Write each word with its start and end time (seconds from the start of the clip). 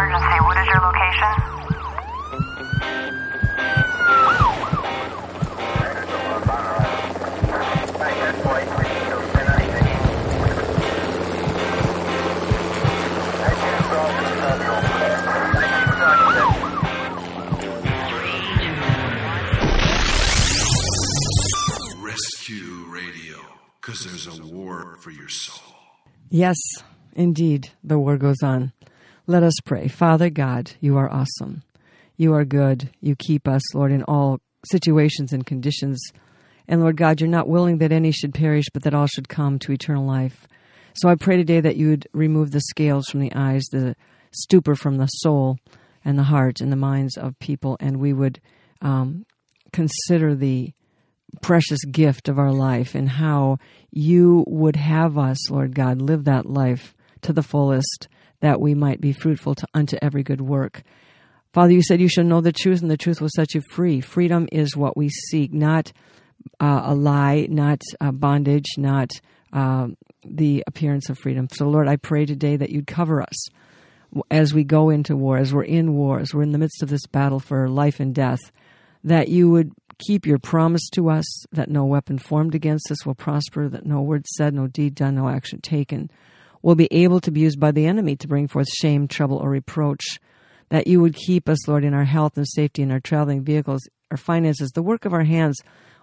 emergency. 0.00 0.40
What 0.40 0.56
is 0.56 0.66
your 0.66 0.80
location? 0.80 1.34
Rescue 22.02 22.86
Radio, 22.88 23.38
because 23.80 24.04
there's 24.04 24.26
a 24.26 24.42
war 24.46 24.96
for 25.02 25.10
your 25.10 25.28
soul. 25.28 25.74
Yes, 26.30 26.56
indeed, 27.14 27.70
the 27.84 27.98
war 27.98 28.16
goes 28.16 28.42
on. 28.42 28.72
Let 29.30 29.44
us 29.44 29.54
pray. 29.64 29.86
Father 29.86 30.28
God, 30.28 30.72
you 30.80 30.96
are 30.96 31.08
awesome. 31.08 31.62
You 32.16 32.34
are 32.34 32.44
good. 32.44 32.90
You 33.00 33.14
keep 33.14 33.46
us, 33.46 33.62
Lord, 33.76 33.92
in 33.92 34.02
all 34.02 34.40
situations 34.64 35.32
and 35.32 35.46
conditions. 35.46 36.02
And 36.66 36.80
Lord 36.80 36.96
God, 36.96 37.20
you're 37.20 37.30
not 37.30 37.46
willing 37.46 37.78
that 37.78 37.92
any 37.92 38.10
should 38.10 38.34
perish, 38.34 38.64
but 38.74 38.82
that 38.82 38.92
all 38.92 39.06
should 39.06 39.28
come 39.28 39.60
to 39.60 39.70
eternal 39.70 40.04
life. 40.04 40.48
So 40.94 41.08
I 41.08 41.14
pray 41.14 41.36
today 41.36 41.60
that 41.60 41.76
you 41.76 41.90
would 41.90 42.08
remove 42.12 42.50
the 42.50 42.60
scales 42.60 43.06
from 43.06 43.20
the 43.20 43.32
eyes, 43.32 43.62
the 43.70 43.94
stupor 44.32 44.74
from 44.74 44.96
the 44.96 45.06
soul 45.06 45.58
and 46.04 46.18
the 46.18 46.24
heart 46.24 46.60
and 46.60 46.72
the 46.72 46.76
minds 46.76 47.16
of 47.16 47.38
people, 47.38 47.76
and 47.78 48.00
we 48.00 48.12
would 48.12 48.40
um, 48.82 49.26
consider 49.72 50.34
the 50.34 50.72
precious 51.40 51.84
gift 51.84 52.28
of 52.28 52.36
our 52.36 52.52
life 52.52 52.96
and 52.96 53.08
how 53.08 53.58
you 53.92 54.42
would 54.48 54.74
have 54.74 55.16
us, 55.16 55.52
Lord 55.52 55.76
God, 55.76 56.02
live 56.02 56.24
that 56.24 56.46
life 56.46 56.96
to 57.22 57.32
the 57.32 57.44
fullest 57.44 58.08
that 58.40 58.60
we 58.60 58.74
might 58.74 59.00
be 59.00 59.12
fruitful 59.12 59.54
to, 59.54 59.66
unto 59.74 59.96
every 60.02 60.22
good 60.22 60.40
work. 60.40 60.82
Father, 61.52 61.72
you 61.72 61.82
said 61.82 62.00
you 62.00 62.08
shall 62.08 62.24
know 62.24 62.40
the 62.40 62.52
truth 62.52 62.80
and 62.80 62.90
the 62.90 62.96
truth 62.96 63.20
will 63.20 63.28
set 63.34 63.54
you 63.54 63.60
free. 63.60 64.00
Freedom 64.00 64.48
is 64.52 64.76
what 64.76 64.96
we 64.96 65.08
seek, 65.08 65.52
not 65.52 65.92
uh, 66.60 66.82
a 66.84 66.94
lie, 66.94 67.46
not 67.50 67.82
uh, 68.00 68.12
bondage, 68.12 68.66
not 68.78 69.10
uh, 69.52 69.88
the 70.24 70.62
appearance 70.66 71.10
of 71.10 71.18
freedom. 71.18 71.48
So, 71.50 71.68
Lord, 71.68 71.88
I 71.88 71.96
pray 71.96 72.24
today 72.24 72.56
that 72.56 72.70
you'd 72.70 72.86
cover 72.86 73.20
us 73.20 73.48
as 74.30 74.54
we 74.54 74.64
go 74.64 74.90
into 74.90 75.16
war, 75.16 75.38
as 75.38 75.52
we're 75.52 75.64
in 75.64 75.94
war, 75.94 76.20
as 76.20 76.34
we're 76.34 76.42
in 76.42 76.52
the 76.52 76.58
midst 76.58 76.82
of 76.82 76.88
this 76.88 77.06
battle 77.06 77.40
for 77.40 77.68
life 77.68 78.00
and 78.00 78.14
death, 78.14 78.40
that 79.04 79.28
you 79.28 79.50
would 79.50 79.72
keep 79.98 80.26
your 80.26 80.38
promise 80.38 80.88
to 80.90 81.10
us 81.10 81.46
that 81.52 81.68
no 81.68 81.84
weapon 81.84 82.18
formed 82.18 82.54
against 82.54 82.90
us 82.90 83.04
will 83.04 83.14
prosper, 83.14 83.68
that 83.68 83.86
no 83.86 84.00
word 84.00 84.26
said, 84.26 84.54
no 84.54 84.66
deed 84.66 84.94
done, 84.94 85.14
no 85.14 85.28
action 85.28 85.60
taken 85.60 86.10
will 86.62 86.74
be 86.74 86.88
able 86.90 87.20
to 87.20 87.30
be 87.30 87.40
used 87.40 87.60
by 87.60 87.70
the 87.70 87.86
enemy 87.86 88.16
to 88.16 88.28
bring 88.28 88.48
forth 88.48 88.68
shame, 88.68 89.08
trouble, 89.08 89.38
or 89.38 89.48
reproach. 89.48 90.18
That 90.68 90.86
you 90.86 91.00
would 91.00 91.14
keep 91.14 91.48
us, 91.48 91.66
Lord, 91.66 91.84
in 91.84 91.94
our 91.94 92.04
health 92.04 92.36
and 92.36 92.46
safety, 92.46 92.82
in 92.82 92.92
our 92.92 93.00
traveling 93.00 93.42
vehicles, 93.42 93.82
our 94.10 94.16
finances, 94.16 94.70
the 94.70 94.82
work 94.82 95.04
of 95.04 95.12
our 95.12 95.24
hands, 95.24 95.60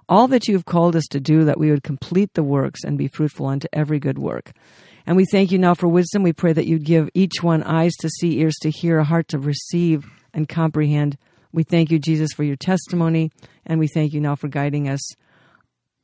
all 0.09 0.27
that 0.27 0.47
you 0.47 0.55
have 0.55 0.65
called 0.65 0.95
us 0.95 1.05
to 1.11 1.19
do, 1.19 1.45
that 1.45 1.59
we 1.59 1.71
would 1.71 1.83
complete 1.83 2.33
the 2.33 2.43
works 2.43 2.83
and 2.83 2.97
be 2.97 3.07
fruitful 3.07 3.45
unto 3.45 3.67
every 3.71 3.99
good 3.99 4.17
work. 4.17 4.51
And 5.05 5.15
we 5.15 5.25
thank 5.31 5.51
you 5.51 5.57
now 5.57 5.73
for 5.73 5.87
wisdom. 5.87 6.21
We 6.21 6.33
pray 6.33 6.51
that 6.51 6.67
you'd 6.67 6.83
give 6.83 7.09
each 7.13 7.41
one 7.41 7.63
eyes 7.63 7.93
to 8.01 8.09
see, 8.09 8.39
ears 8.39 8.55
to 8.61 8.69
hear, 8.69 8.99
a 8.99 9.05
heart 9.05 9.29
to 9.29 9.39
receive 9.39 10.05
and 10.33 10.49
comprehend. 10.49 11.17
We 11.53 11.63
thank 11.63 11.91
you, 11.91 11.97
Jesus, 11.97 12.33
for 12.35 12.43
your 12.43 12.57
testimony, 12.57 13.31
and 13.65 13.79
we 13.79 13.87
thank 13.87 14.13
you 14.13 14.19
now 14.19 14.35
for 14.35 14.49
guiding 14.49 14.89
us 14.89 14.99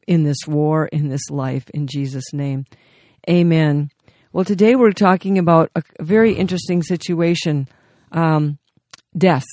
in 0.08 0.24
this 0.24 0.48
war, 0.48 0.88
in 0.88 1.10
this 1.10 1.30
life, 1.30 1.70
in 1.74 1.88
Jesus' 1.88 2.32
name. 2.34 2.66
Amen. 3.30 3.90
Well, 4.34 4.46
today 4.46 4.76
we're 4.76 4.94
talking 4.94 5.38
about 5.38 5.70
a 5.76 5.84
very 6.00 6.34
interesting 6.34 6.82
situation 6.82 7.68
um, 8.12 8.58
death, 9.16 9.46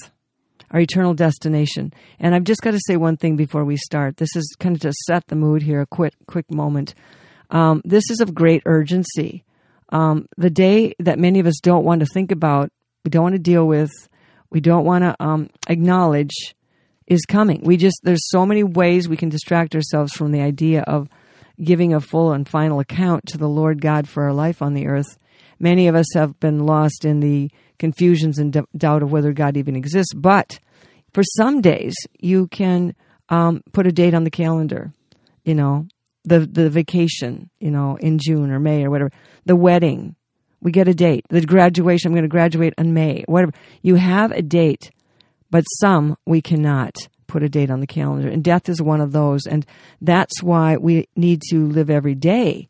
our 0.70 0.80
eternal 0.80 1.12
destination. 1.12 1.92
And 2.18 2.34
I've 2.34 2.44
just 2.44 2.62
got 2.62 2.70
to 2.70 2.80
say 2.86 2.96
one 2.96 3.18
thing 3.18 3.36
before 3.36 3.62
we 3.62 3.76
start. 3.76 4.16
This 4.16 4.34
is 4.34 4.56
kind 4.58 4.74
of 4.74 4.80
to 4.80 4.94
set 5.06 5.26
the 5.26 5.36
mood 5.36 5.60
here, 5.60 5.82
a 5.82 5.86
quick, 5.86 6.14
quick 6.26 6.50
moment. 6.50 6.94
Um, 7.50 7.82
this 7.84 8.08
is 8.08 8.20
of 8.20 8.34
great 8.34 8.62
urgency. 8.64 9.44
Um, 9.90 10.26
the 10.38 10.48
day 10.48 10.94
that 10.98 11.19
many 11.19 11.40
of 11.40 11.46
us 11.46 11.60
don't 11.60 11.84
want 11.84 12.00
to 12.00 12.06
think 12.06 12.32
about, 12.32 12.72
we 13.04 13.10
don't 13.10 13.24
want 13.24 13.34
to 13.34 13.38
deal 13.38 13.66
with, 13.66 13.90
we 14.48 14.60
don't 14.60 14.86
want 14.86 15.04
to 15.04 15.14
um, 15.22 15.50
acknowledge 15.69 16.54
is 17.06 17.26
coming. 17.26 17.60
We 17.64 17.76
just, 17.76 18.00
there's 18.02 18.30
so 18.30 18.46
many 18.46 18.64
ways 18.64 19.10
we 19.10 19.19
can 19.19 19.28
distract 19.28 19.74
ourselves 19.74 20.14
from 20.14 20.32
the 20.32 20.40
idea 20.40 20.80
of 20.86 21.10
giving 21.62 21.93
a 21.93 22.00
full 22.00 22.32
and 22.32 22.48
final 22.48 22.81
account 22.81 23.26
to 23.28 23.38
the 23.38 23.48
Lord 23.48 23.81
God 23.81 24.09
for 24.09 24.25
our 24.25 24.32
life 24.32 24.62
on 24.62 24.75
the 24.75 24.87
earth. 24.87 25.19
Many 25.59 25.88
of 25.88 25.94
us 25.94 26.06
have 26.15 26.38
been 26.41 26.65
lost 26.65 27.04
in 27.04 27.21
the 27.21 27.50
confusions 27.78 28.38
and 28.38 28.53
d- 28.53 28.60
doubt 28.76 29.03
of 29.03 29.12
whether 29.12 29.32
God 29.32 29.56
even 29.56 29.76
exists. 29.76 30.15
But 30.15 30.59
for 31.12 31.22
some 31.22 31.60
days, 31.60 31.94
you 32.19 32.47
can 32.47 32.94
um, 33.28 33.62
put 33.72 33.87
a 33.87 33.93
date 33.93 34.15
on 34.15 34.25
the 34.25 34.31
calendar. 34.31 34.93
You 35.44 35.54
know, 35.54 35.87
the 36.25 36.41
the 36.41 36.70
vacation. 36.70 37.50
You 37.59 37.70
know, 37.70 37.97
in 37.97 38.19
June 38.19 38.50
or 38.50 38.59
May 38.59 38.84
or 38.84 38.91
whatever. 38.91 39.12
The 39.44 39.56
wedding, 39.56 40.16
we 40.60 40.72
get 40.72 40.88
a 40.88 40.94
date. 40.94 41.26
The 41.28 41.41
graduation, 41.43 42.09
I'm 42.09 42.15
going 42.15 42.22
to 42.22 42.28
graduate 42.28 42.75
in 42.78 42.94
May. 42.94 43.25
Whatever. 43.26 43.53
You 43.82 43.97
have 43.97 44.32
a 44.32 44.43
date, 44.43 44.91
but 45.50 45.65
some 45.65 46.16
we 46.26 46.41
cannot 46.41 46.97
put 47.30 47.42
a 47.42 47.48
date 47.48 47.70
on 47.70 47.80
the 47.80 47.86
calendar. 47.86 48.28
And 48.28 48.42
death 48.42 48.68
is 48.68 48.82
one 48.82 49.00
of 49.00 49.12
those. 49.12 49.46
And 49.46 49.64
that's 50.00 50.42
why 50.42 50.76
we 50.76 51.08
need 51.16 51.42
to 51.50 51.66
live 51.66 51.91
every 51.91 52.14
day 52.14 52.68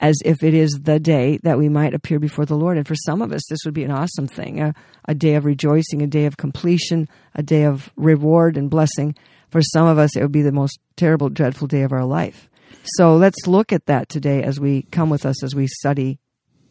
as 0.00 0.16
if 0.24 0.42
it 0.42 0.54
is 0.54 0.70
the 0.82 0.98
day 0.98 1.38
that 1.42 1.58
we 1.58 1.68
might 1.68 1.94
appear 1.94 2.18
before 2.18 2.46
the 2.46 2.56
Lord. 2.56 2.76
And 2.76 2.88
for 2.88 2.94
some 2.94 3.22
of 3.22 3.32
us, 3.32 3.42
this 3.48 3.60
would 3.64 3.74
be 3.74 3.84
an 3.84 3.90
awesome 3.90 4.26
thing 4.26 4.60
a, 4.60 4.74
a 5.06 5.14
day 5.14 5.34
of 5.34 5.44
rejoicing, 5.44 6.02
a 6.02 6.06
day 6.06 6.24
of 6.24 6.36
completion, 6.36 7.08
a 7.34 7.42
day 7.42 7.64
of 7.64 7.92
reward 7.96 8.56
and 8.56 8.70
blessing. 8.70 9.14
For 9.50 9.60
some 9.60 9.86
of 9.86 9.98
us, 9.98 10.16
it 10.16 10.22
would 10.22 10.32
be 10.32 10.42
the 10.42 10.52
most 10.52 10.78
terrible, 10.96 11.28
dreadful 11.28 11.66
day 11.66 11.82
of 11.82 11.92
our 11.92 12.04
life. 12.04 12.48
So 12.96 13.16
let's 13.16 13.46
look 13.46 13.72
at 13.72 13.86
that 13.86 14.08
today 14.08 14.42
as 14.42 14.58
we 14.58 14.82
come 14.90 15.10
with 15.10 15.26
us 15.26 15.42
as 15.44 15.54
we 15.54 15.66
study 15.66 16.18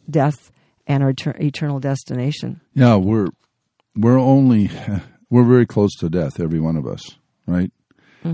death 0.08 0.50
and 0.86 1.02
our 1.02 1.12
ter- 1.12 1.36
eternal 1.40 1.78
destination. 1.78 2.60
Yeah, 2.74 2.96
we're 2.96 3.28
we're 3.94 4.18
only 4.18 4.70
we're 5.30 5.44
very 5.44 5.66
close 5.66 5.94
to 6.00 6.08
death, 6.08 6.40
every 6.40 6.58
one 6.58 6.76
of 6.76 6.86
us, 6.86 7.16
right? 7.50 7.70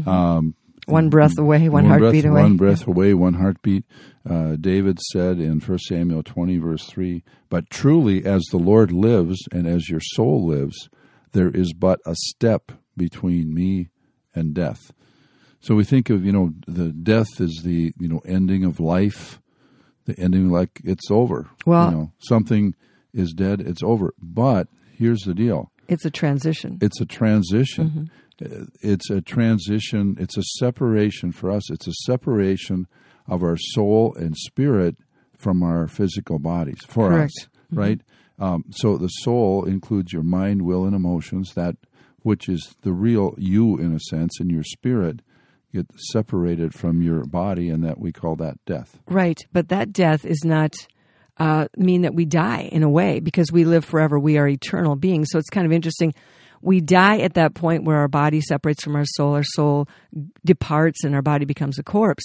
Um, 0.06 0.54
One 0.86 1.08
breath 1.10 1.36
away, 1.38 1.68
one, 1.68 1.84
heartbeat 1.86 2.22
breath, 2.22 2.30
away. 2.32 2.42
One 2.42 2.56
breath 2.56 2.86
away, 2.86 3.14
one 3.14 3.34
heartbeat. 3.34 3.84
Uh, 4.28 4.56
David 4.56 4.98
said 5.12 5.38
in 5.38 5.60
1 5.60 5.78
Samuel 5.78 6.22
20, 6.22 6.58
verse 6.58 6.84
3 6.86 7.22
But 7.48 7.70
truly, 7.70 8.24
as 8.24 8.42
the 8.50 8.58
Lord 8.58 8.92
lives 8.92 9.38
and 9.52 9.66
as 9.66 9.88
your 9.88 10.00
soul 10.00 10.46
lives, 10.46 10.88
there 11.32 11.48
is 11.50 11.72
but 11.72 12.00
a 12.06 12.14
step 12.16 12.72
between 12.96 13.52
me 13.54 13.88
and 14.34 14.54
death. 14.54 14.92
So 15.60 15.74
we 15.74 15.84
think 15.84 16.10
of, 16.10 16.24
you 16.24 16.32
know, 16.32 16.52
the 16.68 16.90
death 16.92 17.40
is 17.40 17.62
the, 17.64 17.92
you 17.98 18.08
know, 18.08 18.20
ending 18.24 18.64
of 18.64 18.78
life, 18.78 19.40
the 20.04 20.18
ending 20.18 20.50
like 20.50 20.80
it's 20.84 21.10
over. 21.10 21.48
Well- 21.64 21.90
you 21.90 21.96
know, 21.96 22.12
something 22.18 22.74
is 23.12 23.32
dead, 23.32 23.60
it's 23.60 23.82
over. 23.82 24.14
But 24.20 24.68
here's 24.92 25.20
the 25.20 25.34
deal 25.34 25.72
It's 25.88 26.04
a 26.04 26.10
transition. 26.10 26.78
it's 26.80 27.00
a 27.00 27.06
transition. 27.06 28.10
Uh, 28.10 28.14
It's 28.38 29.10
a 29.10 29.20
transition. 29.20 30.16
It's 30.18 30.36
a 30.36 30.42
separation 30.58 31.32
for 31.32 31.50
us. 31.50 31.70
It's 31.70 31.86
a 31.86 31.94
separation 32.04 32.86
of 33.26 33.42
our 33.42 33.56
soul 33.56 34.14
and 34.14 34.36
spirit 34.36 34.96
from 35.36 35.62
our 35.62 35.88
physical 35.88 36.38
bodies 36.38 36.80
for 36.86 37.08
Correct. 37.08 37.32
us, 37.40 37.48
right? 37.70 38.00
Um, 38.38 38.64
so 38.70 38.96
the 38.96 39.08
soul 39.08 39.64
includes 39.64 40.12
your 40.12 40.22
mind, 40.22 40.62
will, 40.62 40.84
and 40.84 40.94
emotions. 40.94 41.54
That 41.54 41.76
which 42.22 42.48
is 42.48 42.74
the 42.82 42.92
real 42.92 43.34
you, 43.38 43.78
in 43.78 43.94
a 43.94 44.00
sense, 44.00 44.40
and 44.40 44.50
your 44.50 44.64
spirit 44.64 45.20
get 45.72 45.86
separated 46.12 46.74
from 46.74 47.02
your 47.02 47.24
body, 47.24 47.70
and 47.70 47.84
that 47.84 47.98
we 47.98 48.12
call 48.12 48.36
that 48.36 48.58
death. 48.66 48.98
Right, 49.08 49.38
but 49.52 49.68
that 49.68 49.92
death 49.92 50.24
is 50.24 50.42
not 50.44 50.74
uh, 51.38 51.68
mean 51.76 52.02
that 52.02 52.14
we 52.14 52.24
die 52.24 52.68
in 52.72 52.82
a 52.82 52.88
way 52.88 53.20
because 53.20 53.52
we 53.52 53.64
live 53.64 53.84
forever. 53.84 54.18
We 54.18 54.38
are 54.38 54.48
eternal 54.48 54.96
beings. 54.96 55.28
So 55.30 55.38
it's 55.38 55.50
kind 55.50 55.66
of 55.66 55.72
interesting. 55.72 56.14
We 56.62 56.80
die 56.80 57.18
at 57.18 57.34
that 57.34 57.54
point 57.54 57.84
where 57.84 57.98
our 57.98 58.08
body 58.08 58.40
separates 58.40 58.82
from 58.82 58.96
our 58.96 59.04
soul. 59.04 59.34
Our 59.34 59.44
soul 59.44 59.88
departs 60.44 61.04
and 61.04 61.14
our 61.14 61.22
body 61.22 61.44
becomes 61.44 61.78
a 61.78 61.82
corpse. 61.82 62.24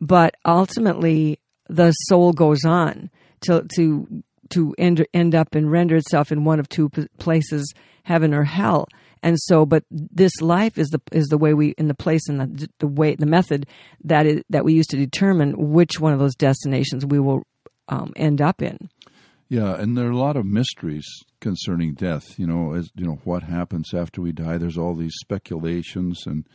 But 0.00 0.34
ultimately, 0.44 1.40
the 1.68 1.92
soul 1.92 2.32
goes 2.32 2.64
on 2.64 3.10
to 3.42 3.66
to 3.76 4.22
to 4.50 4.74
end 4.78 5.06
end 5.14 5.34
up 5.34 5.54
and 5.54 5.70
render 5.70 5.96
itself 5.96 6.32
in 6.32 6.44
one 6.44 6.60
of 6.60 6.68
two 6.68 6.90
places, 7.18 7.72
heaven 8.04 8.34
or 8.34 8.44
hell. 8.44 8.88
And 9.22 9.36
so, 9.38 9.66
but 9.66 9.84
this 9.90 10.40
life 10.40 10.78
is 10.78 10.88
the 10.88 11.00
is 11.12 11.26
the 11.26 11.38
way 11.38 11.54
we 11.54 11.70
in 11.70 11.88
the 11.88 11.94
place 11.94 12.28
and 12.28 12.40
the 12.40 12.68
the 12.78 12.86
way 12.86 13.14
the 13.14 13.26
method 13.26 13.66
that 14.04 14.26
is 14.26 14.42
that 14.50 14.64
we 14.64 14.74
use 14.74 14.86
to 14.88 14.96
determine 14.96 15.72
which 15.72 16.00
one 16.00 16.12
of 16.12 16.18
those 16.18 16.34
destinations 16.34 17.04
we 17.04 17.20
will 17.20 17.42
um, 17.88 18.12
end 18.16 18.40
up 18.40 18.62
in. 18.62 18.88
Yeah, 19.50 19.74
and 19.74 19.98
there 19.98 20.06
are 20.06 20.12
a 20.12 20.16
lot 20.16 20.36
of 20.36 20.46
mysteries 20.46 21.04
concerning 21.40 21.94
death. 21.94 22.38
You 22.38 22.46
know, 22.46 22.72
as 22.74 22.88
you 22.94 23.04
know, 23.04 23.18
what 23.24 23.42
happens 23.42 23.92
after 23.92 24.22
we 24.22 24.30
die. 24.32 24.56
There's 24.58 24.78
all 24.78 24.94
these 24.94 25.14
speculations 25.20 26.22
and 26.24 26.46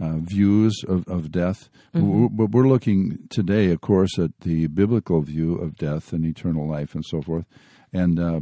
uh, 0.00 0.18
views 0.18 0.84
of, 0.86 1.06
of 1.08 1.32
death. 1.32 1.68
We're- 1.92 2.28
But 2.30 2.52
we're 2.52 2.68
looking 2.68 3.18
today, 3.30 3.70
of 3.72 3.80
course, 3.80 4.16
at 4.18 4.30
the 4.42 4.68
biblical 4.68 5.22
view 5.22 5.56
of 5.56 5.76
death 5.76 6.12
and 6.12 6.24
eternal 6.24 6.68
life 6.68 6.94
and 6.94 7.04
so 7.04 7.20
forth. 7.20 7.46
And 7.92 8.20
uh, 8.20 8.40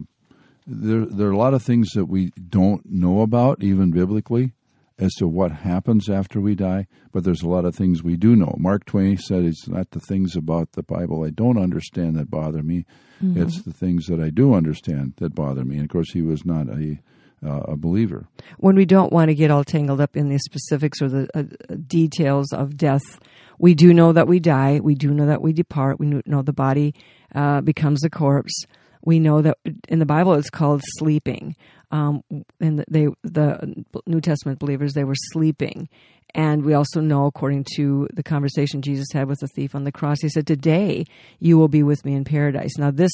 there 0.67 1.07
there 1.07 1.29
are 1.29 1.33
a 1.39 1.45
lot 1.47 1.55
of 1.55 1.63
things 1.63 1.91
that 1.95 2.05
we 2.07 2.31
don't 2.49 2.85
know 2.85 3.23
about, 3.23 3.63
even 3.63 3.91
biblically, 3.91 4.53
as 4.99 5.13
to 5.15 5.27
what 5.27 5.51
happens 5.53 6.09
after 6.09 6.41
we 6.41 6.55
die. 6.55 6.87
But 7.13 7.25
there's 7.25 7.43
a 7.43 7.49
lot 7.49 7.65
of 7.65 7.75
things 7.75 8.03
we 8.03 8.17
do 8.17 8.37
know. 8.37 8.55
Mark 8.59 8.85
Twain 8.85 9.17
said, 9.17 9.45
"It's 9.45 9.69
not 9.69 9.91
the 9.91 10.01
things 10.01 10.37
about 10.37 10.73
the 10.73 10.83
Bible 10.83 11.25
I 11.25 11.31
don't 11.31 11.59
understand 11.59 12.17
that 12.17 12.31
bother 12.31 12.63
me; 12.63 12.87
it's 13.21 13.63
the 13.63 13.73
things 13.73 14.07
that 14.07 14.21
I 14.21 14.31
do 14.31 14.55
understand 14.55 15.15
that 15.17 15.35
bother 15.35 15.65
me." 15.65 15.77
And 15.77 15.85
of 15.85 15.91
course, 15.91 16.13
he 16.13 16.23
was 16.23 16.45
not 16.45 16.69
a 16.69 17.01
uh, 17.45 17.61
a 17.69 17.77
believer. 17.77 18.27
when 18.59 18.75
we 18.75 18.87
don't 18.87 19.13
want 19.13 19.29
to 19.29 19.35
get 19.35 19.51
all 19.51 19.65
tangled 19.65 20.01
up 20.01 20.17
in 20.17 20.29
the 20.29 20.39
specifics 20.39 21.03
or 21.03 21.09
the 21.09 21.29
uh, 21.35 21.43
details 21.87 22.53
of 22.53 22.77
death, 22.77 23.21
we 23.59 23.75
do 23.75 23.93
know 23.93 24.13
that 24.13 24.27
we 24.27 24.41
die. 24.41 24.81
We 24.81 24.95
do 24.95 25.11
know 25.11 25.27
that 25.27 25.43
we 25.43 25.53
depart. 25.53 26.01
We 26.01 26.23
know 26.25 26.43
the 26.43 26.53
body 26.53 26.95
uh, 27.35 27.61
becomes 27.61 28.03
a 28.05 28.11
corpse. 28.11 28.65
We 29.05 29.19
know 29.19 29.43
that 29.43 29.59
in 29.89 29.99
the 29.99 30.07
Bible 30.07 30.35
it's 30.35 30.51
called 30.51 30.83
sleeping. 30.99 31.57
Um, 31.91 32.23
and 32.61 32.85
they, 32.89 33.07
the 33.23 33.85
New 34.07 34.21
Testament 34.21 34.59
believers, 34.59 34.95
they 34.95 35.05
were 35.05 35.15
sleeping. 35.33 35.89
And 36.35 36.65
we 36.65 36.75
also 36.75 37.01
know, 37.01 37.27
according 37.27 37.67
to 37.77 38.09
the 38.13 38.25
conversation 38.25 38.83
Jesus 38.83 39.07
had 39.13 39.29
with 39.29 39.39
the 39.41 39.47
thief 39.47 39.75
on 39.75 39.85
the 39.85 39.93
cross, 39.93 40.21
he 40.21 40.29
said, 40.29 40.47
"Today 40.47 41.05
you 41.39 41.57
will 41.57 41.69
be 41.69 41.85
with 41.85 42.05
me 42.05 42.15
in 42.15 42.25
paradise." 42.25 42.73
Now 42.77 42.91
this 42.91 43.13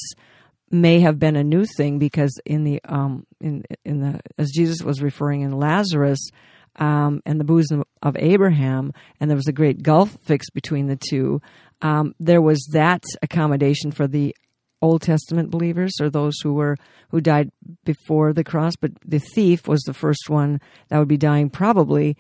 may 0.71 1.01
have 1.01 1.19
been 1.19 1.37
a 1.37 1.45
new 1.45 1.67
thing 1.77 1.99
because 1.99 2.33
in 2.47 2.65
the 2.65 2.81
um, 2.85 3.27
in 3.41 3.65
in 3.85 4.01
the 4.01 4.21
as 4.39 4.51
Jesus 4.51 4.83
was 4.83 5.03
referring 5.03 5.43
in 5.43 5.53
Lazarus 5.53 6.31
um, 6.77 7.21
and 7.27 7.39
the 7.39 7.45
bosom 7.45 7.85
of 8.03 8.17
Abraham, 8.17 8.93
and 9.21 9.29
there 9.29 9.37
was 9.37 9.49
a 9.49 9.53
great 9.53 9.83
gulf 9.83 10.17
fixed 10.23 10.55
between 10.55 10.87
the 10.87 10.97
two. 10.97 11.43
Um, 11.83 12.15
there 12.21 12.43
was 12.43 12.67
that 12.73 13.03
accommodation 13.23 13.91
for 13.91 14.07
the 14.07 14.35
Old 14.83 15.03
Testament 15.03 15.51
believers 15.51 15.93
or 16.01 16.11
those 16.11 16.39
who 16.41 16.55
were 16.55 16.77
who 17.11 17.21
died 17.21 17.51
before 17.85 18.33
the 18.33 18.45
cross, 18.45 18.75
but 18.77 18.93
the 19.05 19.19
thief 19.19 19.69
was 19.69 19.83
the 19.83 19.95
first 19.95 20.31
one 20.31 20.61
that 20.89 20.99
would 20.99 21.09
be 21.09 21.17
dying 21.17 21.51
probably 21.51 22.17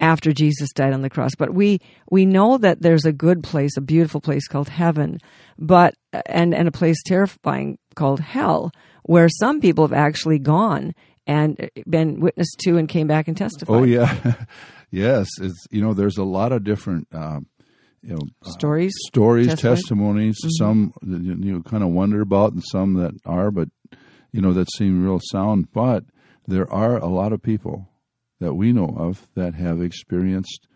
after 0.00 0.32
Jesus 0.32 0.72
died 0.72 0.92
on 0.92 1.02
the 1.02 1.10
cross. 1.10 1.34
But 1.36 1.54
we 1.54 1.80
we 2.10 2.26
know 2.26 2.58
that 2.58 2.82
there's 2.82 3.04
a 3.04 3.12
good 3.12 3.42
place, 3.42 3.76
a 3.76 3.80
beautiful 3.80 4.20
place 4.20 4.46
called 4.46 4.68
heaven, 4.68 5.18
but 5.58 5.94
and 6.26 6.54
and 6.54 6.68
a 6.68 6.72
place 6.72 7.02
terrifying 7.04 7.78
called 7.94 8.20
hell, 8.20 8.70
where 9.02 9.28
some 9.28 9.60
people 9.60 9.84
have 9.84 9.96
actually 9.96 10.38
gone 10.38 10.94
and 11.26 11.70
been 11.88 12.20
witnessed 12.20 12.58
to 12.60 12.76
and 12.76 12.88
came 12.88 13.06
back 13.06 13.28
and 13.28 13.36
testified. 13.36 13.74
Oh 13.74 13.84
yeah, 13.84 14.34
yes. 14.90 15.28
It's 15.40 15.66
you 15.70 15.80
know 15.80 15.94
there's 15.94 16.18
a 16.18 16.24
lot 16.24 16.52
of 16.52 16.64
different 16.64 17.08
um, 17.12 17.46
you 18.04 18.14
know 18.14 18.22
uh, 18.44 18.50
Stories? 18.50 18.92
stories, 19.08 19.46
Testimony? 19.48 19.76
testimonies. 20.32 20.36
Some 20.58 20.92
that 21.02 21.22
you, 21.22 21.34
you 21.40 21.62
kind 21.62 21.82
of 21.82 21.90
wonder 21.90 22.20
about, 22.20 22.52
and 22.52 22.62
some 22.70 22.94
that 22.94 23.14
are, 23.24 23.50
but 23.50 23.68
you 24.32 24.40
know 24.40 24.52
that 24.52 24.70
seem 24.72 25.04
real 25.04 25.20
sound. 25.30 25.72
But 25.72 26.04
there 26.46 26.70
are 26.72 26.96
a 26.98 27.06
lot 27.06 27.32
of 27.32 27.42
people 27.42 27.88
that 28.40 28.54
we 28.54 28.72
know 28.72 28.94
of 28.98 29.28
that 29.34 29.54
have 29.54 29.80
experienced 29.80 30.66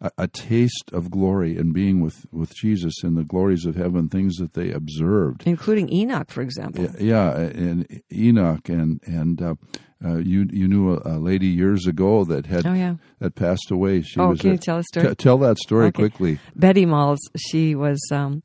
a, 0.00 0.10
a 0.16 0.28
taste 0.28 0.90
of 0.92 1.10
glory 1.10 1.58
and 1.58 1.74
being 1.74 2.00
with 2.00 2.24
with 2.32 2.54
Jesus 2.54 2.94
and 3.02 3.16
the 3.16 3.24
glories 3.24 3.66
of 3.66 3.74
heaven, 3.76 4.08
things 4.08 4.36
that 4.36 4.54
they 4.54 4.70
observed. 4.70 5.42
including 5.46 5.92
Enoch, 5.92 6.30
for 6.30 6.40
example. 6.42 6.88
Yeah, 6.98 7.36
and 7.36 8.00
Enoch 8.12 8.68
and 8.68 9.00
and 9.04 9.42
uh, 9.42 9.54
uh, 10.04 10.16
you 10.18 10.46
you 10.52 10.68
knew 10.68 10.94
a, 10.94 11.16
a 11.16 11.18
lady 11.18 11.46
years 11.48 11.86
ago 11.86 12.24
that 12.24 12.46
had 12.46 12.66
Oh, 12.66 12.72
yeah. 12.74 12.94
that 13.20 13.34
passed 13.34 13.70
away. 13.70 14.02
She 14.02 14.20
Oh, 14.20 14.28
was 14.28 14.40
can 14.40 14.50
a- 14.50 14.52
you 14.52 14.58
tell 14.58 14.76
the 14.78 14.84
story? 14.84 15.08
T- 15.08 15.14
tell 15.16 15.38
that 15.38 15.58
story 15.58 15.86
Okay. 15.86 16.02
quickly. 16.02 16.38
Betty 16.54 16.86
Malz, 16.86 17.18
she 17.36 17.74
was, 17.74 17.98
um, 18.12 18.42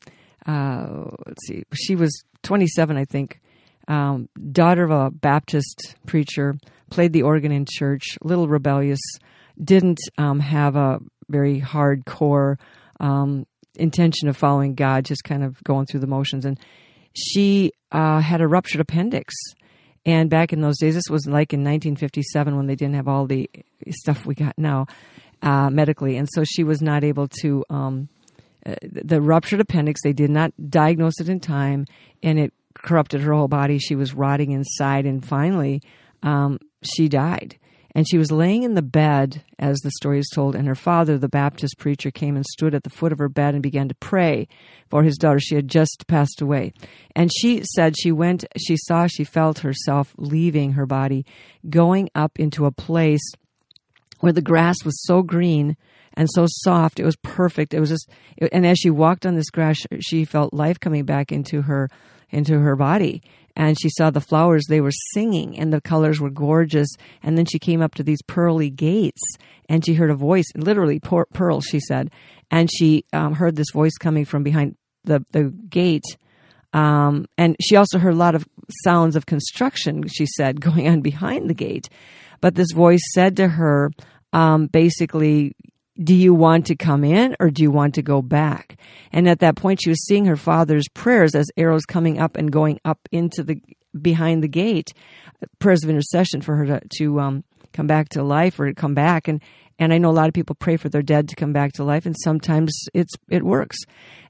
uh, 0.48 1.06
let's 1.28 1.46
see, 1.48 1.64
she 1.74 1.96
was 1.96 2.12
27, 2.44 2.98
I 2.98 3.06
think, 3.06 3.40
um, 3.88 4.30
daughter 4.52 4.84
of 4.84 4.92
a 4.92 5.12
Baptist 5.12 5.96
preacher, 6.06 6.56
played 6.90 7.14
the 7.14 7.22
organ 7.24 7.52
in 7.52 7.66
church, 7.70 8.18
a 8.24 8.28
little 8.28 8.48
rebellious, 8.48 9.00
didn't 9.64 10.00
um, 10.18 10.40
have 10.40 10.76
a 10.76 11.00
very 11.30 11.62
hardcore 11.62 12.58
um, 13.00 13.46
intention 13.76 14.28
of 14.28 14.36
following 14.38 14.76
God, 14.76 15.06
just 15.06 15.24
kind 15.24 15.44
of 15.44 15.62
going 15.64 15.86
through 15.86 16.00
the 16.02 16.08
motions. 16.08 16.46
And 16.46 16.60
she 17.14 17.72
uh, 17.92 18.20
had 18.20 18.42
a 18.42 18.48
ruptured 18.48 18.82
appendix. 18.82 19.34
And 20.06 20.30
back 20.30 20.52
in 20.52 20.62
those 20.62 20.78
days, 20.80 20.96
this 20.96 21.10
was 21.10 21.26
like 21.28 21.54
in 21.54 21.62
1957 21.62 22.56
when 22.58 22.68
they 22.68 22.76
didn't 22.76 22.96
have 22.96 23.08
all 23.08 23.26
the 23.26 23.50
stuff 23.90 24.26
we 24.26 24.36
got 24.36 24.58
now 24.58 24.88
uh, 25.42 25.70
medically. 25.70 26.18
And 26.18 26.28
so 26.34 26.44
she 26.44 26.64
was 26.64 26.82
not 26.82 27.04
able 27.04 27.28
to, 27.42 27.64
um, 27.70 28.10
uh, 28.66 28.76
the 28.82 29.22
ruptured 29.22 29.62
appendix, 29.62 30.02
they 30.04 30.14
did 30.14 30.30
not 30.30 30.54
diagnose 30.70 31.20
it 31.20 31.30
in 31.30 31.40
time, 31.40 31.86
and 32.22 32.40
it 32.40 32.54
corrupted 32.74 33.22
her 33.22 33.34
whole 33.34 33.48
body. 33.48 33.78
She 33.78 33.96
was 33.96 34.14
rotting 34.14 34.52
inside, 34.52 35.06
and 35.06 35.26
finally, 35.26 35.82
um, 36.22 36.60
she 36.82 37.08
died. 37.08 37.58
And 37.96 38.08
she 38.10 38.18
was 38.18 38.32
laying 38.32 38.64
in 38.64 38.74
the 38.74 38.82
bed, 38.82 39.44
as 39.60 39.78
the 39.80 39.92
story 39.92 40.18
is 40.18 40.30
told, 40.34 40.56
and 40.56 40.68
her 40.68 40.74
father, 40.76 41.18
the 41.18 41.30
Baptist 41.30 41.78
preacher, 41.78 42.10
came 42.10 42.36
and 42.36 42.46
stood 42.46 42.74
at 42.74 42.84
the 42.84 42.90
foot 42.90 43.12
of 43.12 43.20
her 43.20 43.30
bed 43.30 43.54
and 43.54 43.62
began 43.62 43.88
to 43.88 43.96
pray 43.96 44.48
for 44.90 45.04
his 45.04 45.16
daughter. 45.16 45.40
She 45.40 45.56
had 45.56 45.68
just 45.68 46.06
passed 46.08 46.42
away. 46.42 46.74
And 47.16 47.32
she 47.32 47.64
said 47.76 47.96
she 47.96 48.12
went, 48.12 48.46
she 48.58 48.78
saw, 48.78 49.06
she 49.06 49.24
felt 49.24 49.60
herself 49.60 50.16
leaving 50.18 50.72
her 50.72 50.88
body, 50.88 51.24
going 51.70 52.10
up 52.16 52.40
into 52.40 52.66
a 52.66 52.72
place 52.72 53.22
where 54.22 54.34
the 54.34 54.42
grass 54.42 54.78
was 54.84 55.00
so 55.04 55.22
green 55.22 55.78
and 56.16 56.30
so 56.32 56.46
soft. 56.48 57.00
It 57.00 57.06
was 57.06 57.16
perfect. 57.18 57.74
It 57.74 57.80
was 57.80 57.90
just, 57.90 58.10
and 58.52 58.66
as 58.66 58.80
she 58.80 58.90
walked 58.90 59.26
on 59.26 59.36
this 59.36 59.52
grass, 59.52 59.78
she 60.00 60.26
felt 60.26 60.54
life 60.54 60.80
coming 60.80 61.06
back 61.06 61.32
into 61.32 61.62
her, 61.62 61.90
into 62.30 62.58
her 62.58 62.76
body. 62.76 63.22
And 63.56 63.78
she 63.80 63.90
saw 63.90 64.10
the 64.10 64.22
flowers; 64.22 64.66
they 64.68 64.82
were 64.82 64.92
singing, 65.14 65.60
and 65.60 65.72
the 65.72 65.82
colors 65.82 66.20
were 66.20 66.30
gorgeous. 66.30 66.90
And 67.22 67.38
then 67.38 67.46
she 67.46 67.60
came 67.60 67.82
up 67.82 67.96
to 67.96 68.04
these 68.04 68.22
pearly 68.24 68.70
gates, 68.70 69.22
and 69.70 69.86
she 69.86 69.94
heard 69.94 70.10
a 70.10 70.16
voice, 70.16 70.46
literally 70.56 71.00
pearl, 71.00 71.62
she 71.62 71.80
said, 71.80 72.12
and 72.50 72.70
she 72.72 73.06
um, 73.14 73.34
heard 73.34 73.56
this 73.56 73.72
voice 73.72 73.98
coming 74.00 74.26
from 74.26 74.44
behind 74.44 74.76
the 75.04 75.26
the 75.32 75.54
gate. 75.70 76.06
Um, 76.74 77.28
and 77.38 77.56
she 77.62 77.76
also 77.76 78.00
heard 78.00 78.16
a 78.16 78.18
lot 78.18 78.36
of 78.36 78.48
sounds 78.84 79.16
of 79.16 79.28
construction, 79.28 80.08
she 80.08 80.26
said, 80.26 80.60
going 80.70 80.88
on 80.88 81.02
behind 81.02 81.50
the 81.50 81.54
gate. 81.54 81.90
But 82.42 82.56
this 82.56 82.72
voice 82.72 83.02
said 83.14 83.38
to 83.38 83.48
her, 83.48 83.92
um, 84.34 84.68
basically, 84.68 85.56
do 86.02 86.16
you 86.16 86.34
want 86.34 86.66
to 86.68 86.76
come 86.76 87.04
in 87.04 87.36
or 87.40 87.52
do 87.52 87.62
you 87.62 87.72
want 87.72 87.96
to 87.96 88.02
go 88.02 88.22
back? 88.22 88.78
And 89.12 89.28
at 89.28 89.40
that 89.40 89.56
point, 89.56 89.82
she 89.84 89.90
was 89.90 90.06
seeing 90.06 90.26
her 90.26 90.36
father's 90.36 90.88
prayers 90.94 91.36
as 91.36 91.48
arrows 91.56 91.86
coming 91.86 92.20
up 92.20 92.36
and 92.36 92.52
going 92.52 92.80
up 92.84 93.08
into 93.12 93.44
the 93.44 93.62
behind 94.00 94.42
the 94.42 94.48
gate, 94.48 94.94
prayers 95.60 95.84
of 95.84 95.90
intercession 95.90 96.42
for 96.42 96.56
her 96.56 96.66
to, 96.66 96.82
to 96.98 97.20
um, 97.20 97.44
come 97.74 97.86
back 97.86 98.10
to 98.10 98.24
life 98.24 98.60
or 98.60 98.68
to 98.68 98.74
come 98.74 98.96
back. 98.96 99.28
And 99.28 99.42
and 99.80 99.92
I 99.92 99.98
know 99.98 100.10
a 100.10 100.14
lot 100.14 100.28
of 100.28 100.34
people 100.34 100.56
pray 100.56 100.78
for 100.78 100.90
their 100.90 101.02
dead 101.02 101.30
to 101.30 101.36
come 101.36 101.52
back 101.52 101.74
to 101.74 101.84
life, 101.84 102.06
and 102.06 102.16
sometimes 102.24 102.72
it's 102.94 103.14
it 103.30 103.44
works. 103.44 103.78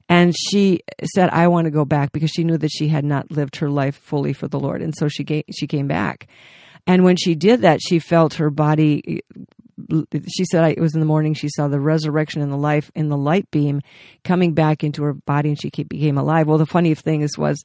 And 0.08 0.34
she 0.36 0.80
said, 1.14 1.30
"I 1.30 1.48
want 1.48 1.66
to 1.66 1.70
go 1.70 1.84
back," 1.84 2.12
because 2.12 2.30
she 2.30 2.44
knew 2.44 2.58
that 2.58 2.70
she 2.70 2.88
had 2.88 3.04
not 3.04 3.30
lived 3.30 3.56
her 3.56 3.70
life 3.70 3.96
fully 3.96 4.32
for 4.32 4.48
the 4.48 4.60
Lord, 4.60 4.82
and 4.82 4.94
so 4.96 5.08
she 5.08 5.24
ga- 5.24 5.44
she 5.50 5.66
came 5.66 5.86
back. 5.86 6.28
And 6.86 7.04
when 7.04 7.16
she 7.16 7.34
did 7.34 7.62
that, 7.62 7.80
she 7.80 7.98
felt 7.98 8.34
her 8.34 8.50
body. 8.50 9.22
She 10.28 10.44
said 10.44 10.70
it 10.70 10.80
was 10.80 10.94
in 10.94 11.00
the 11.00 11.06
morning. 11.06 11.34
She 11.34 11.48
saw 11.48 11.68
the 11.68 11.80
resurrection 11.80 12.42
and 12.42 12.52
the 12.52 12.56
life 12.56 12.90
in 12.94 13.08
the 13.08 13.16
light 13.16 13.50
beam 13.50 13.80
coming 14.24 14.54
back 14.54 14.84
into 14.84 15.02
her 15.02 15.14
body, 15.14 15.50
and 15.50 15.60
she 15.60 15.70
became 15.70 16.18
alive. 16.18 16.46
Well, 16.46 16.58
the 16.58 16.66
funny 16.66 16.94
thing 16.94 17.22
is 17.22 17.38
was 17.38 17.62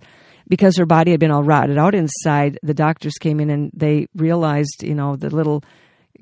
because 0.48 0.78
her 0.78 0.86
body 0.86 1.12
had 1.12 1.20
been 1.20 1.32
all 1.32 1.44
rotted 1.44 1.78
out 1.78 1.96
inside. 1.96 2.60
The 2.64 2.74
doctors 2.74 3.14
came 3.20 3.40
in 3.40 3.50
and 3.50 3.72
they 3.74 4.08
realized, 4.16 4.84
you 4.84 4.96
know, 4.96 5.16
the 5.16 5.30
little 5.30 5.64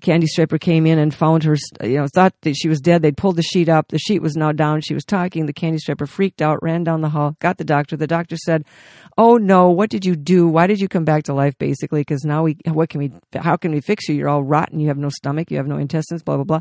candy 0.02 0.28
striper 0.28 0.58
came 0.58 0.86
in 0.86 1.00
and 1.00 1.14
found 1.14 1.44
her, 1.44 1.56
you 1.84 1.98
know, 1.98 2.08
thought 2.08 2.34
that 2.42 2.56
she 2.56 2.70
was 2.70 2.80
dead. 2.80 3.02
They'd 3.02 3.18
pulled 3.18 3.36
the 3.36 3.44
sheet 3.44 3.70
up. 3.70 3.90
The 3.90 4.00
sheet 4.00 4.22
was 4.22 4.36
now 4.36 4.52
down. 4.52 4.82
She 4.82 4.94
was 4.94 5.06
talking. 5.06 5.46
The 5.46 5.54
candy 5.54 5.80
striper 5.80 6.06
freaked 6.06 6.42
out, 6.42 6.62
ran 6.62 6.84
down 6.84 7.02
the 7.02 7.10
hall, 7.10 7.36
got 7.40 7.58
the 7.58 7.64
doctor. 7.64 7.98
The 7.98 8.08
doctor 8.08 8.38
said, 8.38 8.66
"Oh 9.18 9.38
no, 9.38 9.70
what 9.70 9.90
did 9.90 10.06
you 10.06 10.16
do? 10.16 10.48
Why 10.48 10.68
did 10.68 10.80
you 10.80 10.88
come 10.88 11.06
back 11.06 11.24
to 11.26 11.34
life?" 11.34 11.58
Basically, 11.58 12.02
because 12.02 12.24
now 12.24 12.44
we, 12.44 12.58
what 12.66 12.90
can 12.90 13.00
we, 13.00 13.12
how 13.36 13.58
can 13.58 13.72
we 13.72 13.82
fix 13.82 14.08
you? 14.08 14.16
You're 14.16 14.30
all 14.30 14.44
rotten. 14.44 14.80
You 14.80 14.88
have 14.88 14.98
no 14.98 15.10
stomach. 15.10 15.52
You 15.52 15.58
have 15.58 15.68
no 15.68 15.78
intestines. 15.78 16.24
Blah 16.24 16.38
blah 16.38 16.46
blah. 16.46 16.60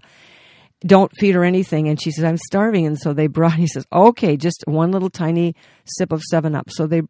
Don't 0.80 1.10
feed 1.18 1.34
her 1.34 1.44
anything. 1.44 1.88
And 1.88 2.00
she 2.00 2.10
says, 2.10 2.24
"I'm 2.24 2.36
starving." 2.36 2.86
And 2.86 2.98
so 2.98 3.12
they 3.12 3.26
brought. 3.26 3.54
He 3.54 3.66
says, 3.66 3.86
"Okay, 3.92 4.36
just 4.36 4.64
one 4.66 4.92
little 4.92 5.10
tiny 5.10 5.54
sip 5.84 6.12
of 6.12 6.22
Seven 6.22 6.54
Up." 6.54 6.70
So 6.70 6.86
they 6.86 7.02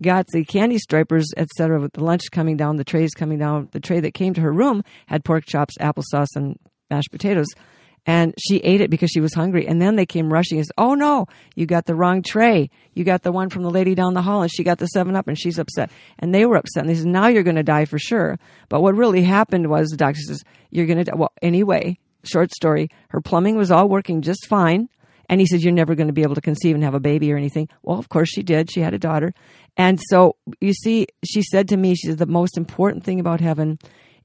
got 0.00 0.26
the 0.28 0.44
candy 0.44 0.78
stripers, 0.78 1.26
etc. 1.36 1.80
With 1.80 1.92
the 1.92 2.04
lunch 2.04 2.30
coming 2.30 2.56
down, 2.56 2.76
the 2.76 2.84
trays 2.84 3.12
coming 3.12 3.38
down. 3.38 3.68
The 3.72 3.80
tray 3.80 4.00
that 4.00 4.14
came 4.14 4.34
to 4.34 4.40
her 4.40 4.52
room 4.52 4.82
had 5.06 5.24
pork 5.24 5.44
chops, 5.46 5.76
applesauce, 5.78 6.34
and 6.34 6.58
mashed 6.90 7.10
potatoes. 7.10 7.48
And 8.04 8.34
she 8.36 8.56
ate 8.58 8.80
it 8.80 8.90
because 8.90 9.10
she 9.10 9.20
was 9.20 9.32
hungry. 9.32 9.66
And 9.68 9.80
then 9.80 9.94
they 9.94 10.06
came 10.06 10.32
rushing 10.32 10.58
and 10.58 10.66
said, 10.66 10.74
Oh 10.76 10.94
no, 10.94 11.26
you 11.54 11.66
got 11.66 11.86
the 11.86 11.94
wrong 11.94 12.22
tray. 12.22 12.68
You 12.94 13.04
got 13.04 13.22
the 13.22 13.30
one 13.30 13.48
from 13.48 13.62
the 13.62 13.70
lady 13.70 13.94
down 13.94 14.14
the 14.14 14.22
hall 14.22 14.42
and 14.42 14.50
she 14.50 14.64
got 14.64 14.78
the 14.78 14.86
seven 14.86 15.14
up 15.14 15.28
and 15.28 15.38
she's 15.38 15.58
upset. 15.58 15.90
And 16.18 16.34
they 16.34 16.44
were 16.44 16.56
upset. 16.56 16.82
And 16.82 16.90
they 16.90 16.96
said, 16.96 17.06
Now 17.06 17.28
you're 17.28 17.44
going 17.44 17.56
to 17.56 17.62
die 17.62 17.84
for 17.84 18.00
sure. 18.00 18.40
But 18.68 18.82
what 18.82 18.96
really 18.96 19.22
happened 19.22 19.70
was 19.70 19.88
the 19.88 19.96
doctor 19.96 20.20
says, 20.20 20.42
You're 20.70 20.86
going 20.86 20.98
to 20.98 21.04
die. 21.04 21.16
Well, 21.16 21.32
anyway, 21.42 21.96
short 22.24 22.52
story, 22.52 22.88
her 23.10 23.20
plumbing 23.20 23.56
was 23.56 23.70
all 23.70 23.88
working 23.88 24.20
just 24.20 24.48
fine 24.48 24.88
And 25.32 25.40
he 25.40 25.46
said, 25.46 25.62
You're 25.62 25.72
never 25.72 25.94
going 25.94 26.08
to 26.08 26.12
be 26.12 26.24
able 26.24 26.34
to 26.34 26.42
conceive 26.42 26.74
and 26.74 26.84
have 26.84 26.92
a 26.92 27.00
baby 27.00 27.32
or 27.32 27.38
anything. 27.38 27.66
Well, 27.82 27.98
of 27.98 28.10
course 28.10 28.28
she 28.28 28.42
did. 28.42 28.70
She 28.70 28.80
had 28.80 28.92
a 28.92 28.98
daughter. 28.98 29.32
And 29.78 29.98
so, 30.10 30.36
you 30.60 30.74
see, 30.74 31.06
she 31.24 31.40
said 31.40 31.68
to 31.68 31.78
me, 31.78 31.94
She 31.94 32.08
said, 32.08 32.18
The 32.18 32.26
most 32.26 32.58
important 32.58 33.02
thing 33.02 33.18
about 33.18 33.40
heaven 33.40 33.78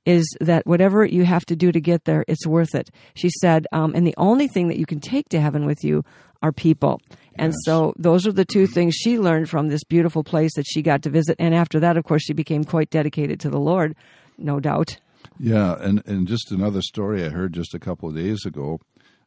is 0.06 0.26
that 0.42 0.68
whatever 0.68 1.06
you 1.06 1.24
have 1.24 1.46
to 1.46 1.56
do 1.56 1.72
to 1.72 1.80
get 1.80 2.04
there, 2.04 2.26
it's 2.28 2.46
worth 2.46 2.76
it. 2.76 2.90
She 3.16 3.30
said, 3.42 3.68
um, 3.72 3.94
and 3.96 4.06
the 4.06 4.16
only 4.18 4.50
thing 4.50 4.68
that 4.68 4.78
you 4.78 4.86
can 4.86 5.00
take 5.00 5.30
to 5.30 5.40
heaven 5.40 5.66
with 5.66 5.82
you 5.82 6.04
are 6.42 6.52
people. 6.52 7.00
And 7.36 7.54
Yes. 7.54 7.58
so 7.64 7.94
those 7.98 8.28
are 8.28 8.32
the 8.34 8.46
two 8.46 8.68
things 8.68 8.94
she 8.96 9.18
learned 9.18 9.50
from 9.50 9.70
this 9.70 9.84
beautiful 9.86 10.24
place 10.26 10.52
that 10.56 10.66
she 10.68 10.82
got 10.82 11.04
to 11.04 11.10
visit. 11.10 11.38
And 11.40 11.56
after 11.56 11.80
that, 11.80 11.96
of 11.98 12.04
course, 12.04 12.24
she 12.24 12.34
became 12.34 12.64
quite 12.64 12.90
dedicated 12.90 13.40
to 13.42 13.50
the 13.50 13.60
Lord, 13.60 13.96
no 14.38 14.60
doubt. 14.60 14.98
Yeah, 15.40 15.76
and, 15.80 16.02
and 16.06 16.28
just 16.28 16.52
another 16.52 16.82
story 16.82 17.24
I 17.26 17.30
heard 17.30 17.54
just 17.54 17.74
a 17.74 17.80
couple 17.80 18.10
of 18.10 18.16
days 18.16 18.46
ago, 18.46 18.80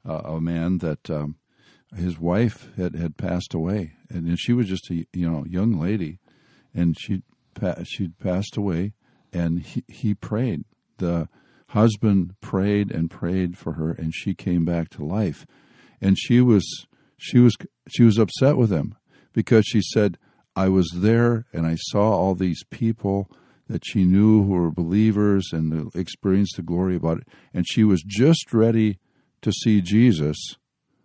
uh, 0.09 0.23
a 0.25 0.41
man 0.41 0.79
that 0.79 1.11
um, 1.11 1.37
his 1.97 2.19
wife 2.19 2.69
had, 2.77 2.95
had 2.95 3.17
passed 3.17 3.55
away, 3.55 3.93
and 4.09 4.39
she 4.39 4.53
was 4.53 4.69
just 4.69 4.91
a 4.91 5.07
you 5.13 5.31
know 5.31 5.45
young 5.45 5.79
lady, 5.79 6.19
and 6.75 6.97
she 6.99 7.23
she'd 7.85 8.19
passed 8.19 8.57
away, 8.57 8.93
and 9.33 9.61
he, 9.61 9.85
he 9.89 10.15
prayed. 10.15 10.65
The 10.99 11.29
husband 11.69 12.35
prayed 12.41 12.91
and 12.91 13.11
prayed 13.11 13.59
for 13.59 13.73
her, 13.73 13.91
and 13.93 14.15
she 14.15 14.35
came 14.35 14.65
back 14.65 14.91
to 14.91 15.05
life, 15.05 15.47
and 16.01 16.19
she 16.19 16.41
was 16.41 16.87
she 17.17 17.39
was 17.39 17.57
she 17.89 18.03
was 18.03 18.19
upset 18.19 18.57
with 18.57 18.71
him 18.71 18.97
because 19.33 19.67
she 19.67 19.81
said, 19.83 20.19
"I 20.55 20.69
was 20.69 20.91
there 20.95 21.47
and 21.53 21.67
I 21.67 21.77
saw 21.77 22.11
all 22.13 22.35
these 22.35 22.63
people." 22.71 23.31
that 23.69 23.87
she 23.87 24.05
knew 24.05 24.43
who 24.43 24.51
were 24.51 24.69
believers 24.73 25.51
and 25.53 25.95
experienced 25.95 26.57
the 26.57 26.63
glory 26.63 26.97
about 26.97 27.19
it. 27.19 27.29
And 27.55 27.65
she 27.69 27.85
was 27.85 28.03
just 28.03 28.53
ready 28.53 28.99
to 29.43 29.53
see 29.53 29.81
Jesus 29.81 30.57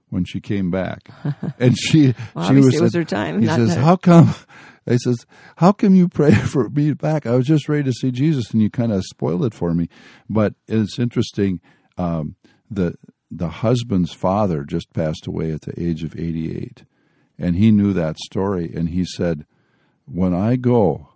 when 0.10 0.26
she 0.26 0.40
came 0.40 0.72
back. 0.72 1.10
And 1.60 1.78
she, 1.78 2.14
Well, 2.34 2.48
she 2.48 2.56
was, 2.56 2.76
it 2.76 2.82
was 2.82 2.94
her 2.94 3.04
time, 3.04 3.42
He 3.42 3.48
says, 3.48 3.76
her. 3.76 3.82
"How 3.82 3.96
come?" 3.96 4.34
I 4.88 4.98
says, 4.98 5.26
"How 5.58 5.72
come 5.72 5.96
you 5.96 6.08
pray 6.08 6.34
for 6.54 6.70
me 6.70 6.94
back? 6.94 7.26
I 7.26 7.36
was 7.36 7.48
just 7.48 7.68
ready 7.68 7.84
to 7.84 7.94
see 7.94 8.12
Jesus, 8.12 8.52
and 8.52 8.62
you 8.62 8.70
kind 8.70 8.92
of 8.92 9.04
spoiled 9.06 9.46
it 9.46 9.54
for 9.54 9.74
me." 9.74 9.90
But 10.30 10.54
it's 10.68 11.00
interesting. 11.00 11.60
Um, 11.98 12.36
the 12.70 12.96
the 13.32 13.50
husband's 13.50 14.14
father 14.14 14.64
just 14.64 14.94
passed 14.94 15.28
away 15.28 15.52
at 15.52 15.62
the 15.62 15.74
age 15.82 16.04
of 16.04 16.16
eighty 16.20 16.56
eight, 16.56 16.84
and 17.40 17.56
he 17.56 17.72
knew 17.72 17.94
that 17.94 18.18
story, 18.20 18.72
and 18.76 18.90
he 18.90 19.06
said, 19.06 19.46
"When 20.06 20.34
I 20.34 20.56
go." 20.56 21.10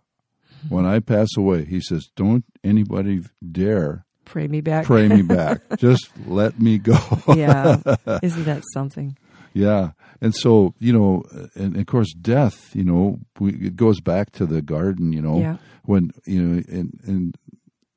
When 0.67 0.85
I 0.85 0.99
pass 0.99 1.29
away, 1.37 1.63
he 1.63 1.79
says, 1.79 2.09
"Don't 2.17 2.43
anybody 2.65 3.21
dare 3.49 4.05
Pray 4.29 4.47
me 4.47 4.61
back. 4.61 4.85
pray 4.85 5.07
me 5.07 5.21
back. 5.23 5.61
Just 5.77 6.09
let 6.27 6.59
me 6.59 6.77
go." 6.77 6.97
yeah. 7.35 7.77
Isn't 8.23 8.45
that 8.45 8.63
something? 8.73 9.17
Yeah, 9.53 9.91
and 10.21 10.35
so 10.35 10.75
you 10.79 10.93
know, 10.93 11.23
and 11.55 11.75
of 11.75 11.85
course, 11.87 12.13
death. 12.13 12.75
You 12.75 12.83
know, 12.83 13.19
we, 13.39 13.53
it 13.53 13.75
goes 13.75 13.99
back 13.99 14.31
to 14.33 14.45
the 14.45 14.61
garden. 14.61 15.11
You 15.13 15.21
know, 15.23 15.39
Yeah. 15.39 15.57
when 15.83 16.11
you 16.25 16.41
know, 16.41 16.63
and 16.69 16.99
and 17.05 17.35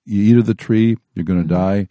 you 0.07 0.23
eat 0.33 0.39
of 0.39 0.47
the 0.47 0.55
tree, 0.55 0.97
you're 1.15 1.25
going 1.25 1.43
to 1.43 1.49
die, 1.49 1.89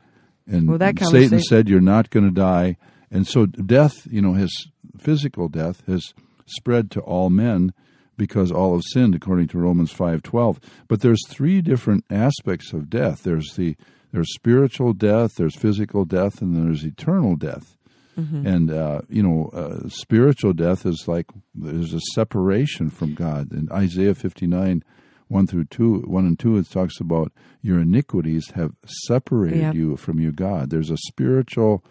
and 0.47 0.63
Mm-hmm. 0.63 0.69
Well, 0.69 0.77
that 0.79 0.99
Satan 1.11 1.39
said 1.41 1.69
you're 1.69 1.79
not 1.79 2.09
going 2.09 2.25
to 2.25 2.33
die, 2.33 2.77
and 3.11 3.27
so 3.27 3.45
death. 3.45 3.93
You 4.11 4.21
know, 4.21 4.33
his 4.33 4.67
physical 4.97 5.47
death 5.47 5.85
has 5.85 6.13
spread 6.47 6.89
to 6.91 6.99
all 7.01 7.29
men 7.29 7.73
because 8.17 8.51
all 8.51 8.73
have 8.73 8.83
sinned, 8.91 9.13
according 9.15 9.47
to 9.49 9.59
Romans 9.59 9.91
five 9.91 10.23
twelve. 10.23 10.59
But 10.87 11.01
there's 11.01 11.21
three 11.27 11.61
different 11.61 12.03
aspects 12.09 12.73
of 12.73 12.89
death. 12.89 13.21
There's 13.23 13.53
the 13.55 13.75
there's 14.11 14.33
spiritual 14.33 14.93
death, 14.93 15.35
there's 15.35 15.55
physical 15.55 16.05
death, 16.05 16.41
and 16.41 16.55
there's 16.55 16.83
eternal 16.83 17.35
death. 17.35 17.77
And 18.17 18.69
uh, 18.69 19.01
you 19.09 19.23
know, 19.23 19.49
uh, 19.51 19.89
spiritual 19.89 20.53
death 20.53 20.85
is 20.85 21.05
like 21.07 21.25
there's 21.55 21.91
a 21.91 21.99
separation 22.13 22.91
from 22.91 23.15
God. 23.15 23.51
In 23.51 23.67
Isaiah 23.71 24.13
59, 24.13 24.83
one 25.27 25.47
through 25.47 25.63
two, 25.65 26.01
one 26.01 26.25
and 26.27 26.37
two, 26.37 26.55
it 26.57 26.69
talks 26.69 26.99
about 26.99 27.31
your 27.63 27.79
iniquities 27.79 28.51
have 28.53 28.73
separated 29.07 29.59
Yep. 29.61 29.73
you 29.75 29.97
from 29.97 30.19
your 30.19 30.33
God. 30.33 30.69
There's 30.69 30.91
a 30.91 30.97
spiritual 30.97 31.83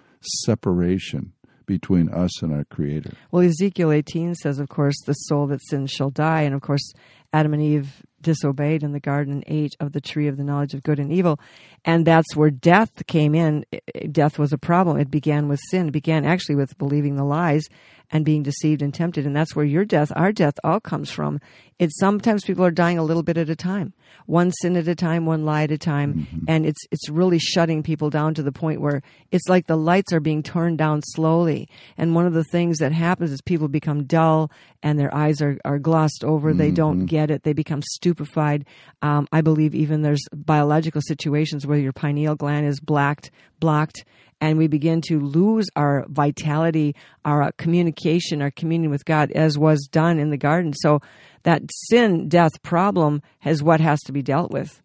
separation 0.44 1.32
between 1.66 2.08
us 2.10 2.42
and 2.42 2.52
our 2.52 2.64
Creator. 2.64 3.12
Well, 3.32 3.42
Ezekiel 3.44 3.90
18 3.90 4.34
says, 4.36 4.58
of 4.60 4.68
course, 4.68 4.96
the 5.06 5.14
soul 5.14 5.46
that 5.48 5.60
sins 5.68 5.90
shall 5.90 6.10
die. 6.10 6.42
And 6.42 6.54
of 6.54 6.60
course, 6.60 6.92
Adam 7.32 7.54
and 7.54 7.62
Eve 7.62 8.02
disobeyed 8.22 8.82
in 8.82 8.92
the 8.92 9.00
garden 9.00 9.32
and 9.32 9.44
ate 9.46 9.74
of 9.80 9.92
the 9.92 10.00
tree 10.00 10.28
of 10.28 10.36
the 10.36 10.44
knowledge 10.44 10.74
of 10.74 10.82
good 10.82 10.98
and 10.98 11.12
evil. 11.12 11.40
And 11.84 12.06
that's 12.06 12.36
where 12.36 12.50
death 12.50 13.06
came 13.06 13.34
in. 13.34 13.64
Death 14.10 14.38
was 14.38 14.52
a 14.52 14.58
problem. 14.58 14.98
It 14.98 15.10
began 15.10 15.48
with 15.48 15.60
sin. 15.70 15.88
It 15.88 15.92
began 15.92 16.24
actually 16.24 16.56
with 16.56 16.78
believing 16.78 17.16
the 17.16 17.24
lies 17.24 17.68
and 18.10 18.24
being 18.24 18.42
deceived 18.42 18.82
and 18.82 18.92
tempted. 18.92 19.26
And 19.26 19.34
that's 19.34 19.54
where 19.54 19.64
your 19.64 19.84
death, 19.84 20.12
our 20.16 20.32
death, 20.32 20.54
all 20.64 20.80
comes 20.80 21.10
from. 21.10 21.40
It's 21.78 21.98
sometimes 21.98 22.44
people 22.44 22.64
are 22.64 22.70
dying 22.70 22.98
a 22.98 23.02
little 23.02 23.22
bit 23.22 23.38
at 23.38 23.48
a 23.48 23.56
time, 23.56 23.94
one 24.26 24.52
sin 24.52 24.76
at 24.76 24.86
a 24.86 24.94
time, 24.94 25.24
one 25.24 25.46
lie 25.46 25.62
at 25.62 25.70
a 25.70 25.78
time, 25.78 26.44
and 26.46 26.66
it's 26.66 26.80
it's 26.90 27.08
really 27.08 27.38
shutting 27.38 27.82
people 27.82 28.10
down 28.10 28.34
to 28.34 28.42
the 28.42 28.52
point 28.52 28.82
where 28.82 29.02
it's 29.30 29.48
like 29.48 29.66
the 29.66 29.78
lights 29.78 30.12
are 30.12 30.20
being 30.20 30.42
turned 30.42 30.76
down 30.76 31.00
slowly. 31.02 31.68
And 31.96 32.14
one 32.14 32.26
of 32.26 32.34
the 32.34 32.44
things 32.44 32.78
that 32.78 32.92
happens 32.92 33.32
is 33.32 33.40
people 33.40 33.68
become 33.68 34.04
dull 34.04 34.50
and 34.82 34.98
their 34.98 35.14
eyes 35.14 35.40
are, 35.40 35.58
are 35.64 35.78
glossed 35.78 36.22
over. 36.22 36.52
They 36.52 36.70
don't 36.70 37.06
get 37.06 37.30
it. 37.30 37.44
They 37.44 37.52
become 37.54 37.82
stupefied. 37.82 38.66
Um, 39.00 39.26
I 39.32 39.40
believe 39.40 39.74
even 39.74 40.02
there's 40.02 40.26
biological 40.34 41.00
situations 41.02 41.66
where 41.66 41.78
your 41.78 41.92
pineal 41.92 42.34
gland 42.34 42.66
is 42.66 42.80
blacked, 42.80 43.30
blocked, 43.58 44.04
and 44.40 44.58
we 44.58 44.66
begin 44.66 45.00
to 45.02 45.20
lose 45.20 45.66
our 45.76 46.06
vitality, 46.08 46.94
our 47.24 47.52
communication, 47.52 48.42
our 48.42 48.50
communion 48.50 48.90
with 48.90 49.04
God, 49.04 49.30
as 49.32 49.58
was 49.58 49.88
done 49.90 50.18
in 50.18 50.30
the 50.30 50.36
garden. 50.36 50.72
So 50.74 51.00
that 51.42 51.62
sin 51.88 52.28
death 52.28 52.62
problem 52.62 53.22
is 53.44 53.62
what 53.62 53.80
has 53.80 54.00
to 54.02 54.12
be 54.12 54.22
dealt 54.22 54.50
with. 54.50 54.82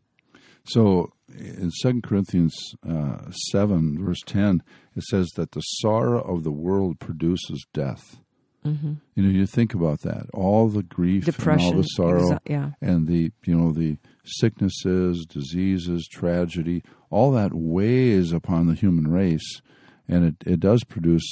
So 0.65 1.11
in 1.37 1.71
Second 1.71 2.03
Corinthians 2.03 2.55
uh, 2.87 3.29
seven 3.51 4.03
verse 4.03 4.21
ten, 4.25 4.63
it 4.95 5.03
says 5.03 5.29
that 5.35 5.51
the 5.51 5.61
sorrow 5.61 6.21
of 6.21 6.43
the 6.43 6.51
world 6.51 6.99
produces 6.99 7.65
death. 7.73 8.19
Mm-hmm. 8.65 8.93
You 9.15 9.23
know, 9.23 9.29
you 9.29 9.45
think 9.45 9.75
about 9.75 10.01
that. 10.01 10.25
All 10.33 10.69
the 10.69 10.81
grief, 10.81 11.27
and 11.27 11.35
all 11.35 11.37
Depression, 11.37 11.77
the 11.77 11.83
sorrow, 11.83 12.31
exi- 12.31 12.39
yeah. 12.47 12.71
and 12.81 13.07
the 13.07 13.31
you 13.45 13.55
know 13.55 13.71
the 13.71 13.97
sicknesses, 14.25 15.25
diseases, 15.25 16.07
tragedy, 16.11 16.83
all 17.09 17.31
that 17.31 17.53
weighs 17.53 18.31
upon 18.31 18.67
the 18.67 18.73
human 18.73 19.09
race, 19.09 19.61
and 20.07 20.25
it, 20.25 20.35
it 20.45 20.59
does 20.59 20.83
produce 20.83 21.23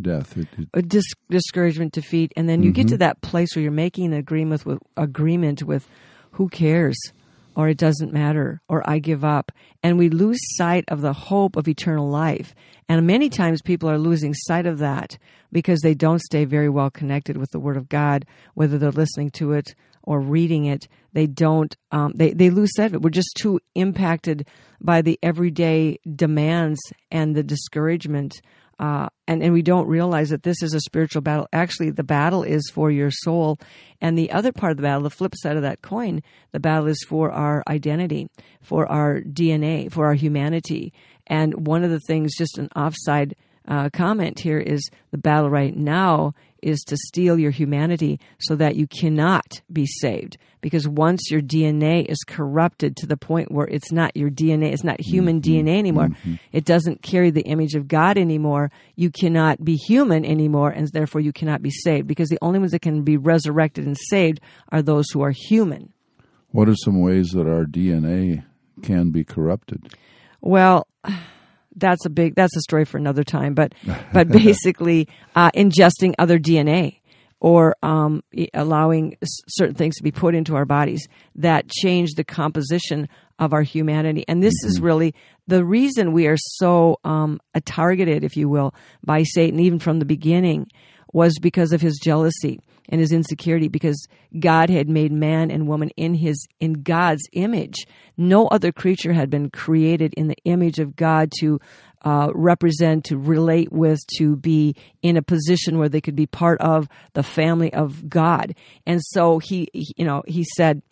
death. 0.00 0.36
It, 0.36 0.48
it, 0.74 0.88
dis- 0.88 1.14
discouragement, 1.28 1.92
defeat, 1.92 2.32
and 2.36 2.48
then 2.48 2.62
you 2.62 2.72
get 2.72 2.88
to 2.88 2.94
mm-hmm. 2.94 2.98
that 2.98 3.20
place 3.22 3.54
where 3.54 3.62
you're 3.62 3.72
making 3.72 4.06
an 4.06 4.12
agreement 4.14 4.64
with 4.64 4.78
agreement 4.96 5.62
with 5.62 5.88
who 6.32 6.48
cares, 6.48 6.98
or 7.56 7.68
it 7.68 7.78
doesn't 7.78 8.12
matter, 8.12 8.60
or 8.68 8.88
I 8.88 8.98
give 8.98 9.24
up, 9.24 9.52
and 9.82 9.98
we 9.98 10.08
lose 10.08 10.38
sight 10.56 10.84
of 10.88 11.00
the 11.00 11.12
hope 11.12 11.56
of 11.56 11.68
eternal 11.68 12.08
life. 12.08 12.54
And 12.88 13.06
many 13.06 13.28
times 13.28 13.62
people 13.62 13.88
are 13.88 13.98
losing 13.98 14.34
sight 14.34 14.66
of 14.66 14.78
that 14.78 15.18
because 15.52 15.80
they 15.80 15.94
don't 15.94 16.20
stay 16.20 16.44
very 16.44 16.68
well 16.68 16.90
connected 16.90 17.36
with 17.36 17.50
the 17.50 17.60
Word 17.60 17.76
of 17.76 17.88
God, 17.88 18.24
whether 18.54 18.78
they're 18.78 18.90
listening 18.90 19.30
to 19.32 19.52
it 19.52 19.74
or 20.10 20.20
reading 20.20 20.64
it. 20.64 20.88
They 21.12 21.26
don't. 21.26 21.74
Um, 21.92 22.12
they 22.14 22.32
they 22.32 22.50
lose 22.50 22.70
sight 22.74 22.86
of 22.86 22.94
it. 22.94 23.02
We're 23.02 23.10
just 23.10 23.36
too 23.38 23.60
impacted 23.74 24.46
by 24.80 25.02
the 25.02 25.18
everyday 25.22 25.98
demands 26.16 26.80
and 27.10 27.36
the 27.36 27.42
discouragement 27.42 28.40
uh, 28.80 29.10
and 29.28 29.42
and 29.42 29.52
we 29.52 29.60
don't 29.60 29.86
realize 29.86 30.30
that 30.30 30.42
this 30.42 30.62
is 30.62 30.72
a 30.72 30.80
spiritual 30.80 31.20
battle. 31.20 31.46
Actually, 31.52 31.90
the 31.90 32.02
battle 32.02 32.42
is 32.42 32.68
for 32.72 32.90
your 32.90 33.10
soul, 33.10 33.58
and 34.00 34.16
the 34.16 34.32
other 34.32 34.52
part 34.52 34.70
of 34.70 34.78
the 34.78 34.82
battle, 34.82 35.02
the 35.02 35.10
flip 35.10 35.34
side 35.36 35.56
of 35.56 35.62
that 35.62 35.82
coin, 35.82 36.22
the 36.52 36.60
battle 36.60 36.86
is 36.86 37.04
for 37.06 37.30
our 37.30 37.62
identity, 37.68 38.26
for 38.62 38.90
our 38.90 39.20
DNA, 39.20 39.92
for 39.92 40.06
our 40.06 40.14
humanity. 40.14 40.94
And 41.26 41.66
one 41.66 41.84
of 41.84 41.90
the 41.90 42.00
things, 42.06 42.34
just 42.38 42.56
an 42.56 42.70
offside 42.74 43.36
uh, 43.68 43.90
comment 43.92 44.40
here, 44.40 44.58
is 44.58 44.88
the 45.10 45.18
battle 45.18 45.50
right 45.50 45.76
now 45.76 46.32
is 46.62 46.80
to 46.80 46.96
steal 46.96 47.38
your 47.38 47.50
humanity 47.50 48.20
so 48.38 48.56
that 48.56 48.76
you 48.76 48.86
cannot 48.86 49.60
be 49.72 49.86
saved. 49.86 50.36
Because 50.60 50.86
once 50.86 51.30
your 51.30 51.40
DNA 51.40 52.04
is 52.04 52.18
corrupted 52.26 52.96
to 52.96 53.06
the 53.06 53.16
point 53.16 53.50
where 53.50 53.66
it's 53.66 53.90
not 53.92 54.16
your 54.16 54.30
DNA, 54.30 54.72
it's 54.72 54.84
not 54.84 55.00
human 55.00 55.40
mm-hmm. 55.40 55.66
DNA 55.66 55.78
anymore, 55.78 56.08
mm-hmm. 56.08 56.34
it 56.52 56.64
doesn't 56.64 57.02
carry 57.02 57.30
the 57.30 57.42
image 57.42 57.74
of 57.74 57.88
God 57.88 58.18
anymore, 58.18 58.70
you 58.96 59.10
cannot 59.10 59.64
be 59.64 59.76
human 59.76 60.24
anymore, 60.24 60.70
and 60.70 60.88
therefore 60.88 61.20
you 61.20 61.32
cannot 61.32 61.62
be 61.62 61.70
saved. 61.70 62.06
Because 62.06 62.28
the 62.28 62.38
only 62.42 62.58
ones 62.58 62.72
that 62.72 62.82
can 62.82 63.02
be 63.02 63.16
resurrected 63.16 63.86
and 63.86 63.96
saved 63.96 64.40
are 64.68 64.82
those 64.82 65.10
who 65.10 65.22
are 65.22 65.32
human. 65.32 65.92
what 66.50 66.68
are 66.68 66.74
some 66.74 67.00
ways 67.00 67.30
that 67.30 67.46
our 67.46 67.64
DNA 67.64 68.44
can 68.82 69.10
be 69.10 69.24
corrupted? 69.24 69.94
Well, 70.40 70.86
that's 71.76 72.04
a 72.06 72.10
big 72.10 72.34
that's 72.34 72.56
a 72.56 72.60
story 72.60 72.84
for 72.84 72.98
another 72.98 73.24
time. 73.24 73.54
But 73.54 73.74
but 74.12 74.28
basically, 74.28 75.08
uh, 75.34 75.50
ingesting 75.52 76.14
other 76.18 76.38
DNA 76.38 76.98
or 77.40 77.74
um, 77.82 78.22
allowing 78.52 79.16
s- 79.22 79.28
certain 79.48 79.74
things 79.74 79.96
to 79.96 80.02
be 80.02 80.10
put 80.12 80.34
into 80.34 80.54
our 80.54 80.66
bodies 80.66 81.08
that 81.34 81.68
change 81.68 82.12
the 82.14 82.24
composition 82.24 83.08
of 83.38 83.54
our 83.54 83.62
humanity. 83.62 84.24
And 84.28 84.42
this 84.42 84.54
is 84.64 84.80
really 84.80 85.14
the 85.50 85.64
reason 85.64 86.12
we 86.12 86.26
are 86.28 86.36
so 86.38 86.98
um, 87.04 87.40
targeted, 87.64 88.24
if 88.24 88.36
you 88.36 88.48
will, 88.48 88.72
by 89.04 89.24
Satan, 89.24 89.60
even 89.60 89.78
from 89.78 89.98
the 89.98 90.04
beginning. 90.04 90.68
was 91.12 91.38
because 91.40 91.72
of 91.72 91.80
his 91.80 91.98
jealousy 91.98 92.60
and 92.88 93.00
his 93.00 93.12
insecurity 93.12 93.68
because 93.68 94.06
God 94.38 94.70
had 94.70 94.88
made 94.88 95.12
man 95.12 95.50
and 95.50 95.66
woman 95.66 95.90
in 95.96 96.14
his 96.14 96.46
in 96.60 96.82
God's 96.82 97.22
image. 97.32 97.86
No 98.16 98.46
other 98.46 98.70
creature 98.72 99.12
had 99.12 99.28
been 99.28 99.50
created 99.50 100.14
in 100.14 100.28
the 100.28 100.38
image 100.44 100.78
of 100.78 100.94
God 100.96 101.32
to 101.40 101.60
uh, 102.02 102.28
represent, 102.34 103.04
to 103.06 103.18
relate 103.18 103.72
with, 103.72 103.98
to 104.18 104.36
be 104.36 104.74
in 105.02 105.16
a 105.16 105.22
position 105.22 105.78
where 105.78 105.88
they 105.88 106.00
could 106.00 106.16
be 106.16 106.26
part 106.26 106.60
of 106.60 106.88
the 107.14 107.22
family 107.22 107.72
of 107.72 108.08
God. 108.08 108.54
And 108.86 109.00
so 109.02 109.38
he 109.38 109.68
you 109.72 110.04
know, 110.04 110.22
he 110.26 110.44
said, 110.56 110.82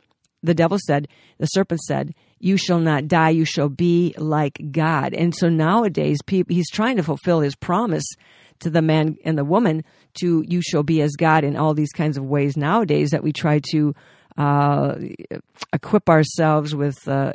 the 0.42 0.54
devil 0.54 0.78
said, 0.86 1.08
the 1.38 1.46
serpent 1.46 1.80
said, 1.82 2.14
you 2.38 2.56
shall 2.56 2.78
not 2.78 3.08
die, 3.08 3.30
you 3.30 3.44
shall 3.44 3.68
be 3.68 4.14
like 4.16 4.60
God. 4.70 5.12
And 5.12 5.34
so 5.34 5.48
nowadays, 5.48 6.18
he's 6.28 6.70
trying 6.70 6.96
to 6.96 7.02
fulfill 7.02 7.40
his 7.40 7.56
promise 7.56 8.04
to 8.60 8.70
the 8.70 8.82
man 8.82 9.16
and 9.24 9.36
the 9.36 9.44
woman 9.44 9.84
to 10.20 10.44
you 10.46 10.60
shall 10.62 10.82
be 10.82 11.00
as 11.02 11.12
God 11.16 11.44
in 11.44 11.56
all 11.56 11.74
these 11.74 11.92
kinds 11.92 12.16
of 12.16 12.24
ways 12.24 12.56
nowadays 12.56 13.10
that 13.10 13.22
we 13.22 13.32
try 13.32 13.60
to 13.70 13.94
uh, 14.38 14.94
equip 15.72 16.08
ourselves 16.08 16.72
with 16.72 16.96
uh, 17.08 17.32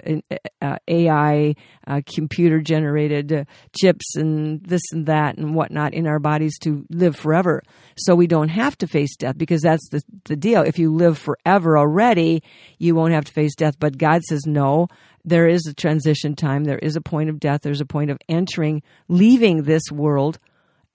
uh, 0.61 0.77
AI, 0.87 1.53
uh, 1.85 2.01
computer 2.05 2.61
generated 2.61 3.33
uh, 3.33 3.43
chips, 3.77 4.15
and 4.15 4.63
this 4.63 4.81
and 4.93 5.05
that 5.07 5.37
and 5.37 5.53
whatnot 5.53 5.93
in 5.93 6.07
our 6.07 6.19
bodies 6.19 6.57
to 6.59 6.85
live 6.89 7.17
forever. 7.17 7.61
So 7.97 8.15
we 8.15 8.25
don't 8.25 8.47
have 8.47 8.77
to 8.77 8.87
face 8.87 9.17
death 9.17 9.37
because 9.37 9.61
that's 9.61 9.87
the, 9.89 10.01
the 10.25 10.37
deal. 10.37 10.61
If 10.61 10.79
you 10.79 10.95
live 10.95 11.17
forever 11.17 11.77
already, 11.77 12.41
you 12.77 12.95
won't 12.95 13.13
have 13.13 13.25
to 13.25 13.33
face 13.33 13.53
death. 13.53 13.75
But 13.77 13.97
God 13.97 14.23
says, 14.23 14.45
no, 14.45 14.87
there 15.25 15.47
is 15.47 15.67
a 15.67 15.73
transition 15.73 16.35
time. 16.37 16.63
There 16.63 16.79
is 16.79 16.95
a 16.95 17.01
point 17.01 17.29
of 17.29 17.39
death. 17.39 17.61
There's 17.63 17.81
a 17.81 17.85
point 17.85 18.11
of 18.11 18.17
entering, 18.29 18.81
leaving 19.09 19.63
this 19.63 19.83
world 19.91 20.39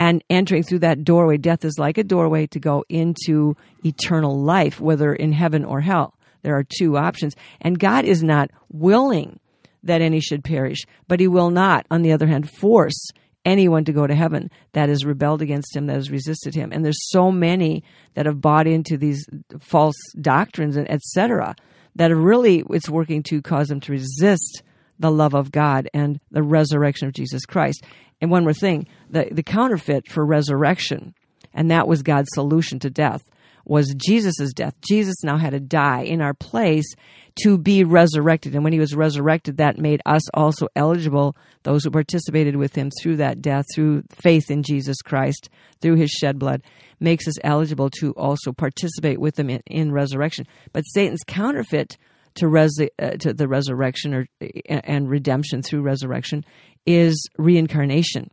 and 0.00 0.22
entering 0.30 0.62
through 0.62 0.80
that 0.80 1.04
doorway. 1.04 1.36
Death 1.36 1.64
is 1.64 1.78
like 1.78 1.98
a 1.98 2.04
doorway 2.04 2.46
to 2.48 2.60
go 2.60 2.84
into 2.88 3.56
eternal 3.84 4.40
life, 4.40 4.80
whether 4.80 5.12
in 5.12 5.32
heaven 5.32 5.64
or 5.64 5.80
hell. 5.80 6.14
There 6.42 6.56
are 6.56 6.64
two 6.64 6.96
options. 6.96 7.34
And 7.60 7.78
God 7.78 8.04
is 8.04 8.22
not 8.22 8.50
willing 8.70 9.40
that 9.82 10.00
any 10.00 10.20
should 10.20 10.44
perish, 10.44 10.78
but 11.08 11.20
He 11.20 11.28
will 11.28 11.50
not, 11.50 11.86
on 11.90 12.02
the 12.02 12.12
other 12.12 12.26
hand, 12.26 12.50
force 12.50 13.10
anyone 13.44 13.84
to 13.84 13.92
go 13.92 14.06
to 14.06 14.14
heaven 14.14 14.50
that 14.72 14.88
has 14.88 15.04
rebelled 15.04 15.42
against 15.42 15.74
Him, 15.74 15.86
that 15.86 15.96
has 15.96 16.10
resisted 16.10 16.54
Him. 16.54 16.70
And 16.72 16.84
there's 16.84 17.10
so 17.10 17.32
many 17.32 17.82
that 18.14 18.26
have 18.26 18.40
bought 18.40 18.66
into 18.66 18.96
these 18.96 19.26
false 19.58 19.96
doctrines 20.20 20.76
and 20.76 20.90
etc. 20.90 21.56
that 21.96 22.14
really 22.14 22.62
it's 22.70 22.88
working 22.88 23.22
to 23.24 23.42
cause 23.42 23.68
them 23.68 23.80
to 23.80 23.92
resist 23.92 24.62
the 24.98 25.10
love 25.10 25.34
of 25.34 25.52
God 25.52 25.88
and 25.94 26.20
the 26.30 26.42
resurrection 26.42 27.08
of 27.08 27.14
Jesus 27.14 27.44
Christ. 27.46 27.84
And 28.20 28.30
one 28.30 28.44
more 28.44 28.52
thing 28.52 28.86
the, 29.10 29.28
the 29.30 29.42
counterfeit 29.42 30.08
for 30.08 30.24
resurrection, 30.24 31.14
and 31.54 31.70
that 31.70 31.88
was 31.88 32.02
God's 32.02 32.28
solution 32.32 32.78
to 32.80 32.90
death, 32.90 33.22
was 33.64 33.94
Jesus' 33.94 34.52
death. 34.54 34.74
Jesus 34.86 35.22
now 35.22 35.36
had 35.36 35.50
to 35.50 35.60
die 35.60 36.02
in 36.02 36.20
our 36.20 36.34
place 36.34 36.94
to 37.42 37.58
be 37.58 37.84
resurrected. 37.84 38.54
And 38.54 38.64
when 38.64 38.72
he 38.72 38.80
was 38.80 38.96
resurrected, 38.96 39.58
that 39.58 39.78
made 39.78 40.00
us 40.06 40.22
also 40.34 40.66
eligible, 40.74 41.36
those 41.62 41.84
who 41.84 41.90
participated 41.90 42.56
with 42.56 42.74
him 42.74 42.90
through 43.00 43.16
that 43.16 43.40
death, 43.40 43.66
through 43.74 44.02
faith 44.10 44.50
in 44.50 44.62
Jesus 44.62 44.96
Christ, 45.02 45.48
through 45.80 45.96
his 45.96 46.10
shed 46.10 46.38
blood, 46.38 46.62
makes 46.98 47.28
us 47.28 47.34
eligible 47.44 47.90
to 48.00 48.12
also 48.12 48.52
participate 48.52 49.20
with 49.20 49.38
him 49.38 49.50
in, 49.50 49.60
in 49.66 49.92
resurrection. 49.92 50.46
But 50.72 50.82
Satan's 50.82 51.22
counterfeit 51.26 51.96
to, 52.38 52.48
res- 52.48 52.80
uh, 52.98 53.10
to 53.10 53.32
the 53.32 53.48
resurrection 53.48 54.14
or 54.14 54.28
and 54.66 55.08
redemption 55.08 55.62
through 55.62 55.82
resurrection 55.82 56.44
is 56.86 57.28
reincarnation. 57.36 58.30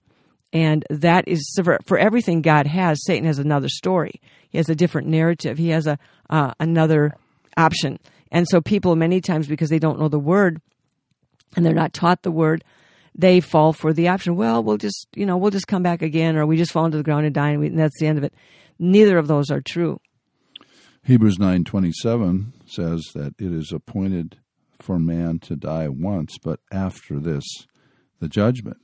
And 0.53 0.85
that 0.89 1.27
is 1.27 1.53
for, 1.63 1.79
for 1.85 1.97
everything 1.97 2.41
God 2.41 2.65
has, 2.67 3.03
Satan 3.05 3.25
has 3.25 3.39
another 3.39 3.67
story. 3.67 4.21
He 4.49 4.57
has 4.57 4.69
a 4.69 4.75
different 4.75 5.07
narrative. 5.07 5.57
He 5.57 5.69
has 5.69 5.85
a 5.85 5.99
uh, 6.29 6.53
another 6.59 7.17
option. 7.57 7.99
And 8.31 8.47
so 8.49 8.61
people 8.61 8.95
many 8.95 9.21
times 9.21 9.47
because 9.47 9.69
they 9.69 9.79
don't 9.79 9.99
know 9.99 10.07
the 10.07 10.19
word 10.19 10.61
and 11.55 11.65
they're 11.65 11.73
not 11.73 11.93
taught 11.93 12.23
the 12.23 12.31
word, 12.31 12.63
they 13.13 13.39
fall 13.39 13.73
for 13.73 13.93
the 13.93 14.07
option. 14.09 14.35
Well, 14.35 14.63
we'll 14.63 14.77
just 14.77 15.07
you 15.15 15.25
know 15.25 15.37
we'll 15.37 15.51
just 15.51 15.67
come 15.67 15.83
back 15.83 16.01
again, 16.01 16.37
or 16.37 16.45
we 16.45 16.57
just 16.57 16.71
fall 16.71 16.85
into 16.85 16.97
the 16.97 17.03
ground 17.03 17.25
and 17.25 17.35
die, 17.35 17.49
and, 17.49 17.59
we, 17.59 17.67
and 17.67 17.79
that's 17.79 17.99
the 17.99 18.07
end 18.07 18.17
of 18.17 18.23
it. 18.23 18.33
Neither 18.77 19.17
of 19.17 19.27
those 19.27 19.51
are 19.51 19.61
true. 19.61 19.99
Hebrews 21.05 21.37
nine 21.37 21.63
twenty 21.63 21.91
seven 21.91 22.53
says 22.65 23.11
that 23.13 23.35
it 23.37 23.53
is 23.53 23.71
appointed 23.71 24.39
for 24.79 24.97
man 24.97 25.37
to 25.41 25.55
die 25.55 25.87
once, 25.87 26.39
but 26.43 26.59
after 26.71 27.19
this, 27.19 27.43
the 28.19 28.27
judgment. 28.27 28.77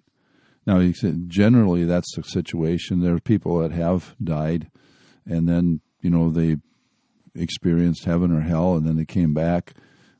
Now, 0.67 0.79
generally 1.25 1.83
that's 1.83 2.15
the 2.15 2.21
situation. 2.21 2.99
There 2.99 3.15
are 3.15 3.19
people 3.19 3.57
that 3.57 3.71
have 3.71 4.15
died, 4.23 4.69
and 5.25 5.49
then 5.49 5.81
you 6.01 6.11
know 6.11 6.29
they 6.29 6.57
experienced 7.33 8.05
heaven 8.05 8.31
or 8.31 8.41
hell, 8.41 8.75
and 8.75 8.85
then 8.85 8.97
they 8.97 9.05
came 9.05 9.33
back. 9.33 9.73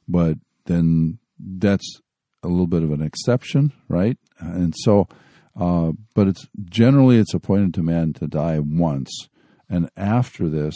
But 0.07 0.39
then 0.65 1.19
that's 1.39 2.01
a 2.41 2.47
little 2.47 2.65
bit 2.65 2.81
of 2.81 2.89
an 2.89 3.03
exception, 3.03 3.73
right? 3.87 4.17
And 4.39 4.73
so, 4.75 5.07
uh, 5.55 5.91
but 6.15 6.27
it's 6.27 6.47
generally 6.63 7.19
it's 7.19 7.35
appointed 7.35 7.75
to 7.75 7.83
man 7.83 8.13
to 8.13 8.25
die 8.25 8.57
once, 8.57 9.29
and 9.69 9.87
after 9.95 10.49
this, 10.49 10.73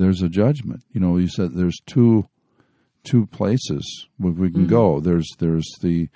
there's 0.00 0.22
a 0.22 0.28
judgment. 0.28 0.84
You 0.92 1.00
know, 1.00 1.16
you 1.16 1.28
said 1.28 1.54
there's 1.54 1.78
two 1.86 2.28
two 3.04 3.26
places 3.26 4.08
where 4.18 4.32
we 4.32 4.50
can 4.50 4.62
mm-hmm. 4.62 4.70
go. 4.70 5.00
There's 5.00 5.28
there's 5.38 5.68
the 5.80 6.08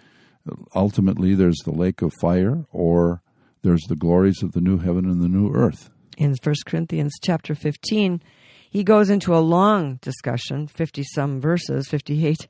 ultimately 0.75 1.35
there's 1.35 1.61
the 1.65 1.73
lake 1.73 2.03
of 2.03 2.13
fire 2.21 2.65
or 2.71 3.23
there's 3.63 3.83
the 3.89 3.97
glories 3.97 4.43
of 4.43 4.53
the 4.53 4.61
new 4.61 4.79
heaven 4.79 5.05
and 5.07 5.23
the 5.23 5.29
new 5.29 5.53
earth. 5.53 5.91
In 6.19 6.37
1 6.43 6.55
Corinthians 6.67 7.13
chapter 7.23 7.55
15, 7.55 8.23
he 8.71 8.85
goes 8.85 9.09
into 9.09 9.35
a 9.35 9.39
long 9.39 9.99
discussion, 10.03 10.67
50 10.67 11.05
some 11.05 11.41
verses, 11.41 11.89
58, 11.89 12.47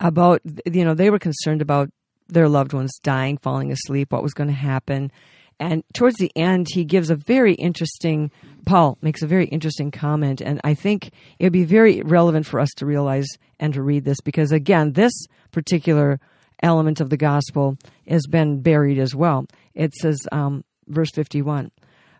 about, 0.00 0.40
you 0.64 0.84
know, 0.84 0.94
they 0.94 1.10
were 1.10 1.18
concerned 1.18 1.62
about 1.62 1.90
their 2.28 2.48
loved 2.48 2.72
ones 2.72 2.92
dying, 3.02 3.38
falling 3.38 3.70
asleep, 3.70 4.12
what 4.12 4.22
was 4.22 4.34
going 4.34 4.48
to 4.48 4.54
happen. 4.54 5.12
And 5.58 5.82
towards 5.94 6.16
the 6.16 6.30
end, 6.36 6.66
he 6.70 6.84
gives 6.84 7.10
a 7.10 7.16
very 7.16 7.54
interesting, 7.54 8.30
Paul 8.66 8.98
makes 9.00 9.22
a 9.22 9.26
very 9.26 9.46
interesting 9.46 9.90
comment. 9.90 10.40
And 10.40 10.60
I 10.64 10.74
think 10.74 11.10
it 11.38 11.44
would 11.44 11.52
be 11.52 11.64
very 11.64 12.02
relevant 12.02 12.46
for 12.46 12.60
us 12.60 12.70
to 12.76 12.86
realize 12.86 13.28
and 13.58 13.72
to 13.74 13.82
read 13.82 14.04
this 14.04 14.20
because, 14.22 14.52
again, 14.52 14.92
this 14.92 15.12
particular 15.52 16.20
element 16.62 17.00
of 17.00 17.10
the 17.10 17.16
gospel 17.16 17.78
has 18.06 18.26
been 18.26 18.60
buried 18.60 18.98
as 18.98 19.14
well. 19.14 19.46
It 19.74 19.94
says, 19.94 20.18
um, 20.30 20.64
verse 20.88 21.10
51, 21.12 21.70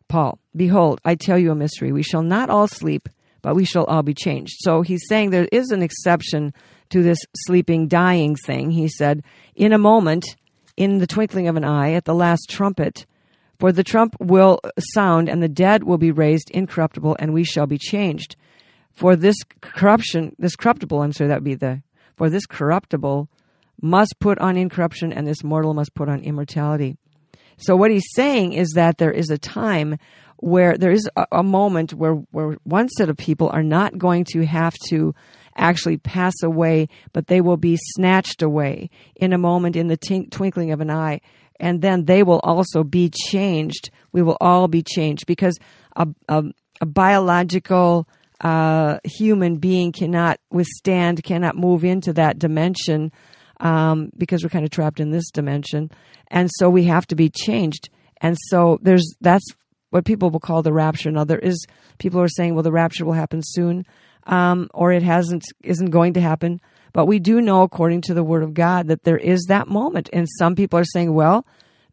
Paul, 0.08 0.38
Behold, 0.54 1.00
I 1.04 1.14
tell 1.14 1.38
you 1.38 1.50
a 1.50 1.54
mystery. 1.54 1.92
We 1.92 2.02
shall 2.02 2.22
not 2.22 2.50
all 2.50 2.68
sleep, 2.68 3.08
but 3.42 3.54
we 3.54 3.64
shall 3.64 3.84
all 3.84 4.02
be 4.02 4.14
changed. 4.14 4.56
So 4.60 4.82
he's 4.82 5.06
saying 5.08 5.30
there 5.30 5.48
is 5.52 5.70
an 5.70 5.82
exception 5.82 6.54
to 6.90 7.02
this 7.02 7.18
sleeping, 7.44 7.88
dying 7.88 8.36
thing. 8.36 8.70
He 8.70 8.88
said, 8.88 9.22
In 9.54 9.72
a 9.72 9.78
moment, 9.78 10.36
in 10.76 10.98
the 10.98 11.06
twinkling 11.06 11.48
of 11.48 11.56
an 11.56 11.64
eye, 11.64 11.92
at 11.92 12.04
the 12.04 12.14
last 12.14 12.48
trumpet, 12.48 13.06
for 13.58 13.72
the 13.72 13.84
trump 13.84 14.16
will 14.20 14.60
sound, 14.94 15.28
and 15.28 15.42
the 15.42 15.48
dead 15.48 15.84
will 15.84 15.98
be 15.98 16.10
raised 16.10 16.50
incorruptible, 16.50 17.16
and 17.18 17.32
we 17.32 17.44
shall 17.44 17.66
be 17.66 17.78
changed. 17.78 18.36
For 18.92 19.16
this 19.16 19.36
corruption, 19.60 20.34
this 20.38 20.56
corruptible, 20.56 21.02
I'm 21.02 21.12
sorry, 21.12 21.28
that 21.28 21.36
would 21.36 21.44
be 21.44 21.54
the, 21.54 21.82
for 22.16 22.30
this 22.30 22.46
corruptible 22.46 23.28
must 23.80 24.16
put 24.20 24.38
on 24.38 24.56
incorruption, 24.56 25.12
and 25.12 25.26
this 25.26 25.44
mortal 25.44 25.74
must 25.74 25.94
put 25.94 26.08
on 26.08 26.20
immortality. 26.20 26.96
So 27.58 27.76
what 27.76 27.90
he's 27.90 28.06
saying 28.14 28.52
is 28.52 28.72
that 28.74 28.98
there 28.98 29.12
is 29.12 29.30
a 29.30 29.38
time 29.38 29.98
where 30.38 30.76
there 30.76 30.90
is 30.90 31.08
a, 31.16 31.26
a 31.32 31.42
moment 31.42 31.94
where, 31.94 32.14
where 32.14 32.56
one 32.64 32.88
set 32.88 33.08
of 33.08 33.16
people 33.16 33.48
are 33.48 33.62
not 33.62 33.96
going 33.96 34.24
to 34.32 34.44
have 34.44 34.74
to 34.88 35.14
actually 35.56 35.96
pass 35.96 36.34
away, 36.42 36.88
but 37.12 37.26
they 37.26 37.40
will 37.40 37.56
be 37.56 37.78
snatched 37.94 38.42
away 38.42 38.90
in 39.14 39.32
a 39.32 39.38
moment 39.38 39.76
in 39.76 39.86
the 39.86 39.96
tink, 39.96 40.30
twinkling 40.30 40.70
of 40.70 40.80
an 40.80 40.90
eye. 40.90 41.20
And 41.58 41.82
then 41.82 42.04
they 42.04 42.22
will 42.22 42.40
also 42.40 42.84
be 42.84 43.10
changed. 43.10 43.90
We 44.12 44.22
will 44.22 44.36
all 44.40 44.68
be 44.68 44.82
changed 44.82 45.26
because 45.26 45.58
a, 45.94 46.06
a, 46.28 46.44
a 46.80 46.86
biological 46.86 48.08
uh, 48.40 48.98
human 49.04 49.56
being 49.56 49.92
cannot 49.92 50.38
withstand, 50.50 51.24
cannot 51.24 51.56
move 51.56 51.84
into 51.84 52.12
that 52.14 52.38
dimension 52.38 53.12
um, 53.60 54.10
because 54.16 54.42
we're 54.42 54.50
kind 54.50 54.64
of 54.64 54.70
trapped 54.70 55.00
in 55.00 55.10
this 55.10 55.30
dimension, 55.30 55.90
and 56.28 56.50
so 56.58 56.68
we 56.68 56.84
have 56.84 57.06
to 57.06 57.16
be 57.16 57.30
changed. 57.30 57.88
And 58.20 58.36
so 58.48 58.78
there's 58.82 59.14
that's 59.20 59.46
what 59.90 60.04
people 60.04 60.30
will 60.30 60.40
call 60.40 60.62
the 60.62 60.72
rapture. 60.72 61.10
Now 61.10 61.24
there 61.24 61.38
is 61.38 61.66
people 61.98 62.20
are 62.20 62.28
saying, 62.28 62.54
well, 62.54 62.62
the 62.62 62.72
rapture 62.72 63.04
will 63.04 63.12
happen 63.14 63.40
soon, 63.42 63.86
um, 64.24 64.68
or 64.74 64.92
it 64.92 65.02
hasn't 65.02 65.44
isn't 65.62 65.90
going 65.90 66.14
to 66.14 66.20
happen. 66.20 66.60
But 66.96 67.04
we 67.04 67.18
do 67.18 67.42
know, 67.42 67.60
according 67.60 68.00
to 68.02 68.14
the 68.14 68.24
Word 68.24 68.42
of 68.42 68.54
God, 68.54 68.88
that 68.88 69.04
there 69.04 69.18
is 69.18 69.44
that 69.48 69.68
moment. 69.68 70.08
And 70.14 70.26
some 70.38 70.54
people 70.54 70.78
are 70.78 70.84
saying, 70.94 71.12
well, 71.12 71.46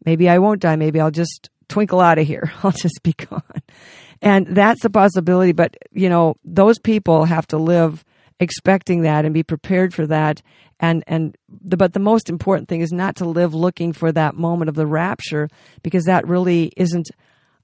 maybe 0.06 0.30
I 0.30 0.38
won't 0.38 0.62
die. 0.62 0.76
Maybe 0.76 0.98
I'll 0.98 1.10
just 1.10 1.50
twinkle 1.68 2.00
out 2.00 2.18
of 2.18 2.26
here. 2.26 2.50
I'll 2.62 2.70
just 2.70 3.02
be 3.02 3.12
gone. 3.12 3.42
And 4.22 4.46
that's 4.46 4.82
a 4.82 4.88
possibility. 4.88 5.52
But, 5.52 5.76
you 5.92 6.08
know, 6.08 6.36
those 6.42 6.78
people 6.78 7.26
have 7.26 7.46
to 7.48 7.58
live 7.58 8.02
expecting 8.40 9.02
that 9.02 9.26
and 9.26 9.34
be 9.34 9.42
prepared 9.42 9.92
for 9.92 10.06
that 10.06 10.40
and 10.80 11.04
and 11.06 11.36
the, 11.48 11.76
but 11.76 11.92
the 11.92 12.00
most 12.00 12.30
important 12.30 12.68
thing 12.68 12.80
is 12.80 12.90
not 12.90 13.14
to 13.16 13.26
live 13.26 13.54
looking 13.54 13.92
for 13.92 14.10
that 14.10 14.34
moment 14.34 14.70
of 14.70 14.74
the 14.74 14.86
rapture 14.86 15.48
because 15.82 16.04
that 16.04 16.26
really 16.26 16.72
isn't 16.76 17.10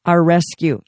our 0.05 0.23
rescue 0.23 0.81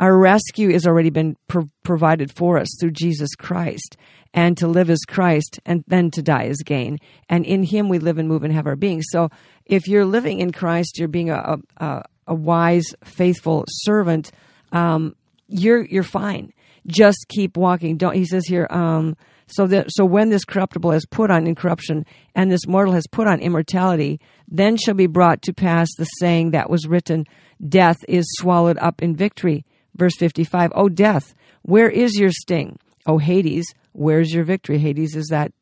Our 0.00 0.16
rescue 0.18 0.72
has 0.72 0.86
already 0.86 1.10
been 1.10 1.36
pro- 1.46 1.70
provided 1.84 2.34
for 2.34 2.58
us 2.58 2.68
through 2.80 2.92
Jesus 2.92 3.34
Christ. 3.34 3.96
And 4.32 4.56
to 4.58 4.68
live 4.68 4.90
as 4.90 5.00
Christ 5.08 5.58
and 5.66 5.82
then 5.88 6.10
to 6.12 6.22
die 6.22 6.44
as 6.44 6.58
gain. 6.64 6.98
And 7.28 7.44
in 7.44 7.64
Him 7.64 7.88
we 7.88 7.98
live 7.98 8.18
and 8.18 8.28
move 8.28 8.44
and 8.44 8.52
have 8.52 8.66
our 8.66 8.76
being. 8.76 9.02
So 9.02 9.28
if 9.66 9.88
you're 9.88 10.04
living 10.04 10.38
in 10.38 10.52
Christ, 10.52 10.98
you're 10.98 11.08
being 11.08 11.30
a, 11.30 11.58
a, 11.78 12.04
a 12.28 12.34
wise, 12.34 12.94
faithful 13.02 13.64
servant, 13.68 14.30
um, 14.70 15.16
you're, 15.48 15.84
you're 15.84 16.04
fine. 16.04 16.52
Just 16.86 17.26
keep 17.28 17.56
walking. 17.56 17.96
Don't, 17.96 18.14
he 18.14 18.24
says 18.24 18.46
here, 18.46 18.68
um, 18.70 19.16
so 19.52 19.66
that 19.66 19.86
so 19.90 20.04
when 20.04 20.30
this 20.30 20.44
corruptible 20.44 20.92
has 20.92 21.04
put 21.06 21.30
on 21.30 21.46
incorruption 21.46 22.06
and 22.34 22.50
this 22.50 22.66
mortal 22.66 22.94
has 22.94 23.06
put 23.06 23.26
on 23.26 23.40
immortality, 23.40 24.20
then 24.48 24.76
shall 24.76 24.94
be 24.94 25.06
brought 25.06 25.42
to 25.42 25.52
pass 25.52 25.88
the 25.96 26.04
saying 26.04 26.52
that 26.52 26.70
was 26.70 26.86
written, 26.86 27.26
Death 27.66 27.98
is 28.08 28.24
swallowed 28.38 28.78
up 28.78 29.02
in 29.02 29.16
victory. 29.16 29.64
Verse 29.96 30.16
55, 30.16 30.72
O 30.74 30.88
death, 30.88 31.34
where 31.62 31.90
is 31.90 32.18
your 32.18 32.30
sting? 32.30 32.78
O 33.06 33.18
Hades, 33.18 33.66
where's 33.92 34.32
your 34.32 34.44
victory? 34.44 34.78
Hades 34.78 35.16
is 35.16 35.28
that 35.28 35.52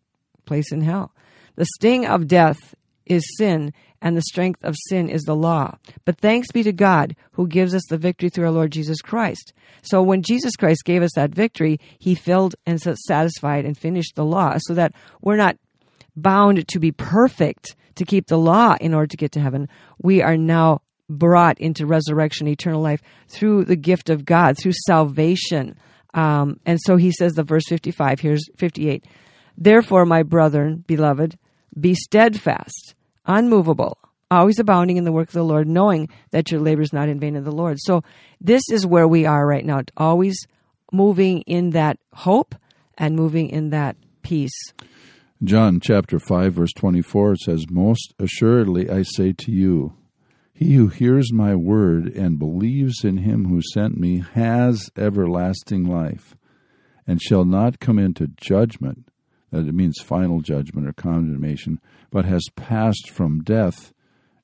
place 0.45 0.73
in 0.73 0.81
hell. 0.81 1.13
The 1.57 1.67
sting 1.77 2.07
of 2.07 2.29
death 2.29 2.75
is 3.07 3.23
sin, 3.37 3.73
and 4.01 4.17
the 4.17 4.23
strength 4.23 4.65
of 4.65 4.77
sin 4.89 5.09
is 5.09 5.23
the 5.23 5.35
law. 5.35 5.77
But 6.05 6.19
thanks 6.19 6.53
be 6.53 6.63
to 6.63 6.73
God 6.73 7.17
who 7.33 7.49
gives 7.49 7.75
us 7.75 7.83
the 7.89 7.99
victory 7.99 8.29
through 8.29 8.45
our 8.45 8.53
Lord 8.53 8.71
Jesus 8.71 9.01
Christ. 9.01 9.53
So 9.83 10.03
when 10.03 10.23
Jesus 10.23 10.55
Christ 10.57 10.85
gave 10.85 11.03
us 11.03 11.13
that 11.15 11.31
victory, 11.31 11.81
he 11.99 12.15
filled 12.15 12.55
and 12.67 12.81
satisfied 12.81 13.65
and 13.65 13.77
finished 13.77 14.15
the 14.15 14.25
law 14.25 14.55
so 14.59 14.75
that 14.75 14.93
we're 15.21 15.37
not 15.37 15.57
bound 16.17 16.67
to 16.69 16.79
be 16.79 16.93
perfect 16.93 17.75
to 17.97 18.05
keep 18.05 18.27
the 18.29 18.39
law 18.39 18.77
in 18.81 18.95
order 18.95 19.09
to 19.09 19.17
get 19.17 19.33
to 19.33 19.41
heaven. 19.41 19.69
We 20.01 20.23
are 20.23 20.37
now 20.37 20.83
brought 21.09 21.59
into 21.59 21.87
resurrection, 21.87 22.47
eternal 22.47 22.83
life 22.83 23.03
through 23.29 23.65
the 23.65 23.77
gift 23.77 24.11
of 24.11 24.25
God, 24.25 24.57
through 24.59 24.75
salvation. 24.87 25.77
Um, 26.15 26.61
and 26.65 26.79
so 26.83 26.97
he 26.97 27.13
says, 27.13 27.35
the 27.35 27.43
verse 27.43 27.65
55, 27.69 28.21
here's 28.21 28.45
58. 28.57 29.05
Therefore, 29.57 30.07
my 30.07 30.23
brethren, 30.23 30.85
beloved, 30.87 31.39
be 31.79 31.95
steadfast 31.95 32.95
unmovable, 33.29 33.99
always 34.31 34.59
abounding 34.59 34.97
in 34.97 35.05
the 35.05 35.13
work 35.13 35.29
of 35.29 35.35
the 35.35 35.45
Lord, 35.45 35.69
knowing 35.69 36.09
that 36.33 36.51
your 36.51 36.61
labor 36.61 36.83
is 36.83 36.93
not 36.93 37.09
in 37.09 37.21
vain 37.21 37.37
in 37.37 37.45
the 37.45 37.53
Lord. 37.53 37.77
So 37.79 38.03
this 38.41 38.63
is 38.71 38.87
where 38.87 39.07
we 39.07 39.27
are 39.27 39.47
right 39.47 39.65
now, 39.65 39.83
always 39.97 40.37
moving 40.91 41.43
in 41.43 41.71
that 41.71 41.99
hope 42.15 42.55
and 42.97 43.15
moving 43.15 43.51
in 43.51 43.71
that 43.71 43.97
peace. 44.23 44.59
John 45.45 45.79
chapter 45.79 46.19
5 46.19 46.55
verse 46.55 46.73
24 46.73 47.37
says, 47.37 47.71
"Most 47.71 48.15
assuredly 48.19 48.91
I 48.91 49.03
say 49.03 49.33
to 49.35 49.53
you, 49.53 49.93
he 50.59 50.75
who 50.75 50.89
hears 50.89 51.33
my 51.33 51.55
word 51.55 52.09
and 52.09 52.37
believes 52.37 53.05
in 53.05 53.19
him 53.19 53.45
who 53.45 53.63
sent 53.63 53.97
me 53.97 54.25
has 54.35 54.91
everlasting 54.97 55.85
life 55.85 56.35
and 57.07 57.23
shall 57.23 57.45
not 57.45 57.79
come 57.79 57.97
into 57.97 58.33
judgment, 58.37 59.07
that 59.53 59.69
it 59.69 59.73
means 59.73 60.01
final 60.01 60.41
judgment 60.41 60.89
or 60.89 60.93
condemnation, 60.93 61.79
but 62.11 62.25
has 62.25 62.43
passed 62.57 63.09
from 63.09 63.45
death 63.45 63.93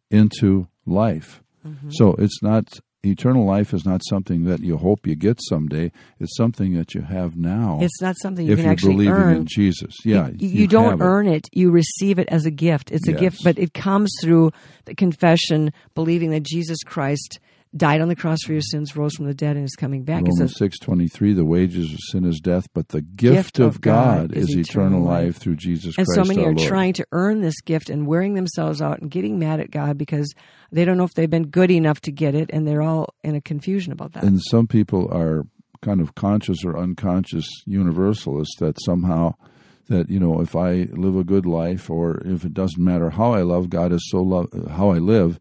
into 0.08 0.68
life. 0.86 1.42
Mm-hmm. 1.66 1.90
So 1.90 2.14
it's 2.16 2.40
not 2.40 2.78
eternal 3.04 3.44
life 3.44 3.72
is 3.74 3.84
not 3.84 4.02
something 4.08 4.44
that 4.44 4.60
you 4.60 4.76
hope 4.76 5.06
you 5.06 5.14
get 5.14 5.38
someday. 5.48 5.92
It's 6.20 6.36
something 6.36 6.74
that 6.74 6.94
you 6.94 7.02
have 7.02 7.36
now. 7.36 7.78
It's 7.82 8.00
not 8.00 8.16
something 8.22 8.46
you 8.46 8.52
if 8.52 8.60
can 8.60 8.66
actually 8.70 8.94
believing 8.94 9.14
earn. 9.14 9.36
in 9.36 9.46
Jesus. 9.46 9.94
Yeah, 10.04 10.28
you, 10.28 10.34
you, 10.38 10.48
you 10.62 10.66
don't 10.68 11.00
it. 11.00 11.04
earn 11.04 11.26
it. 11.28 11.48
You 11.52 11.70
receive 11.70 12.18
it 12.18 12.28
as 12.28 12.46
a 12.46 12.50
gift. 12.50 12.90
It's 12.90 13.08
a 13.08 13.12
Yes. 13.12 13.20
gift, 13.20 13.38
but 13.44 13.58
it 13.58 13.74
comes 13.74 14.10
through 14.22 14.52
the 14.86 14.94
confession, 14.94 15.72
believing 15.94 16.30
that 16.30 16.42
Jesus 16.42 16.78
Christ 16.84 17.38
died 17.76 18.00
on 18.00 18.08
the 18.08 18.16
cross 18.16 18.38
for 18.44 18.52
your 18.52 18.62
sins, 18.62 18.96
rose 18.96 19.14
from 19.14 19.26
the 19.26 19.34
dead, 19.34 19.56
and 19.56 19.64
is 19.64 19.74
coming 19.74 20.04
back. 20.04 20.22
Romans 20.22 20.54
six 20.56 20.78
twenty 20.78 21.08
three. 21.08 21.32
The 21.32 21.44
wages 21.44 21.92
of 21.92 21.98
sin 22.10 22.24
is 22.24 22.40
death, 22.40 22.66
but 22.74 22.88
the 22.88 23.00
gift, 23.00 23.58
of 23.58 23.80
God, 23.80 24.32
is 24.32 24.56
eternal 24.56 25.02
life 25.02 25.36
through 25.36 25.56
Jesus 25.56 25.96
and 25.98 26.06
Christ 26.06 26.28
so 26.28 26.28
many 26.28 26.44
are 26.46 26.54
Lord. 26.54 26.68
trying 26.68 26.92
to 26.94 27.06
earn 27.12 27.40
this 27.40 27.60
gift 27.60 27.90
and 27.90 28.06
wearing 28.06 28.34
themselves 28.34 28.80
out 28.80 29.00
and 29.00 29.10
getting 29.10 29.38
mad 29.38 29.60
at 29.60 29.70
God 29.70 29.98
because 29.98 30.32
they 30.70 30.84
don't 30.84 30.96
know 30.96 31.04
if 31.04 31.14
they've 31.14 31.30
been 31.30 31.48
good 31.48 31.70
enough 31.70 32.00
to 32.02 32.12
get 32.12 32.34
it, 32.34 32.50
and 32.52 32.66
they're 32.66 32.82
all 32.82 33.14
in 33.22 33.34
a 33.34 33.40
confusion 33.40 33.92
about 33.92 34.12
that. 34.12 34.24
and 34.24 34.40
some 34.50 34.66
people 34.66 35.08
are 35.12 35.44
kind 35.82 36.00
of 36.00 36.14
conscious 36.14 36.64
or 36.64 36.78
unconscious 36.78 37.46
universalists 37.66 38.56
that 38.58 38.74
somehow 38.84 39.34
that 39.88 40.08
you 40.08 40.18
know 40.18 40.40
if 40.40 40.56
I 40.56 40.88
live 40.92 41.16
a 41.16 41.24
good 41.24 41.44
life 41.44 41.90
or 41.90 42.22
if 42.24 42.44
it 42.44 42.54
doesn't 42.54 42.82
matter 42.82 43.10
how 43.10 43.34
I 43.34 43.42
love 43.42 43.68
God 43.68 43.92
is 43.92 44.08
so 44.10 44.22
love 44.22 44.48
how 44.70 44.90
I 44.90 44.98
live 44.98 45.38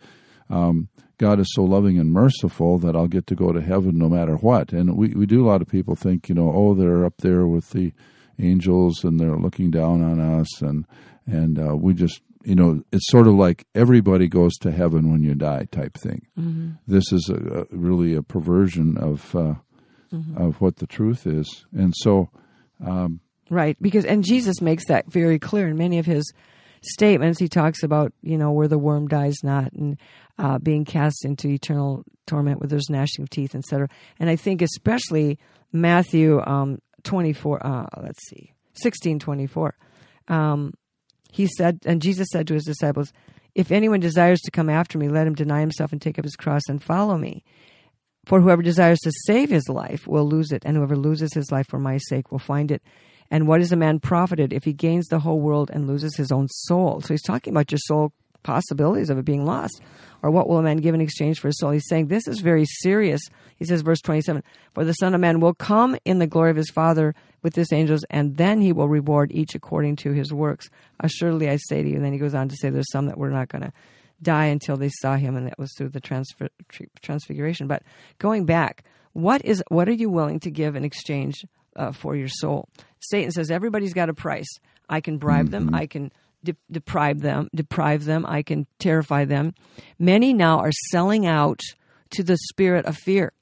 um, 0.49 0.89
God 1.17 1.39
is 1.39 1.51
so 1.53 1.63
loving 1.63 1.99
and 1.99 2.11
merciful 2.11 2.79
that 2.79 2.95
I'll 2.95 3.07
get 3.07 3.27
to 3.27 3.35
go 3.35 3.51
to 3.51 3.61
heaven 3.61 3.97
no 3.97 4.09
matter 4.09 4.35
what. 4.35 4.73
And 4.73 4.97
we, 4.97 5.09
we 5.09 5.25
do 5.25 5.45
a 5.45 5.47
lot 5.47 5.61
of 5.61 5.67
people 5.67 5.95
think 5.95 6.29
you 6.29 6.35
know 6.35 6.51
oh 6.53 6.73
they're 6.73 7.05
up 7.05 7.17
there 7.19 7.47
with 7.47 7.69
the 7.71 7.93
angels 8.39 9.03
and 9.03 9.19
they're 9.19 9.37
looking 9.37 9.71
down 9.71 10.03
on 10.03 10.19
us 10.19 10.61
and 10.61 10.85
and 11.25 11.59
uh, 11.59 11.75
we 11.75 11.93
just 11.93 12.21
you 12.43 12.55
know 12.55 12.83
it's 12.91 13.09
sort 13.09 13.27
of 13.27 13.35
like 13.35 13.65
everybody 13.75 14.27
goes 14.27 14.53
to 14.57 14.71
heaven 14.71 15.11
when 15.11 15.23
you 15.23 15.35
die 15.35 15.67
type 15.71 15.97
thing. 15.97 16.25
This 16.87 17.11
is 17.11 17.29
a, 17.29 17.61
a, 17.61 17.65
really 17.75 18.13
a 18.15 18.23
perversion 18.23 18.97
of 18.97 19.35
uh, 19.35 19.55
of 20.37 20.61
what 20.61 20.77
the 20.77 20.87
truth 20.87 21.25
is, 21.25 21.65
and 21.71 21.93
so 21.97 22.29
Right, 23.49 23.77
because 23.81 24.05
and 24.05 24.23
Jesus 24.23 24.61
makes 24.61 24.85
that 24.87 25.11
very 25.11 25.37
clear 25.37 25.67
in 25.67 25.77
many 25.77 25.99
of 25.99 26.05
his 26.05 26.31
statements. 26.83 27.39
He 27.39 27.47
talks 27.47 27.83
about 27.83 28.13
you 28.21 28.37
know 28.37 28.51
where 28.51 28.67
the 28.67 28.77
worm 28.77 29.07
dies 29.07 29.37
not, 29.43 29.71
and 29.73 29.97
uh, 30.37 30.59
being 30.59 30.85
cast 30.85 31.25
into 31.25 31.49
eternal 31.49 32.03
torment 32.27 32.59
where 32.59 32.67
there's 32.67 32.89
gnashing 32.89 33.23
of 33.23 33.29
teeth, 33.29 33.55
etc. 33.55 33.87
And 34.19 34.29
I 34.29 34.35
think 34.35 34.61
especially 34.61 35.39
Matthew 35.71 36.41
um, 36.41 36.79
twenty 37.03 37.33
four. 37.33 37.65
Uh, 37.65 37.87
let's 38.01 38.27
see, 38.27 38.53
sixteen 38.73 39.19
twenty 39.19 39.47
four. 39.47 39.75
Um, 40.27 40.73
he 41.31 41.47
said, 41.47 41.79
and 41.85 42.01
Jesus 42.01 42.27
said 42.31 42.47
to 42.47 42.53
his 42.53 42.65
disciples, 42.65 43.11
"If 43.55 43.71
anyone 43.71 43.99
desires 43.99 44.39
to 44.41 44.51
come 44.51 44.69
after 44.69 44.97
me, 44.97 45.09
let 45.09 45.27
him 45.27 45.35
deny 45.35 45.59
himself 45.59 45.91
and 45.91 46.01
take 46.01 46.19
up 46.19 46.25
his 46.25 46.35
cross 46.35 46.61
and 46.67 46.83
follow 46.83 47.17
me." 47.17 47.43
For 48.25 48.39
whoever 48.39 48.61
desires 48.61 48.99
to 48.99 49.11
save 49.25 49.49
his 49.49 49.67
life 49.67 50.07
will 50.07 50.25
lose 50.25 50.51
it, 50.51 50.63
and 50.65 50.77
whoever 50.77 50.95
loses 50.95 51.33
his 51.33 51.51
life 51.51 51.67
for 51.67 51.79
my 51.79 51.97
sake 51.97 52.31
will 52.31 52.39
find 52.39 52.71
it. 52.71 52.81
And 53.31 53.47
what 53.47 53.61
is 53.61 53.71
a 53.71 53.77
man 53.77 53.99
profited 53.99 54.53
if 54.53 54.63
he 54.63 54.73
gains 54.73 55.07
the 55.07 55.19
whole 55.19 55.39
world 55.39 55.71
and 55.73 55.87
loses 55.87 56.15
his 56.15 56.31
own 56.31 56.47
soul? 56.49 57.01
So 57.01 57.13
he's 57.13 57.21
talking 57.21 57.53
about 57.53 57.71
your 57.71 57.79
soul 57.79 58.13
possibilities 58.43 59.09
of 59.09 59.17
it 59.17 59.25
being 59.25 59.45
lost. 59.45 59.81
Or 60.21 60.31
what 60.31 60.47
will 60.47 60.59
a 60.59 60.63
man 60.63 60.77
give 60.77 60.95
in 60.95 61.01
exchange 61.01 61.39
for 61.39 61.47
his 61.47 61.57
soul? 61.57 61.71
He's 61.71 61.87
saying 61.87 62.07
this 62.07 62.27
is 62.27 62.39
very 62.39 62.65
serious. 62.65 63.21
He 63.57 63.65
says, 63.65 63.81
verse 63.81 64.01
27 64.01 64.43
For 64.73 64.85
the 64.85 64.93
Son 64.93 65.13
of 65.13 65.21
Man 65.21 65.39
will 65.39 65.53
come 65.53 65.97
in 66.05 66.19
the 66.19 66.27
glory 66.27 66.51
of 66.51 66.55
his 66.55 66.69
Father 66.69 67.15
with 67.41 67.55
his 67.55 67.73
angels, 67.73 68.05
and 68.09 68.37
then 68.37 68.61
he 68.61 68.71
will 68.71 68.87
reward 68.87 69.31
each 69.33 69.55
according 69.55 69.97
to 69.97 70.11
his 70.11 70.31
works. 70.31 70.69
Assuredly, 70.99 71.49
I 71.49 71.57
say 71.57 71.83
to 71.83 71.89
you. 71.89 71.95
And 71.95 72.05
then 72.05 72.13
he 72.13 72.19
goes 72.19 72.35
on 72.35 72.47
to 72.49 72.55
say, 72.55 72.69
There's 72.69 72.91
some 72.91 73.07
that 73.07 73.17
were 73.17 73.29
not 73.29 73.49
going 73.49 73.63
to 73.63 73.73
die 74.21 74.45
until 74.45 74.77
they 74.77 74.89
saw 74.89 75.15
him, 75.17 75.35
and 75.35 75.47
that 75.47 75.59
was 75.59 75.73
through 75.77 75.89
the 75.89 75.99
transfer, 75.99 76.47
transfiguration. 77.01 77.67
But 77.67 77.83
going 78.19 78.45
back, 78.45 78.83
what 79.11 79.43
is 79.43 79.61
what 79.67 79.89
are 79.89 79.93
you 79.93 80.09
willing 80.09 80.39
to 80.41 80.51
give 80.51 80.75
in 80.75 80.85
exchange 80.85 81.45
uh, 81.75 81.91
for 81.91 82.15
your 82.15 82.27
soul? 82.27 82.69
Satan 82.99 83.31
says 83.31 83.51
everybody's 83.51 83.93
got 83.93 84.09
a 84.09 84.13
price. 84.13 84.47
I 84.89 85.01
can 85.01 85.17
bribe 85.17 85.49
them. 85.49 85.73
I 85.73 85.87
can 85.87 86.11
de- 86.43 86.55
deprive 86.71 87.21
them. 87.21 87.49
Deprive 87.53 88.05
them. 88.05 88.25
I 88.27 88.43
can 88.43 88.67
terrify 88.79 89.25
them. 89.25 89.53
Many 89.99 90.33
now 90.33 90.59
are 90.59 90.71
selling 90.91 91.25
out 91.25 91.59
to 92.11 92.23
the 92.23 92.37
spirit 92.37 92.85
of 92.85 92.97
fear. 92.97 93.33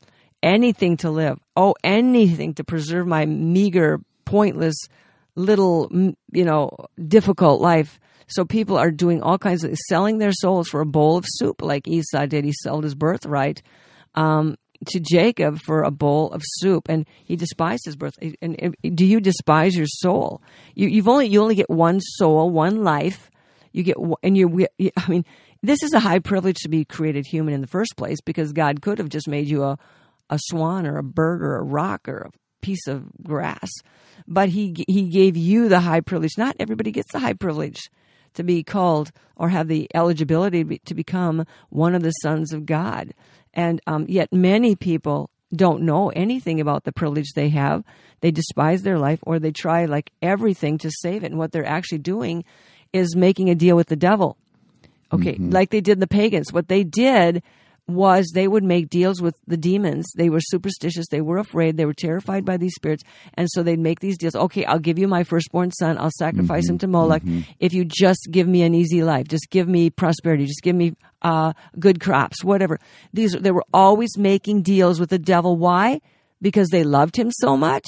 Anything 0.43 0.97
to 0.97 1.11
live. 1.11 1.39
Oh, 1.55 1.75
anything 1.83 2.55
to 2.55 2.63
preserve 2.63 3.05
my 3.05 3.25
meager, 3.25 3.99
pointless, 4.25 4.75
little, 5.35 5.89
you 5.91 6.45
know, 6.45 6.71
difficult 7.07 7.61
life. 7.61 7.99
So 8.27 8.45
people 8.45 8.77
are 8.77 8.91
doing 8.91 9.21
all 9.21 9.37
kinds 9.37 9.63
of 9.63 9.75
selling 9.89 10.17
their 10.17 10.31
souls 10.31 10.69
for 10.69 10.81
a 10.81 10.85
bowl 10.85 11.17
of 11.17 11.25
soup, 11.27 11.61
like 11.61 11.87
Esau 11.87 12.25
did. 12.25 12.45
He 12.45 12.53
sold 12.53 12.83
his 12.85 12.95
birthright 12.95 13.61
um, 14.15 14.55
to 14.87 14.99
Jacob 14.99 15.59
for 15.59 15.83
a 15.83 15.91
bowl 15.91 16.31
of 16.31 16.41
soup, 16.45 16.87
and 16.89 17.05
he 17.23 17.35
despised 17.35 17.83
his 17.85 17.95
birth. 17.95 18.17
And, 18.41 18.55
and 18.59 18.75
do 18.95 19.05
you 19.05 19.19
despise 19.19 19.75
your 19.75 19.87
soul? 19.87 20.41
You, 20.75 20.87
you've 20.87 21.07
only 21.07 21.27
you 21.27 21.41
only 21.41 21.55
get 21.55 21.69
one 21.69 21.99
soul, 21.99 22.49
one 22.49 22.83
life. 22.83 23.29
You 23.71 23.83
get, 23.83 23.97
and 24.23 24.37
you. 24.37 24.67
I 24.97 25.07
mean, 25.09 25.25
this 25.63 25.83
is 25.83 25.93
a 25.93 25.99
high 25.99 26.19
privilege 26.19 26.57
to 26.61 26.69
be 26.69 26.83
created 26.83 27.25
human 27.25 27.53
in 27.53 27.61
the 27.61 27.67
first 27.67 27.95
place 27.95 28.19
because 28.21 28.51
God 28.51 28.81
could 28.81 28.97
have 28.97 29.09
just 29.09 29.27
made 29.27 29.47
you 29.47 29.63
a 29.63 29.77
a 30.31 30.39
swan 30.39 30.87
or 30.87 30.97
a 30.97 31.03
bird 31.03 31.43
or 31.43 31.57
a 31.57 31.63
rock 31.63 32.07
or 32.07 32.17
a 32.17 32.31
piece 32.61 32.87
of 32.87 33.05
grass, 33.21 33.69
but 34.27 34.49
he 34.49 34.73
he 34.87 35.09
gave 35.09 35.37
you 35.37 35.69
the 35.69 35.81
high 35.81 36.01
privilege. 36.01 36.37
Not 36.37 36.55
everybody 36.59 36.91
gets 36.91 37.11
the 37.11 37.19
high 37.19 37.33
privilege 37.33 37.79
to 38.35 38.43
be 38.43 38.63
called 38.63 39.11
or 39.35 39.49
have 39.49 39.67
the 39.67 39.89
eligibility 39.93 40.79
to 40.85 40.95
become 40.95 41.45
one 41.69 41.93
of 41.93 42.01
the 42.01 42.11
sons 42.11 42.53
of 42.53 42.65
God. 42.65 43.13
And 43.53 43.81
um, 43.87 44.05
yet, 44.07 44.31
many 44.31 44.75
people 44.75 45.29
don't 45.53 45.83
know 45.83 46.09
anything 46.09 46.61
about 46.61 46.83
the 46.83 46.91
privilege 46.91 47.33
they 47.33 47.49
have. 47.49 47.83
They 48.21 48.31
despise 48.31 48.83
their 48.83 48.97
life 48.97 49.19
or 49.23 49.39
they 49.39 49.51
try 49.51 49.85
like 49.85 50.11
everything 50.21 50.77
to 50.79 50.91
save 50.91 51.23
it. 51.23 51.31
And 51.31 51.37
what 51.37 51.51
they're 51.51 51.65
actually 51.65 51.97
doing 51.99 52.45
is 52.93 53.15
making 53.15 53.49
a 53.49 53.55
deal 53.55 53.75
with 53.75 53.87
the 53.87 53.95
devil. 53.95 54.37
Okay, 55.13 55.35
like 55.37 55.71
they 55.71 55.81
did 55.81 55.99
the 55.99 56.07
pagans. 56.07 56.53
What 56.53 56.69
they 56.69 56.85
did 56.85 57.43
was 57.93 58.31
they 58.33 58.47
would 58.47 58.63
make 58.63 58.89
deals 58.89 59.21
with 59.21 59.35
the 59.47 59.57
demons. 59.57 60.11
They 60.15 60.29
were 60.29 60.41
superstitious. 60.41 61.07
They 61.09 61.21
were 61.21 61.37
afraid. 61.37 61.77
They 61.77 61.85
were 61.85 61.93
terrified 61.93 62.45
by 62.45 62.57
these 62.57 62.73
spirits. 62.75 63.03
And 63.35 63.47
so 63.51 63.63
they'd 63.63 63.79
make 63.79 63.99
these 63.99 64.17
deals. 64.17 64.35
Okay, 64.35 64.65
I'll 64.65 64.79
give 64.79 64.99
you 64.99 65.07
my 65.07 65.23
firstborn 65.23 65.71
son. 65.71 65.97
I'll 65.97 66.11
sacrifice 66.17 66.67
him 66.67 66.77
to 66.79 66.87
Moloch 66.87 67.23
if 67.59 67.73
you 67.73 67.85
just 67.85 68.27
give 68.31 68.47
me 68.47 68.63
an 68.63 68.73
easy 68.73 69.03
life. 69.03 69.27
Just 69.27 69.49
give 69.49 69.67
me 69.67 69.89
prosperity. 69.89 70.45
Just 70.45 70.61
give 70.61 70.75
me 70.75 70.95
uh, 71.21 71.53
good 71.79 71.99
crops, 71.99 72.43
whatever. 72.43 72.79
These 73.13 73.33
they 73.33 73.51
were 73.51 73.65
always 73.73 74.17
making 74.17 74.63
deals 74.63 74.99
with 74.99 75.09
the 75.09 75.19
devil. 75.19 75.55
Why? 75.55 76.01
Because 76.41 76.69
they 76.69 76.83
loved 76.83 77.15
him 77.15 77.31
so 77.31 77.55
much? 77.55 77.85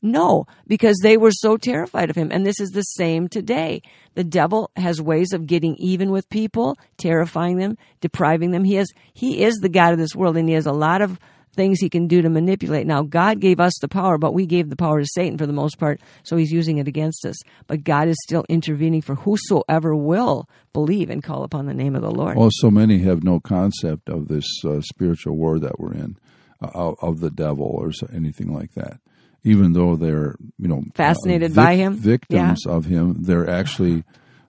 No, 0.00 0.46
because 0.66 0.98
they 1.02 1.16
were 1.16 1.32
so 1.32 1.56
terrified 1.56 2.10
of 2.10 2.16
him. 2.16 2.30
And 2.32 2.46
this 2.46 2.60
is 2.60 2.70
the 2.70 2.82
same 2.82 3.28
today. 3.28 3.82
The 4.14 4.24
devil 4.24 4.70
has 4.76 5.00
ways 5.00 5.32
of 5.32 5.46
getting 5.46 5.76
even 5.76 6.10
with 6.10 6.28
people, 6.28 6.76
terrifying 6.96 7.58
them, 7.58 7.76
depriving 8.00 8.50
them. 8.50 8.64
He 8.64 8.76
is, 8.76 8.92
he 9.12 9.42
is 9.42 9.56
the 9.56 9.68
God 9.68 9.92
of 9.92 9.98
this 9.98 10.14
world 10.14 10.36
and 10.36 10.48
he 10.48 10.54
has 10.54 10.66
a 10.66 10.72
lot 10.72 11.02
of 11.02 11.18
things 11.54 11.80
he 11.80 11.90
can 11.90 12.06
do 12.06 12.22
to 12.22 12.30
manipulate. 12.30 12.86
Now, 12.86 13.02
God 13.02 13.40
gave 13.40 13.60
us 13.60 13.74
the 13.80 13.88
power, 13.88 14.18
but 14.18 14.34
we 14.34 14.46
gave 14.46 14.70
the 14.70 14.76
power 14.76 15.00
to 15.00 15.06
Satan 15.06 15.38
for 15.38 15.46
the 15.46 15.52
most 15.52 15.78
part, 15.78 16.00
so 16.22 16.36
he's 16.36 16.52
using 16.52 16.78
it 16.78 16.88
against 16.88 17.24
us. 17.26 17.36
But 17.66 17.84
God 17.84 18.08
is 18.08 18.16
still 18.22 18.44
intervening 18.48 19.02
for 19.02 19.14
whosoever 19.14 19.94
will 19.94 20.48
believe 20.72 21.10
and 21.10 21.22
call 21.22 21.44
upon 21.44 21.66
the 21.66 21.74
name 21.74 21.94
of 21.94 22.02
the 22.02 22.10
Lord. 22.10 22.36
Well, 22.36 22.48
so 22.52 22.70
many 22.70 22.98
have 23.00 23.22
no 23.22 23.40
concept 23.40 24.08
of 24.08 24.28
this 24.28 24.46
uh, 24.64 24.80
spiritual 24.80 25.36
war 25.36 25.58
that 25.58 25.78
we're 25.78 25.94
in, 25.94 26.16
uh, 26.62 26.70
of, 26.74 26.94
of 27.02 27.20
the 27.20 27.30
devil 27.30 27.66
or 27.66 27.92
anything 28.14 28.52
like 28.52 28.72
that. 28.74 29.00
Even 29.44 29.72
though 29.72 29.96
they're, 29.96 30.36
you 30.58 30.68
know, 30.68 30.82
Fascinated 30.94 31.52
uh, 31.52 31.54
by 31.54 31.74
him? 31.74 31.94
victims 31.94 32.64
of 32.66 32.84
him, 32.84 33.16
they're 33.22 33.48
actually 33.50 34.04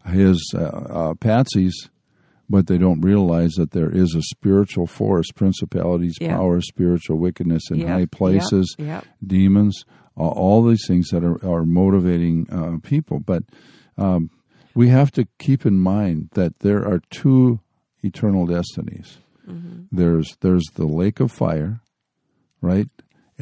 his 0.05 0.53
uh, 0.55 0.59
uh, 0.63 1.13
patsies, 1.15 1.73
but 2.49 2.67
they 2.67 2.77
don't 2.77 3.01
realize 3.01 3.53
that 3.53 3.71
there 3.71 3.89
is 3.89 4.13
a 4.15 4.21
spiritual 4.21 4.85
force, 4.85 5.31
principalities, 5.31 6.17
Yeah. 6.21 6.35
power, 6.37 6.61
spiritual 6.61 7.17
wickedness 7.17 7.63
in 7.71 7.79
Yep, 7.79 7.87
high 7.89 8.05
places, 8.05 8.75
yep. 8.77 9.05
demons, 9.25 9.83
uh, 10.15 10.27
all 10.27 10.63
these 10.63 10.85
things 10.87 11.07
that 11.09 11.23
are, 11.23 11.43
are 11.43 11.65
motivating 11.65 12.47
uh, 12.51 12.77
people. 12.83 13.19
But 13.19 13.43
um, 13.97 14.29
we 14.75 14.89
have 14.89 15.11
to 15.13 15.27
keep 15.39 15.65
in 15.65 15.79
mind 15.79 16.29
that 16.33 16.59
there 16.59 16.85
are 16.87 17.01
two 17.09 17.59
eternal 18.03 18.45
destinies. 18.45 19.17
Mm-hmm. 19.49 19.83
There's 19.91 20.37
there's 20.41 20.65
the 20.75 20.85
lake 20.85 21.19
of 21.19 21.31
fire, 21.31 21.81
right? 22.61 22.87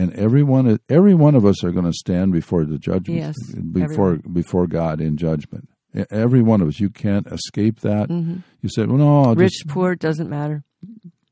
And 0.02 0.14
every 0.16 0.42
one 0.42 0.80
every 0.90 1.14
one 1.14 1.36
of 1.36 1.46
us 1.46 1.64
are 1.64 1.72
going 1.72 1.86
to 1.86 1.94
stand 1.94 2.32
before 2.34 2.66
the 2.66 2.78
judgment 2.80 3.20
Yes, 3.20 3.36
before 3.72 4.16
before 4.18 4.66
God 4.66 5.00
in 5.00 5.16
judgment. 5.18 5.70
Every 6.10 6.42
one 6.42 6.62
of 6.62 6.68
us, 6.70 6.80
you 6.80 6.90
can't 6.90 7.28
escape 7.28 7.82
that. 7.82 8.10
You 8.10 8.70
said, 8.70 8.88
"Well, 8.88 8.98
no, 8.98 9.24
I'll 9.24 9.26
Mm-hmm. 9.32 9.40
Rich, 9.42 9.52
just, 9.64 9.68
poor, 9.68 9.96
doesn't 9.96 10.30
matter. 10.30 10.64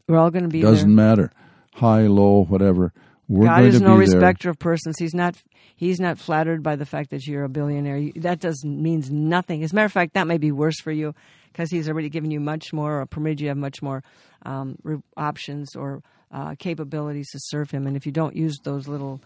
We're 0.08 0.18
all 0.18 0.30
going 0.32 0.44
to 0.44 0.50
be 0.50 0.62
doesn't 0.62 0.96
there. 0.96 1.06
matter, 1.08 1.32
high, 1.74 2.08
low, 2.08 2.44
whatever." 2.44 2.94
We're 3.28 3.46
God 3.46 3.58
going 3.60 3.70
is 3.70 3.80
to 3.80 3.86
no 3.86 3.98
be 3.98 4.06
there. 4.06 4.16
respecter 4.16 4.50
of 4.50 4.60
persons. 4.60 4.98
He's 5.00 5.14
not. 5.14 5.36
He's 5.76 6.00
not 6.00 6.18
flattered 6.20 6.62
by 6.62 6.76
the 6.76 6.86
fact 6.86 7.10
that 7.12 7.26
you're 7.26 7.44
a 7.46 7.50
billionaire. 7.50 8.12
That 8.18 8.40
does 8.40 8.66
means 8.66 9.10
nothing. 9.10 9.64
As 9.64 9.72
a 9.72 9.76
matter 9.76 9.86
of 9.86 9.92
fact, 9.94 10.14
that 10.16 10.28
may 10.28 10.38
be 10.38 10.52
worse 10.52 10.80
for 10.82 10.92
you 10.92 11.16
because 11.52 11.72
he's 11.72 11.88
already 11.88 12.10
given 12.10 12.32
you 12.32 12.40
much 12.40 12.74
more, 12.74 13.02
or 13.02 13.06
permitted 13.06 13.40
you 13.40 13.48
have 13.48 13.58
much 13.58 13.82
more 13.82 14.04
um, 14.46 14.78
re- 14.84 14.98
options 15.16 15.76
or 15.76 16.02
uh, 16.32 16.56
capabilities 16.58 17.30
to 17.32 17.40
serve 17.42 17.72
him. 17.72 17.88
And 17.88 17.96
if 17.96 18.06
you 18.06 18.12
don't 18.12 18.36
use 18.36 18.58
those 18.64 18.88
little 18.88 19.22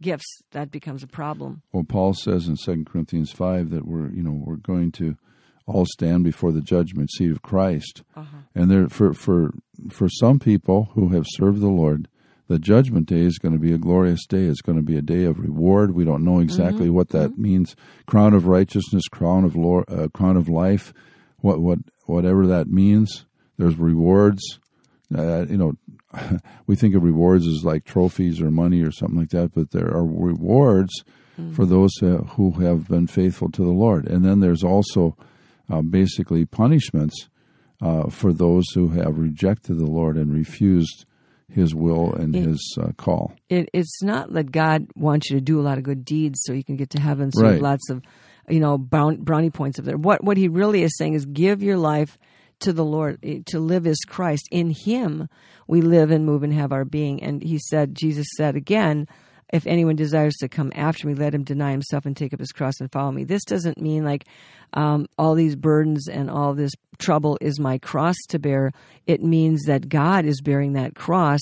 gifts, 0.00 0.26
that 0.52 0.70
becomes 0.70 1.02
a 1.02 1.06
problem. 1.06 1.62
Well, 1.72 1.84
Paul 1.84 2.14
says 2.14 2.48
in 2.48 2.56
Second 2.56 2.86
Corinthians 2.86 3.32
five 3.32 3.70
that 3.70 3.86
we're 3.86 4.10
you 4.10 4.22
know 4.22 4.32
we're 4.32 4.56
going 4.56 4.92
to 4.92 5.16
all 5.66 5.86
stand 5.86 6.22
before 6.22 6.52
the 6.52 6.60
judgment 6.60 7.10
seat 7.10 7.30
of 7.30 7.42
Christ, 7.42 8.02
and 8.54 8.70
there 8.70 8.88
for 8.88 9.12
for 9.14 9.52
for 9.90 10.08
some 10.08 10.38
people 10.38 10.90
who 10.94 11.08
have 11.08 11.26
served 11.28 11.60
the 11.60 11.68
Lord, 11.68 12.08
the 12.48 12.58
judgment 12.58 13.06
day 13.06 13.22
is 13.22 13.38
going 13.38 13.54
to 13.54 13.58
be 13.58 13.72
a 13.72 13.78
glorious 13.78 14.24
day. 14.26 14.44
It's 14.44 14.60
going 14.60 14.78
to 14.78 14.84
be 14.84 14.96
a 14.96 15.02
day 15.02 15.24
of 15.24 15.40
reward. 15.40 15.94
We 15.94 16.04
don't 16.04 16.24
know 16.24 16.38
exactly 16.38 16.88
what 16.88 17.08
that 17.08 17.36
means. 17.38 17.74
Crown 18.06 18.34
of 18.34 18.46
righteousness, 18.46 19.08
crown 19.08 19.44
of 19.44 19.56
Lord, 19.56 19.84
uh, 19.90 20.08
crown 20.14 20.36
of 20.36 20.48
life, 20.48 20.94
what 21.38 21.60
what 21.60 21.78
whatever 22.04 22.46
that 22.46 22.68
means. 22.68 23.26
There's 23.58 23.76
rewards. 23.76 24.60
Uh, 25.16 25.46
you 25.46 25.56
know, 25.56 25.74
we 26.66 26.76
think 26.76 26.94
of 26.94 27.02
rewards 27.02 27.46
as 27.46 27.64
like 27.64 27.84
trophies 27.84 28.40
or 28.40 28.50
money 28.50 28.82
or 28.82 28.90
something 28.92 29.18
like 29.18 29.30
that, 29.30 29.52
but 29.54 29.70
there 29.70 29.88
are 29.88 30.04
rewards 30.04 30.92
for 31.52 31.66
those 31.66 31.90
uh, 32.02 32.16
who 32.36 32.52
have 32.52 32.88
been 32.88 33.06
faithful 33.06 33.50
to 33.50 33.62
the 33.62 33.68
Lord. 33.70 34.06
And 34.08 34.24
then 34.24 34.40
there's 34.40 34.64
also 34.64 35.18
uh, 35.70 35.82
basically 35.82 36.46
punishments 36.46 37.28
uh, 37.82 38.08
for 38.08 38.32
those 38.32 38.64
who 38.74 38.88
have 38.88 39.18
rejected 39.18 39.78
the 39.78 39.84
Lord 39.84 40.16
and 40.16 40.32
refused 40.32 41.04
His 41.52 41.74
will 41.74 42.14
and 42.14 42.34
His 42.34 42.78
uh, 42.80 42.92
call. 42.96 43.34
it, 43.50 43.68
it's 43.74 44.02
not 44.02 44.32
that 44.32 44.50
God 44.50 44.86
wants 44.94 45.28
you 45.28 45.36
to 45.36 45.42
do 45.42 45.60
a 45.60 45.62
lot 45.62 45.76
of 45.76 45.84
good 45.84 46.06
deeds 46.06 46.40
so 46.42 46.54
you 46.54 46.64
can 46.64 46.76
get 46.76 46.88
to 46.90 47.00
heaven. 47.00 47.30
So 47.32 47.42
Right. 47.42 47.60
lots 47.60 47.90
of, 47.90 48.00
you 48.48 48.60
know, 48.60 48.78
brown, 48.78 49.16
brownie 49.16 49.50
points 49.50 49.78
up 49.78 49.84
there. 49.84 49.98
What 49.98 50.24
what 50.24 50.38
He 50.38 50.48
really 50.48 50.82
is 50.84 50.96
saying 50.96 51.12
is 51.12 51.26
give 51.26 51.62
your 51.62 51.76
life 51.76 52.16
to 52.60 52.72
the 52.72 52.84
Lord. 52.84 53.18
Eh, 53.22 53.40
To 53.46 53.60
live 53.60 53.86
is 53.86 53.98
Christ. 54.06 54.48
In 54.50 54.70
Him 54.70 55.28
we 55.66 55.80
live 55.80 56.10
and 56.10 56.24
move 56.26 56.42
and 56.42 56.52
have 56.52 56.72
our 56.72 56.84
being. 56.84 57.22
And 57.22 57.42
He 57.42 57.58
said, 57.58 57.94
Jesus 57.94 58.26
said 58.36 58.56
again. 58.56 59.08
If 59.52 59.66
anyone 59.66 59.96
desires 59.96 60.34
to 60.40 60.48
come 60.48 60.72
after 60.74 61.06
me, 61.06 61.14
let 61.14 61.34
him 61.34 61.44
deny 61.44 61.70
himself 61.70 62.04
and 62.04 62.16
take 62.16 62.34
up 62.34 62.40
his 62.40 62.52
cross 62.52 62.80
and 62.80 62.90
follow 62.90 63.12
me. 63.12 63.24
This 63.24 63.44
doesn't 63.44 63.80
mean 63.80 64.04
like 64.04 64.26
um, 64.74 65.06
all 65.18 65.34
these 65.34 65.54
burdens 65.54 66.08
and 66.08 66.28
all 66.28 66.54
this 66.54 66.72
trouble 66.98 67.38
is 67.40 67.60
my 67.60 67.78
cross 67.78 68.16
to 68.28 68.38
bear. 68.38 68.72
It 69.06 69.22
means 69.22 69.62
that 69.64 69.88
God 69.88 70.24
is 70.24 70.40
bearing 70.40 70.72
that 70.72 70.96
cross 70.96 71.40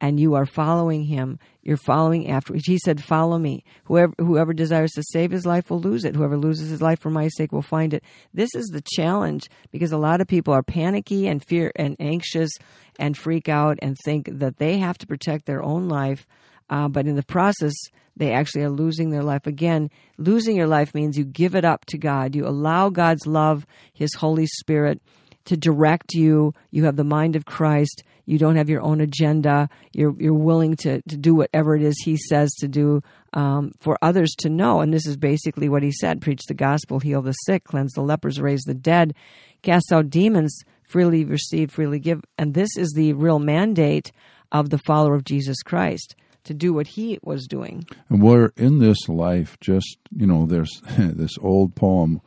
and 0.00 0.18
you 0.18 0.34
are 0.34 0.46
following 0.46 1.04
him. 1.04 1.38
You're 1.62 1.76
following 1.76 2.28
after. 2.28 2.54
He 2.56 2.78
said, 2.78 3.04
"Follow 3.04 3.38
me. 3.38 3.62
Whoever 3.84 4.12
whoever 4.18 4.52
desires 4.52 4.90
to 4.92 5.02
save 5.10 5.30
his 5.30 5.46
life 5.46 5.70
will 5.70 5.80
lose 5.80 6.04
it. 6.04 6.16
Whoever 6.16 6.36
loses 6.36 6.70
his 6.70 6.82
life 6.82 6.98
for 6.98 7.10
my 7.10 7.28
sake 7.28 7.52
will 7.52 7.62
find 7.62 7.94
it." 7.94 8.02
This 8.34 8.52
is 8.56 8.66
the 8.66 8.82
challenge 8.82 9.48
because 9.70 9.92
a 9.92 9.98
lot 9.98 10.20
of 10.20 10.26
people 10.26 10.52
are 10.52 10.64
panicky 10.64 11.28
and 11.28 11.44
fear 11.44 11.70
and 11.76 11.94
anxious 12.00 12.50
and 12.98 13.16
freak 13.16 13.48
out 13.48 13.78
and 13.80 13.96
think 14.04 14.28
that 14.40 14.56
they 14.56 14.78
have 14.78 14.98
to 14.98 15.06
protect 15.06 15.46
their 15.46 15.62
own 15.62 15.88
life. 15.88 16.26
Uh, 16.72 16.88
but 16.88 17.06
in 17.06 17.16
the 17.16 17.22
process, 17.22 17.74
they 18.16 18.32
actually 18.32 18.62
are 18.62 18.70
losing 18.70 19.10
their 19.10 19.22
life. 19.22 19.46
Again, 19.46 19.90
losing 20.16 20.56
your 20.56 20.66
life 20.66 20.94
means 20.94 21.18
you 21.18 21.24
give 21.24 21.54
it 21.54 21.66
up 21.66 21.84
to 21.86 21.98
God. 21.98 22.34
You 22.34 22.46
allow 22.46 22.88
God's 22.88 23.26
love, 23.26 23.66
His 23.92 24.14
Holy 24.14 24.46
Spirit, 24.46 25.02
to 25.44 25.56
direct 25.58 26.14
you. 26.14 26.54
You 26.70 26.84
have 26.84 26.96
the 26.96 27.04
mind 27.04 27.36
of 27.36 27.44
Christ. 27.44 28.04
You 28.24 28.38
don't 28.38 28.56
have 28.56 28.70
your 28.70 28.80
own 28.80 29.02
agenda. 29.02 29.68
You're 29.92 30.14
you're 30.18 30.32
willing 30.32 30.76
to 30.76 31.02
to 31.02 31.16
do 31.18 31.34
whatever 31.34 31.76
it 31.76 31.82
is 31.82 32.00
He 32.02 32.16
says 32.16 32.50
to 32.60 32.68
do 32.68 33.02
um, 33.34 33.72
for 33.78 33.98
others 34.00 34.30
to 34.38 34.48
know. 34.48 34.80
And 34.80 34.94
this 34.94 35.06
is 35.06 35.18
basically 35.18 35.68
what 35.68 35.82
He 35.82 35.92
said: 35.92 36.22
preach 36.22 36.40
the 36.48 36.54
gospel, 36.54 37.00
heal 37.00 37.20
the 37.20 37.32
sick, 37.32 37.64
cleanse 37.64 37.92
the 37.92 38.00
lepers, 38.00 38.40
raise 38.40 38.62
the 38.62 38.74
dead, 38.74 39.14
cast 39.60 39.92
out 39.92 40.08
demons. 40.08 40.58
Freely 40.88 41.24
receive, 41.24 41.70
freely 41.70 41.98
give. 41.98 42.22
And 42.36 42.52
this 42.52 42.76
is 42.76 42.92
the 42.92 43.14
real 43.14 43.38
mandate 43.38 44.12
of 44.52 44.68
the 44.68 44.76
follower 44.76 45.14
of 45.14 45.24
Jesus 45.24 45.62
Christ 45.62 46.14
to 46.44 46.54
do 46.54 46.72
what 46.72 46.86
He 46.86 47.18
was 47.22 47.46
doing. 47.46 47.86
And 48.08 48.22
we're 48.22 48.52
in 48.56 48.78
this 48.78 49.08
life, 49.08 49.58
just, 49.60 49.98
you 50.14 50.26
know, 50.26 50.46
there's 50.46 50.80
this 50.98 51.38
old 51.38 51.74
poem 51.74 52.20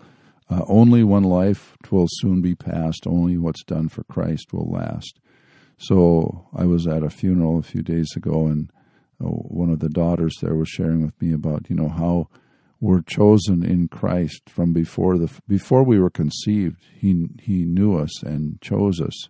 uh, 0.49 0.61
only 0.67 1.03
one 1.03 1.23
life 1.23 1.75
will 1.89 2.07
soon 2.09 2.41
be 2.41 2.55
past, 2.55 3.07
only 3.07 3.37
what's 3.37 3.63
done 3.63 3.89
for 3.89 4.03
Christ 4.03 4.53
will 4.53 4.69
last. 4.69 5.19
So 5.77 6.47
I 6.55 6.65
was 6.65 6.87
at 6.87 7.03
a 7.03 7.09
funeral 7.09 7.57
a 7.57 7.63
few 7.63 7.81
days 7.81 8.15
ago, 8.15 8.45
and 8.47 8.71
uh, 9.19 9.27
one 9.27 9.71
of 9.71 9.79
the 9.79 9.89
daughters 9.89 10.35
there 10.41 10.55
was 10.55 10.69
sharing 10.69 11.03
with 11.03 11.19
me 11.21 11.33
about, 11.33 11.69
you 11.69 11.75
know, 11.75 11.89
how 11.89 12.29
we're 12.79 13.01
chosen 13.01 13.63
in 13.63 13.87
Christ 13.87 14.43
from 14.47 14.71
before 14.71 15.17
the 15.17 15.31
before 15.47 15.83
we 15.83 15.99
were 15.99 16.11
conceived. 16.11 16.83
He 16.93 17.25
he 17.41 17.65
knew 17.65 17.97
us 17.97 18.21
and 18.21 18.61
chose 18.61 19.01
us, 19.01 19.29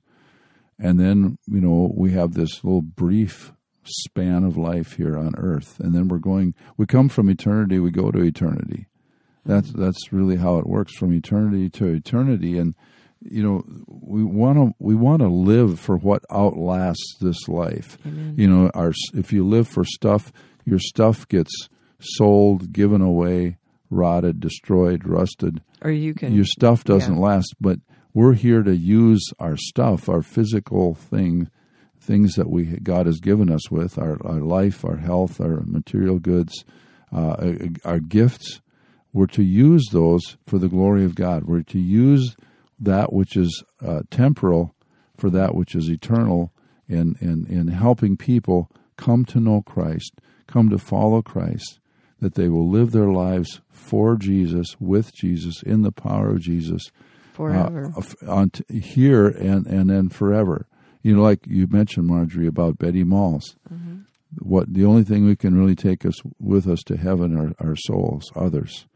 and 0.78 1.00
then 1.00 1.38
you 1.48 1.62
know 1.62 1.94
we 1.96 2.12
have 2.12 2.34
this 2.34 2.64
little 2.64 2.82
brief 2.82 3.54
span 3.88 4.44
of 4.44 4.58
life 4.58 4.98
here 4.98 5.18
on 5.18 5.36
earth. 5.38 5.80
And 5.80 5.94
then 5.94 6.08
we're 6.08 6.18
going 6.18 6.54
we 6.78 6.86
come 6.86 7.10
from 7.10 7.30
eternity 7.30 7.80
we 7.80 7.92
go 7.92 8.12
to 8.12 8.22
eternity. 8.22 8.88
That's 9.46 9.72
that's 9.72 10.12
really 10.12 10.38
how 10.38 10.58
it 10.58 10.68
works 10.68 10.96
from 10.96 11.14
eternity 11.14 11.70
to 11.72 11.88
eternity. 11.88 12.58
And 12.58 12.76
you 13.22 13.44
know 13.44 13.64
we 13.88 14.24
want 14.24 14.58
to 14.58 14.74
we 14.80 14.96
want 14.96 15.22
to 15.22 15.28
live 15.28 15.80
for 15.80 15.98
what 15.98 16.24
outlasts 16.30 17.18
this 17.22 17.48
life. 17.48 17.98
You 18.04 18.48
know 18.48 18.72
our 18.74 18.94
if 19.14 19.32
you 19.32 19.48
live 19.48 19.68
for 19.68 19.84
stuff 19.84 20.32
your 20.66 20.80
stuff 20.80 21.28
gets 21.28 21.70
sold 22.00 22.74
given 22.74 23.02
away 23.02 23.58
rotted 23.90 24.40
destroyed 24.40 25.08
rusted. 25.08 25.62
Or 25.82 25.92
you 25.92 26.14
can. 26.14 26.34
your 26.34 26.46
stuff 26.46 26.84
doesn't 26.84 27.16
yeah. 27.16 27.22
last 27.22 27.56
but 27.62 27.80
we're 28.14 28.34
here 28.34 28.64
to 28.64 28.76
use 28.76 29.24
our 29.40 29.58
stuff 29.58 30.10
our 30.10 30.24
physical 30.24 30.96
thing 30.96 31.50
things 32.06 32.36
that 32.36 32.50
we 32.50 32.66
god 32.82 33.06
has 33.06 33.20
given 33.20 33.52
us 33.52 33.70
with 33.72 33.98
our, 33.98 34.18
our 34.26 34.40
life 34.42 34.86
our 34.86 34.98
health 34.98 35.42
our 35.42 35.62
material 35.66 36.20
goods 36.20 36.64
uh, 37.12 37.36
our 37.84 38.00
gifts 38.00 38.62
we're 39.14 39.26
to 39.28 39.44
use 39.44 39.84
those 39.92 40.38
for 40.46 40.58
the 40.60 40.70
glory 40.70 41.04
of 41.04 41.16
god 41.16 41.44
we're 41.46 41.62
to 41.62 41.80
use 41.80 42.36
that 42.80 43.12
which 43.14 43.36
is 43.36 43.64
uh, 43.86 44.02
temporal 44.12 44.76
for 45.18 45.30
that 45.30 45.56
which 45.56 45.76
is 45.76 45.90
eternal 45.90 46.52
in, 46.88 47.16
and, 47.20 47.48
and 47.48 47.70
helping 47.70 48.18
people 48.18 48.70
come 48.98 49.26
to 49.26 49.40
know 49.40 49.62
Christ, 49.62 50.20
come 50.48 50.70
to 50.70 50.78
follow 50.78 51.22
Christ, 51.22 51.80
that 52.20 52.36
they 52.36 52.50
will 52.50 52.70
live 52.70 52.92
their 52.92 53.10
lives 53.10 53.62
for 53.70 54.16
Jesus, 54.16 54.76
with 54.80 55.14
Jesus, 55.14 55.62
in 55.64 55.82
the 55.82 55.92
power 55.92 56.30
of 56.30 56.42
Jesus, 56.42 56.92
Forever. 57.34 57.94
uh, 57.98 58.32
on 58.32 58.50
t- 58.52 58.80
here 58.80 59.28
and, 59.28 59.66
and 59.68 59.90
then 59.90 60.10
forever. 60.10 60.68
You 61.06 61.16
know, 61.16 61.22
like 61.22 61.46
you 61.46 61.68
mentioned, 61.68 62.08
Marjorie, 62.08 62.48
about 62.48 62.80
Betty 62.80 63.04
Malz. 63.04 63.56
Mm-hmm. 63.72 63.98
What 64.40 64.74
the 64.74 64.86
only 64.86 65.04
thing 65.04 65.24
we 65.24 65.36
can 65.36 65.56
really 65.56 65.76
take 65.76 66.04
us 66.04 66.16
with 66.40 66.68
us 66.68 66.82
to 66.88 66.98
heaven 66.98 67.38
are 67.38 67.54
our 67.64 67.76
souls, 67.76 68.32
others, 68.36 68.88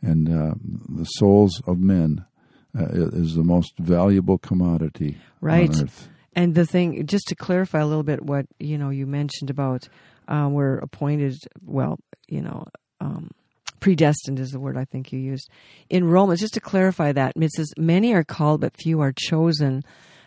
and 0.00 0.28
uh, 0.28 0.54
the 0.88 1.04
souls 1.04 1.60
of 1.66 1.80
men 1.80 2.24
uh, 2.78 2.86
is 2.90 3.34
the 3.34 3.42
most 3.42 3.76
valuable 3.78 4.38
commodity 4.38 5.18
Right. 5.40 5.68
on 5.74 5.82
earth. 5.86 6.08
And 6.36 6.54
the 6.54 6.64
thing, 6.66 7.04
just 7.04 7.26
to 7.26 7.34
clarify 7.34 7.80
a 7.80 7.86
little 7.86 8.04
bit, 8.04 8.22
what 8.22 8.46
you 8.60 8.78
know, 8.78 8.90
you 8.90 9.08
mentioned 9.08 9.50
about 9.50 9.88
uh, 10.28 10.48
we're 10.48 10.78
appointed. 10.78 11.36
Well, 11.66 11.98
you 12.28 12.42
know, 12.42 12.68
um, 13.00 13.32
predestined 13.80 14.38
is 14.38 14.52
the 14.52 14.60
word 14.60 14.76
I 14.76 14.84
think 14.84 15.10
you 15.10 15.18
used 15.18 15.50
in 15.88 16.04
Romans. 16.04 16.38
Just 16.38 16.54
to 16.54 16.60
clarify 16.60 17.10
that, 17.10 17.32
it 17.34 17.50
says, 17.50 17.72
"Many 17.76 18.14
are 18.14 18.22
called, 18.22 18.60
but 18.60 18.76
few 18.76 19.00
are 19.00 19.12
chosen." 19.12 19.82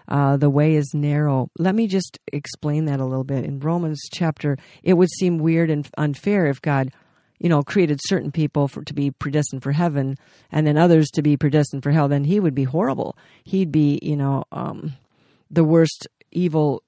Uh, 0.07 0.37
the 0.37 0.49
way 0.49 0.75
is 0.75 0.91
narrow. 0.93 1.49
Let 1.57 1.75
me 1.75 1.87
just 1.87 2.19
explain 2.31 2.85
that 2.85 2.99
a 2.99 3.05
little 3.05 3.23
bit. 3.23 3.45
In 3.45 3.59
Romans 3.59 4.01
chapter, 4.11 4.57
it 4.83 4.93
would 4.93 5.09
seem 5.11 5.37
weird 5.37 5.69
and 5.69 5.87
unfair 5.97 6.47
if 6.47 6.61
God, 6.61 6.91
you 7.39 7.49
know, 7.49 7.63
created 7.63 7.99
certain 8.03 8.31
people 8.31 8.67
for 8.67 8.83
to 8.83 8.93
be 8.93 9.11
predestined 9.11 9.63
for 9.63 9.71
heaven 9.71 10.17
and 10.51 10.67
then 10.67 10.77
others 10.77 11.09
to 11.11 11.21
be 11.21 11.37
predestined 11.37 11.83
for 11.83 11.91
hell. 11.91 12.07
Then 12.07 12.25
He 12.25 12.39
would 12.39 12.55
be 12.55 12.65
horrible. 12.65 13.17
He'd 13.43 13.71
be, 13.71 13.99
you 14.01 14.17
know, 14.17 14.43
um, 14.51 14.93
the 15.49 15.63
worst 15.63 16.07
evil 16.31 16.83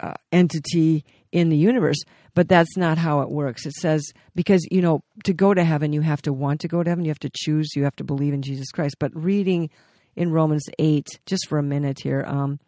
uh, 0.00 0.14
entity 0.32 1.04
in 1.32 1.48
the 1.48 1.56
universe. 1.56 1.98
But 2.34 2.48
that's 2.48 2.76
not 2.76 2.98
how 2.98 3.22
it 3.22 3.30
works. 3.30 3.64
It 3.64 3.72
says, 3.72 4.12
because, 4.34 4.66
you 4.70 4.82
know, 4.82 5.02
to 5.24 5.32
go 5.32 5.54
to 5.54 5.64
heaven, 5.64 5.94
you 5.94 6.02
have 6.02 6.20
to 6.22 6.34
want 6.34 6.60
to 6.60 6.68
go 6.68 6.82
to 6.82 6.90
heaven. 6.90 7.04
You 7.04 7.10
have 7.10 7.18
to 7.20 7.30
choose. 7.34 7.70
You 7.74 7.84
have 7.84 7.96
to 7.96 8.04
believe 8.04 8.34
in 8.34 8.42
Jesus 8.42 8.70
Christ. 8.70 8.96
But 8.98 9.10
reading 9.14 9.70
in 10.16 10.32
Romans 10.32 10.64
8, 10.78 11.06
just 11.26 11.46
for 11.48 11.58
a 11.58 11.62
minute 11.62 12.00
here, 12.00 12.24
um, 12.26 12.58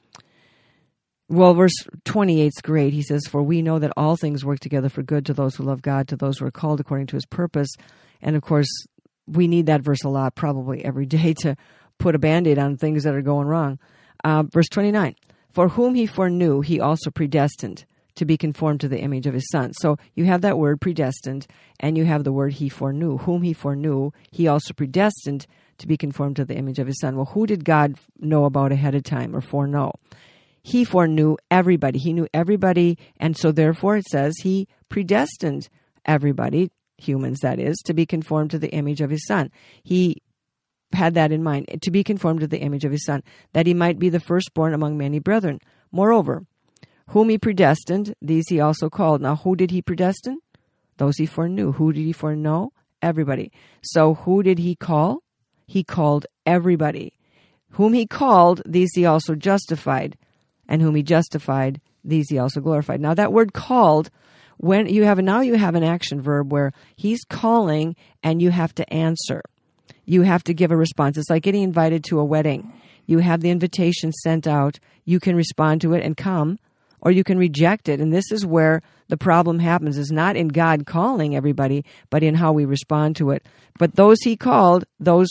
well, 1.30 1.52
verse 1.52 1.74
28 2.04 2.46
is 2.46 2.62
great. 2.62 2.92
He 2.92 3.02
says, 3.02 3.26
For 3.26 3.42
we 3.42 3.60
know 3.60 3.78
that 3.78 3.92
all 3.96 4.16
things 4.16 4.44
work 4.44 4.60
together 4.60 4.88
for 4.88 5.02
good 5.02 5.26
to 5.26 5.34
those 5.34 5.56
who 5.56 5.64
love 5.64 5.82
God, 5.82 6.08
to 6.08 6.16
those 6.16 6.38
who 6.38 6.46
are 6.46 6.50
called 6.50 6.80
according 6.80 7.08
to 7.08 7.16
his 7.16 7.26
purpose. 7.26 7.68
And 8.22 8.34
of 8.34 8.42
course, 8.42 8.68
we 9.26 9.46
need 9.46 9.66
that 9.66 9.82
verse 9.82 10.04
a 10.04 10.08
lot, 10.08 10.34
probably 10.34 10.84
every 10.84 11.06
day, 11.06 11.34
to 11.40 11.56
put 11.98 12.14
a 12.14 12.18
band 12.18 12.46
aid 12.46 12.58
on 12.58 12.76
things 12.76 13.04
that 13.04 13.14
are 13.14 13.22
going 13.22 13.46
wrong. 13.46 13.78
Uh, 14.24 14.44
verse 14.44 14.68
29 14.68 15.16
For 15.52 15.68
whom 15.68 15.94
he 15.94 16.06
foreknew, 16.06 16.62
he 16.62 16.80
also 16.80 17.10
predestined 17.10 17.84
to 18.14 18.24
be 18.24 18.36
conformed 18.36 18.80
to 18.80 18.88
the 18.88 18.98
image 18.98 19.26
of 19.26 19.34
his 19.34 19.48
son. 19.50 19.72
So 19.74 19.96
you 20.14 20.24
have 20.24 20.40
that 20.40 20.58
word 20.58 20.80
predestined, 20.80 21.46
and 21.78 21.96
you 21.96 22.04
have 22.04 22.24
the 22.24 22.32
word 22.32 22.54
he 22.54 22.68
foreknew. 22.68 23.18
Whom 23.18 23.42
he 23.42 23.52
foreknew, 23.52 24.10
he 24.32 24.48
also 24.48 24.72
predestined 24.72 25.46
to 25.78 25.86
be 25.86 25.96
conformed 25.96 26.36
to 26.36 26.44
the 26.44 26.56
image 26.56 26.78
of 26.78 26.86
his 26.86 27.00
son. 27.00 27.16
Well, 27.16 27.26
who 27.26 27.46
did 27.46 27.64
God 27.64 27.94
know 28.18 28.44
about 28.44 28.72
ahead 28.72 28.94
of 28.94 29.02
time 29.02 29.34
or 29.34 29.40
foreknow? 29.40 29.92
He 30.62 30.84
foreknew 30.84 31.36
everybody. 31.50 31.98
He 31.98 32.12
knew 32.12 32.28
everybody, 32.34 32.98
and 33.18 33.36
so 33.36 33.52
therefore 33.52 33.96
it 33.96 34.06
says 34.06 34.34
he 34.42 34.68
predestined 34.88 35.68
everybody, 36.04 36.70
humans 36.98 37.40
that 37.40 37.58
is, 37.58 37.78
to 37.86 37.94
be 37.94 38.04
conformed 38.04 38.50
to 38.50 38.58
the 38.58 38.70
image 38.70 39.00
of 39.00 39.10
his 39.10 39.26
son. 39.26 39.50
He 39.82 40.22
had 40.92 41.14
that 41.14 41.32
in 41.32 41.42
mind, 41.42 41.66
to 41.82 41.90
be 41.90 42.02
conformed 42.02 42.40
to 42.40 42.46
the 42.46 42.60
image 42.60 42.84
of 42.84 42.92
his 42.92 43.04
son, 43.04 43.22
that 43.52 43.66
he 43.66 43.74
might 43.74 43.98
be 43.98 44.08
the 44.08 44.20
firstborn 44.20 44.74
among 44.74 44.96
many 44.96 45.18
brethren. 45.18 45.60
Moreover, 45.92 46.44
whom 47.08 47.28
he 47.28 47.38
predestined, 47.38 48.14
these 48.20 48.48
he 48.48 48.60
also 48.60 48.90
called. 48.90 49.20
Now, 49.20 49.36
who 49.36 49.56
did 49.56 49.70
he 49.70 49.82
predestine? 49.82 50.38
Those 50.96 51.16
he 51.16 51.26
foreknew. 51.26 51.72
Who 51.72 51.92
did 51.92 52.02
he 52.02 52.12
foreknow? 52.12 52.72
Everybody. 53.00 53.52
So, 53.82 54.14
who 54.14 54.42
did 54.42 54.58
he 54.58 54.74
call? 54.74 55.22
He 55.68 55.84
called 55.84 56.26
everybody. 56.46 57.12
Whom 57.72 57.92
he 57.92 58.06
called, 58.06 58.62
these 58.66 58.90
he 58.94 59.04
also 59.04 59.34
justified. 59.36 60.16
And 60.66 60.82
whom 60.82 60.94
he 60.94 61.02
justified, 61.02 61.80
these 62.02 62.28
he 62.30 62.38
also 62.38 62.60
glorified. 62.60 63.00
Now, 63.00 63.14
that 63.14 63.32
word 63.32 63.52
called, 63.52 64.10
when 64.56 64.88
you 64.88 65.04
have 65.04 65.18
now 65.18 65.42
you 65.42 65.54
have 65.54 65.74
an 65.74 65.84
action 65.84 66.20
verb 66.20 66.50
where 66.50 66.72
he's 66.96 67.22
calling 67.24 67.94
and 68.22 68.42
you 68.42 68.50
have 68.50 68.74
to 68.76 68.92
answer. 68.92 69.42
You 70.06 70.22
have 70.22 70.42
to 70.44 70.54
give 70.54 70.72
a 70.72 70.76
response. 70.76 71.18
It's 71.18 71.30
like 71.30 71.42
getting 71.42 71.62
invited 71.62 72.02
to 72.04 72.18
a 72.18 72.24
wedding. 72.24 72.72
You 73.06 73.18
have 73.18 73.42
the 73.42 73.50
invitation 73.50 74.10
sent 74.12 74.46
out. 74.46 74.78
You 75.04 75.20
can 75.20 75.36
respond 75.36 75.82
to 75.82 75.92
it 75.92 76.02
and 76.02 76.16
come, 76.16 76.58
or 77.02 77.10
you 77.10 77.24
can 77.24 77.38
reject 77.38 77.90
it. 77.90 78.00
And 78.00 78.10
this 78.10 78.32
is 78.32 78.46
where 78.46 78.80
the 79.08 79.18
problem 79.18 79.58
happens 79.58 79.98
is 79.98 80.10
not 80.10 80.36
in 80.36 80.48
God 80.48 80.86
calling 80.86 81.36
everybody, 81.36 81.84
but 82.08 82.22
in 82.22 82.34
how 82.34 82.52
we 82.52 82.64
respond 82.64 83.16
to 83.16 83.30
it. 83.30 83.46
But 83.78 83.96
those 83.96 84.18
he 84.22 84.36
called, 84.36 84.84
those 84.98 85.28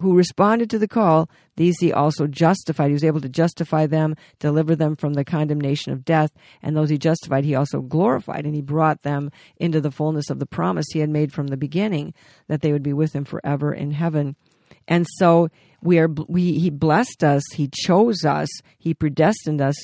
who 0.00 0.16
responded 0.16 0.70
to 0.70 0.78
the 0.78 0.88
call, 0.88 1.28
these 1.56 1.78
he 1.78 1.92
also 1.92 2.26
justified. 2.26 2.88
He 2.88 2.94
was 2.94 3.04
able 3.04 3.20
to 3.20 3.28
justify 3.28 3.86
them, 3.86 4.16
deliver 4.38 4.74
them 4.74 4.96
from 4.96 5.12
the 5.12 5.24
condemnation 5.24 5.92
of 5.92 6.04
death, 6.04 6.30
and 6.62 6.76
those 6.76 6.90
he 6.90 6.98
justified, 6.98 7.44
he 7.44 7.54
also 7.54 7.80
glorified, 7.80 8.44
and 8.44 8.54
he 8.54 8.62
brought 8.62 9.02
them 9.02 9.30
into 9.56 9.80
the 9.80 9.90
fullness 9.90 10.30
of 10.30 10.38
the 10.38 10.46
promise 10.46 10.86
he 10.92 11.00
had 11.00 11.10
made 11.10 11.32
from 11.32 11.48
the 11.48 11.56
beginning 11.56 12.14
that 12.48 12.62
they 12.62 12.72
would 12.72 12.82
be 12.82 12.92
with 12.92 13.14
him 13.14 13.24
forever 13.24 13.72
in 13.72 13.90
heaven. 13.90 14.34
And 14.88 15.06
so 15.18 15.48
we 15.82 15.98
are 15.98 16.08
we 16.08 16.58
he 16.58 16.70
blessed 16.70 17.22
us, 17.22 17.42
he 17.52 17.68
chose 17.72 18.24
us, 18.24 18.48
he 18.78 18.94
predestined 18.94 19.60
us 19.60 19.76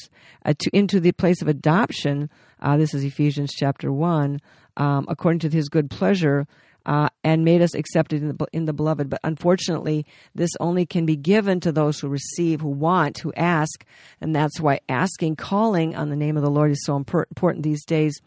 uh, 0.45 0.55
to 0.59 0.71
into 0.77 1.01
the 1.01 1.13
place 1.13 1.43
of 1.43 1.49
adoption. 1.49 2.31
Uh, 2.61 2.77
this 2.77 2.95
is 2.95 3.05
Ephesians 3.05 3.53
chapter 3.55 3.93
one, 3.93 4.41
um, 4.77 5.07
according 5.09 5.41
to 5.41 5.51
his 5.51 5.69
good 5.69 5.91
pleasure 5.91 6.47
uh, 6.89 7.11
and 7.23 7.45
made 7.45 7.61
us 7.61 7.75
accepted 7.75 8.23
in 8.23 8.29
the, 8.29 8.47
in 8.51 8.65
the 8.65 8.73
beloved. 8.73 9.11
But 9.11 9.21
unfortunately, 9.23 10.07
this 10.35 10.51
only 10.59 10.87
can 10.87 11.05
be 11.05 11.17
given 11.17 11.61
to 11.61 11.71
those 11.71 12.01
who 12.01 12.09
receive, 12.09 12.63
who 12.63 12.71
want, 12.71 13.19
who 13.19 13.31
ask. 13.35 13.85
And 14.23 14.35
that's 14.35 14.59
why 14.59 14.81
asking, 14.89 15.37
calling 15.37 15.95
on 15.95 16.09
the 16.09 16.17
name 16.17 16.39
of 16.39 16.43
the 16.43 16.51
Lord 16.51 16.71
is 16.71 16.83
so 16.87 16.97
important 16.97 17.63
these 17.63 17.85
days. 17.85 18.19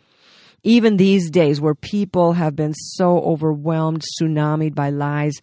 Even 0.61 0.97
these 0.97 1.31
days 1.31 1.59
where 1.59 1.73
people 1.73 2.33
have 2.33 2.55
been 2.55 2.75
so 2.75 3.17
overwhelmed, 3.21 4.03
tsunamied 4.21 4.75
by 4.75 4.91
lies, 4.91 5.41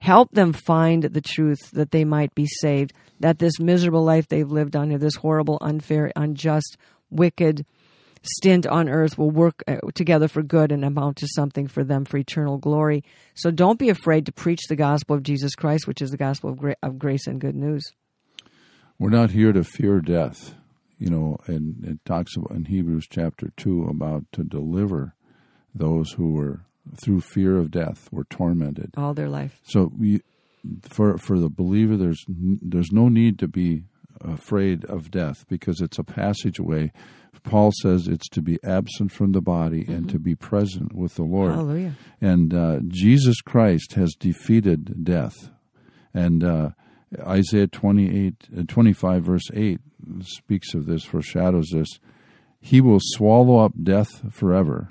help 0.00 0.30
them 0.32 0.52
find 0.52 1.04
the 1.04 1.22
truth 1.22 1.70
that 1.70 1.90
they 1.90 2.04
might 2.04 2.34
be 2.34 2.46
saved, 2.46 2.92
that 3.18 3.38
this 3.38 3.58
miserable 3.58 4.04
life 4.04 4.28
they've 4.28 4.52
lived 4.52 4.76
on 4.76 4.90
here, 4.90 4.98
this 4.98 5.16
horrible, 5.16 5.56
unfair, 5.62 6.12
unjust, 6.16 6.76
wicked, 7.08 7.64
stint 8.22 8.66
on 8.66 8.88
earth 8.88 9.18
will 9.18 9.30
work 9.30 9.62
uh, 9.66 9.76
together 9.94 10.28
for 10.28 10.42
good 10.42 10.72
and 10.72 10.84
amount 10.84 11.18
to 11.18 11.28
something 11.28 11.66
for 11.66 11.84
them 11.84 12.04
for 12.04 12.18
eternal 12.18 12.58
glory. 12.58 13.04
So 13.34 13.50
don't 13.50 13.78
be 13.78 13.88
afraid 13.88 14.26
to 14.26 14.32
preach 14.32 14.66
the 14.68 14.76
gospel 14.76 15.16
of 15.16 15.22
Jesus 15.22 15.54
Christ, 15.54 15.86
which 15.86 16.02
is 16.02 16.10
the 16.10 16.16
gospel 16.16 16.50
of, 16.50 16.58
gra- 16.58 16.76
of 16.82 16.98
grace 16.98 17.26
and 17.26 17.40
good 17.40 17.56
news. 17.56 17.92
We're 18.98 19.10
not 19.10 19.30
here 19.30 19.52
to 19.52 19.62
fear 19.62 20.00
death, 20.00 20.54
you 20.98 21.08
know, 21.08 21.38
and 21.46 21.84
it 21.84 22.04
talks 22.04 22.36
about 22.36 22.50
in 22.50 22.64
Hebrews 22.64 23.06
chapter 23.08 23.52
2 23.56 23.84
about 23.84 24.24
to 24.32 24.42
deliver 24.42 25.14
those 25.74 26.12
who 26.12 26.32
were 26.32 26.62
through 26.96 27.20
fear 27.20 27.56
of 27.58 27.70
death 27.70 28.08
were 28.10 28.24
tormented 28.24 28.92
all 28.96 29.14
their 29.14 29.28
life. 29.28 29.60
So 29.62 29.92
we, 29.96 30.22
for 30.82 31.18
for 31.18 31.38
the 31.38 31.48
believer, 31.48 31.96
there's 31.96 32.24
there's 32.28 32.92
no 32.92 33.08
need 33.08 33.38
to 33.40 33.48
be 33.48 33.84
afraid 34.20 34.84
of 34.86 35.10
death 35.10 35.44
because 35.48 35.80
it's 35.80 35.98
a 35.98 36.04
passageway. 36.04 36.92
Paul 37.42 37.72
says 37.82 38.08
it's 38.08 38.28
to 38.30 38.42
be 38.42 38.58
absent 38.62 39.12
from 39.12 39.32
the 39.32 39.40
body 39.40 39.82
mm-hmm. 39.82 39.92
and 39.92 40.10
to 40.10 40.18
be 40.18 40.34
present 40.34 40.94
with 40.94 41.14
the 41.14 41.22
Lord. 41.22 41.54
Hallelujah. 41.54 41.94
And 42.20 42.54
uh, 42.54 42.80
Jesus 42.86 43.40
Christ 43.40 43.94
has 43.94 44.14
defeated 44.18 45.04
death. 45.04 45.50
And 46.12 46.44
uh, 46.44 46.70
Isaiah 47.20 47.66
28, 47.66 48.34
uh, 48.58 48.62
25, 48.66 49.22
verse 49.24 49.50
8 49.54 49.80
speaks 50.22 50.74
of 50.74 50.86
this, 50.86 51.04
foreshadows 51.04 51.68
this. 51.72 51.88
He 52.60 52.80
will 52.80 53.00
swallow 53.00 53.58
up 53.58 53.72
death 53.82 54.32
forever, 54.32 54.88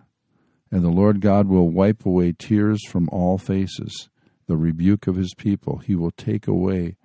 and 0.71 0.83
the 0.83 0.89
Lord 0.89 1.19
God 1.21 1.47
will 1.47 1.69
wipe 1.69 2.05
away 2.05 2.33
tears 2.37 2.81
from 2.87 3.09
all 3.11 3.37
faces. 3.37 4.09
The 4.47 4.57
rebuke 4.57 5.07
of 5.07 5.17
his 5.17 5.33
people 5.33 5.79
he 5.79 5.95
will 5.95 6.11
take 6.11 6.47
away 6.47 6.95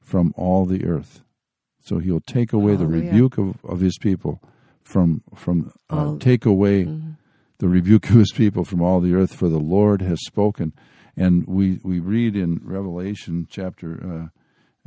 from 0.00 0.34
all 0.36 0.66
the 0.66 0.84
earth. 0.84 1.22
So 1.82 1.98
he'll 1.98 2.20
take 2.20 2.52
away 2.52 2.76
Hallelujah. 2.76 3.00
the 3.00 3.06
rebuke 3.06 3.38
of, 3.38 3.64
of 3.64 3.80
his 3.80 3.96
people 3.98 4.42
from 4.82 5.22
from 5.34 5.72
uh, 5.88 6.16
take 6.18 6.44
away 6.46 6.84
Mhm. 6.84 7.16
the 7.58 7.68
rebuke 7.68 8.08
of 8.10 8.16
his 8.16 8.32
people 8.32 8.64
from 8.64 8.80
all 8.82 9.00
the 9.00 9.14
earth, 9.14 9.34
for 9.34 9.48
the 9.48 9.58
Lord 9.58 10.02
has 10.02 10.18
spoken. 10.26 10.72
And 11.16 11.46
we, 11.46 11.80
we 11.82 11.98
read 12.00 12.34
in 12.36 12.60
Revelation 12.64 13.46
chapter 13.50 14.30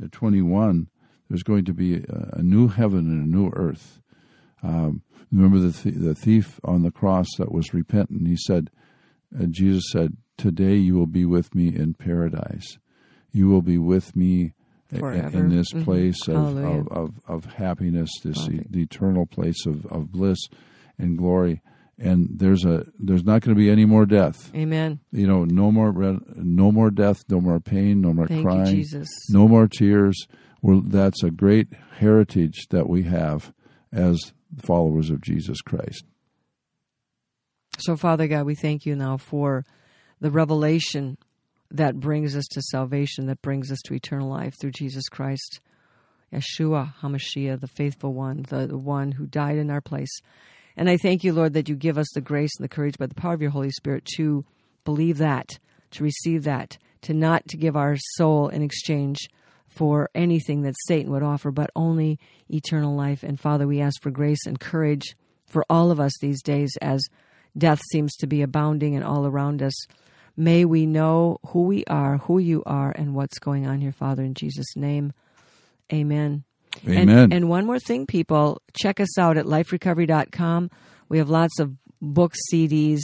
uh, 0.02 0.06
21, 0.10 0.88
there's 1.28 1.42
going 1.42 1.64
to 1.66 1.72
be 1.74 1.96
a, 1.96 2.30
a 2.34 2.42
new 2.42 2.68
heaven 2.68 3.10
and 3.10 3.24
a 3.24 3.36
new 3.36 3.50
earth. 3.54 4.00
Um, 4.62 5.02
remember 5.30 5.58
the, 5.58 5.72
th- 5.72 5.94
the 5.94 6.14
thief 6.14 6.58
on 6.64 6.82
the 6.82 6.90
cross 6.90 7.26
that 7.38 7.52
was 7.52 7.72
repentant? 7.74 8.26
He 8.26 8.36
said, 8.36 8.70
uh, 9.38 9.44
Jesus 9.46 9.84
said, 9.92 10.16
Today 10.36 10.74
you 10.74 10.96
will 10.96 11.06
be 11.06 11.24
with 11.24 11.54
me 11.54 11.68
in 11.68 11.94
paradise. 11.94 12.78
You 13.30 13.48
will 13.48 13.62
be 13.62 13.78
with 13.78 14.16
me 14.16 14.54
Forever. 15.00 15.38
in 15.38 15.48
this 15.48 15.72
Mhm. 15.72 15.84
place 15.84 16.28
of, 16.28 16.34
Hallelujah. 16.34 16.80
of, 16.80 16.88
of, 16.88 17.20
of 17.26 17.44
happiness, 17.54 18.10
this 18.22 18.48
e- 18.48 18.62
the 18.68 18.82
eternal 18.82 19.26
place 19.26 19.66
of, 19.66 19.86
of 19.86 20.10
bliss 20.12 20.38
and 20.98 21.16
glory. 21.18 21.60
And 21.98 22.28
there's 22.38 22.64
a 22.64 22.86
there's 22.98 23.22
not 23.24 23.42
going 23.42 23.54
to 23.54 23.58
be 23.60 23.70
any 23.70 23.84
more 23.84 24.04
death. 24.04 24.50
Amen. 24.54 24.98
You 25.12 25.26
know, 25.28 25.44
no 25.44 25.70
more 25.70 25.92
no 26.36 26.72
more 26.72 26.90
death, 26.90 27.24
no 27.28 27.40
more 27.40 27.60
pain, 27.60 28.00
no 28.00 28.12
more 28.12 28.26
Thank 28.26 28.42
crying, 28.44 28.78
you, 28.78 29.04
no 29.30 29.46
more 29.46 29.68
tears. 29.68 30.26
Well, 30.60 30.82
that's 30.84 31.22
a 31.22 31.30
great 31.30 31.68
heritage 31.98 32.66
that 32.70 32.88
we 32.88 33.04
have 33.04 33.52
as 33.92 34.32
followers 34.60 35.10
of 35.10 35.20
Jesus 35.20 35.60
Christ. 35.60 36.04
So, 37.78 37.96
Father 37.96 38.26
God, 38.28 38.46
we 38.46 38.54
thank 38.54 38.86
you 38.86 38.96
now 38.96 39.16
for 39.16 39.64
the 40.20 40.30
revelation 40.30 41.18
that 41.70 41.98
brings 42.00 42.36
us 42.36 42.46
to 42.52 42.62
salvation, 42.62 43.26
that 43.26 43.42
brings 43.42 43.70
us 43.72 43.80
to 43.86 43.94
eternal 43.94 44.28
life 44.28 44.54
through 44.60 44.72
Jesus 44.72 45.08
Christ, 45.08 45.60
Yeshua 46.32 46.94
HaMashiach, 47.00 47.60
the 47.60 47.68
faithful 47.68 48.12
one, 48.12 48.44
the, 48.48 48.66
the 48.66 48.78
one 48.78 49.12
who 49.12 49.26
died 49.26 49.56
in 49.56 49.70
our 49.70 49.80
place. 49.80 50.20
And 50.76 50.90
I 50.90 50.96
thank 50.96 51.22
you, 51.22 51.32
Lord, 51.32 51.52
that 51.54 51.68
you 51.68 51.76
give 51.76 51.98
us 51.98 52.10
the 52.14 52.20
grace 52.20 52.52
and 52.58 52.64
the 52.64 52.74
courage 52.74 52.98
by 52.98 53.06
the 53.06 53.14
power 53.14 53.34
of 53.34 53.42
your 53.42 53.50
Holy 53.50 53.70
Spirit 53.70 54.04
to 54.16 54.44
believe 54.84 55.18
that, 55.18 55.58
to 55.92 56.02
receive 56.02 56.44
that, 56.44 56.76
to 57.02 57.14
not 57.14 57.46
to 57.48 57.56
give 57.56 57.76
our 57.76 57.96
soul 57.96 58.48
in 58.48 58.62
exchange 58.62 59.28
for 59.68 60.10
anything 60.14 60.62
that 60.62 60.74
Satan 60.86 61.12
would 61.12 61.22
offer, 61.22 61.50
but 61.50 61.70
only 61.74 62.18
eternal 62.48 62.94
life. 62.94 63.22
And 63.22 63.38
Father, 63.38 63.66
we 63.66 63.80
ask 63.80 64.00
for 64.02 64.10
grace 64.10 64.46
and 64.46 64.58
courage 64.58 65.16
for 65.46 65.64
all 65.68 65.90
of 65.90 66.00
us 66.00 66.12
these 66.20 66.42
days 66.42 66.76
as 66.80 67.04
death 67.56 67.80
seems 67.92 68.14
to 68.16 68.26
be 68.26 68.42
abounding 68.42 68.94
and 68.94 69.04
all 69.04 69.26
around 69.26 69.62
us. 69.62 69.74
May 70.36 70.64
we 70.64 70.86
know 70.86 71.38
who 71.48 71.64
we 71.64 71.84
are, 71.86 72.18
who 72.18 72.38
you 72.38 72.62
are, 72.66 72.90
and 72.90 73.14
what's 73.14 73.38
going 73.38 73.66
on 73.66 73.80
here, 73.80 73.92
Father, 73.92 74.22
in 74.22 74.34
Jesus' 74.34 74.76
name. 74.76 75.12
Amen. 75.92 76.44
Amen. 76.84 77.08
And, 77.08 77.32
and 77.32 77.48
one 77.48 77.66
more 77.66 77.78
thing, 77.78 78.06
people, 78.06 78.60
check 78.76 78.98
us 78.98 79.18
out 79.18 79.36
at 79.36 79.46
liferecovery.com. 79.46 80.70
We 81.08 81.18
have 81.18 81.30
lots 81.30 81.60
of 81.60 81.74
books, 82.00 82.38
CDs, 82.52 83.00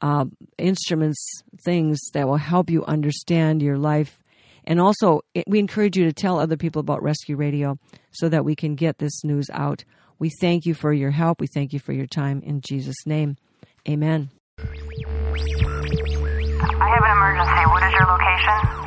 uh, 0.00 0.24
instruments, 0.58 1.42
things 1.64 2.00
that 2.14 2.26
will 2.26 2.36
help 2.36 2.70
you 2.70 2.84
understand 2.84 3.62
your 3.62 3.76
life. 3.76 4.18
And 4.64 4.80
also, 4.80 5.22
it, 5.34 5.44
we 5.46 5.58
encourage 5.58 5.96
you 5.96 6.04
to 6.04 6.12
tell 6.12 6.38
other 6.38 6.56
people 6.56 6.80
about 6.80 7.02
Rescue 7.02 7.36
Radio 7.36 7.78
so 8.12 8.28
that 8.28 8.44
we 8.44 8.54
can 8.54 8.74
get 8.74 8.98
this 8.98 9.24
news 9.24 9.46
out. 9.52 9.84
We 10.18 10.30
thank 10.40 10.66
you 10.66 10.74
for 10.74 10.92
your 10.92 11.10
help. 11.10 11.40
We 11.40 11.46
thank 11.46 11.72
you 11.72 11.78
for 11.78 11.92
your 11.92 12.06
time. 12.06 12.42
In 12.42 12.60
Jesus' 12.60 13.06
name, 13.06 13.36
amen. 13.88 14.30
I 16.80 16.88
have 16.88 17.04
an 17.04 17.10
emergency. 17.10 17.66
What 17.68 17.82
is 17.82 17.92
your 17.92 18.06
location? 18.06 18.80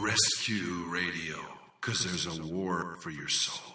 Rescue 0.00 0.84
Radio. 0.88 1.36
Because 1.80 2.00
there's 2.04 2.26
a 2.38 2.42
war 2.42 2.96
for 3.00 3.10
your 3.10 3.28
soul. 3.28 3.73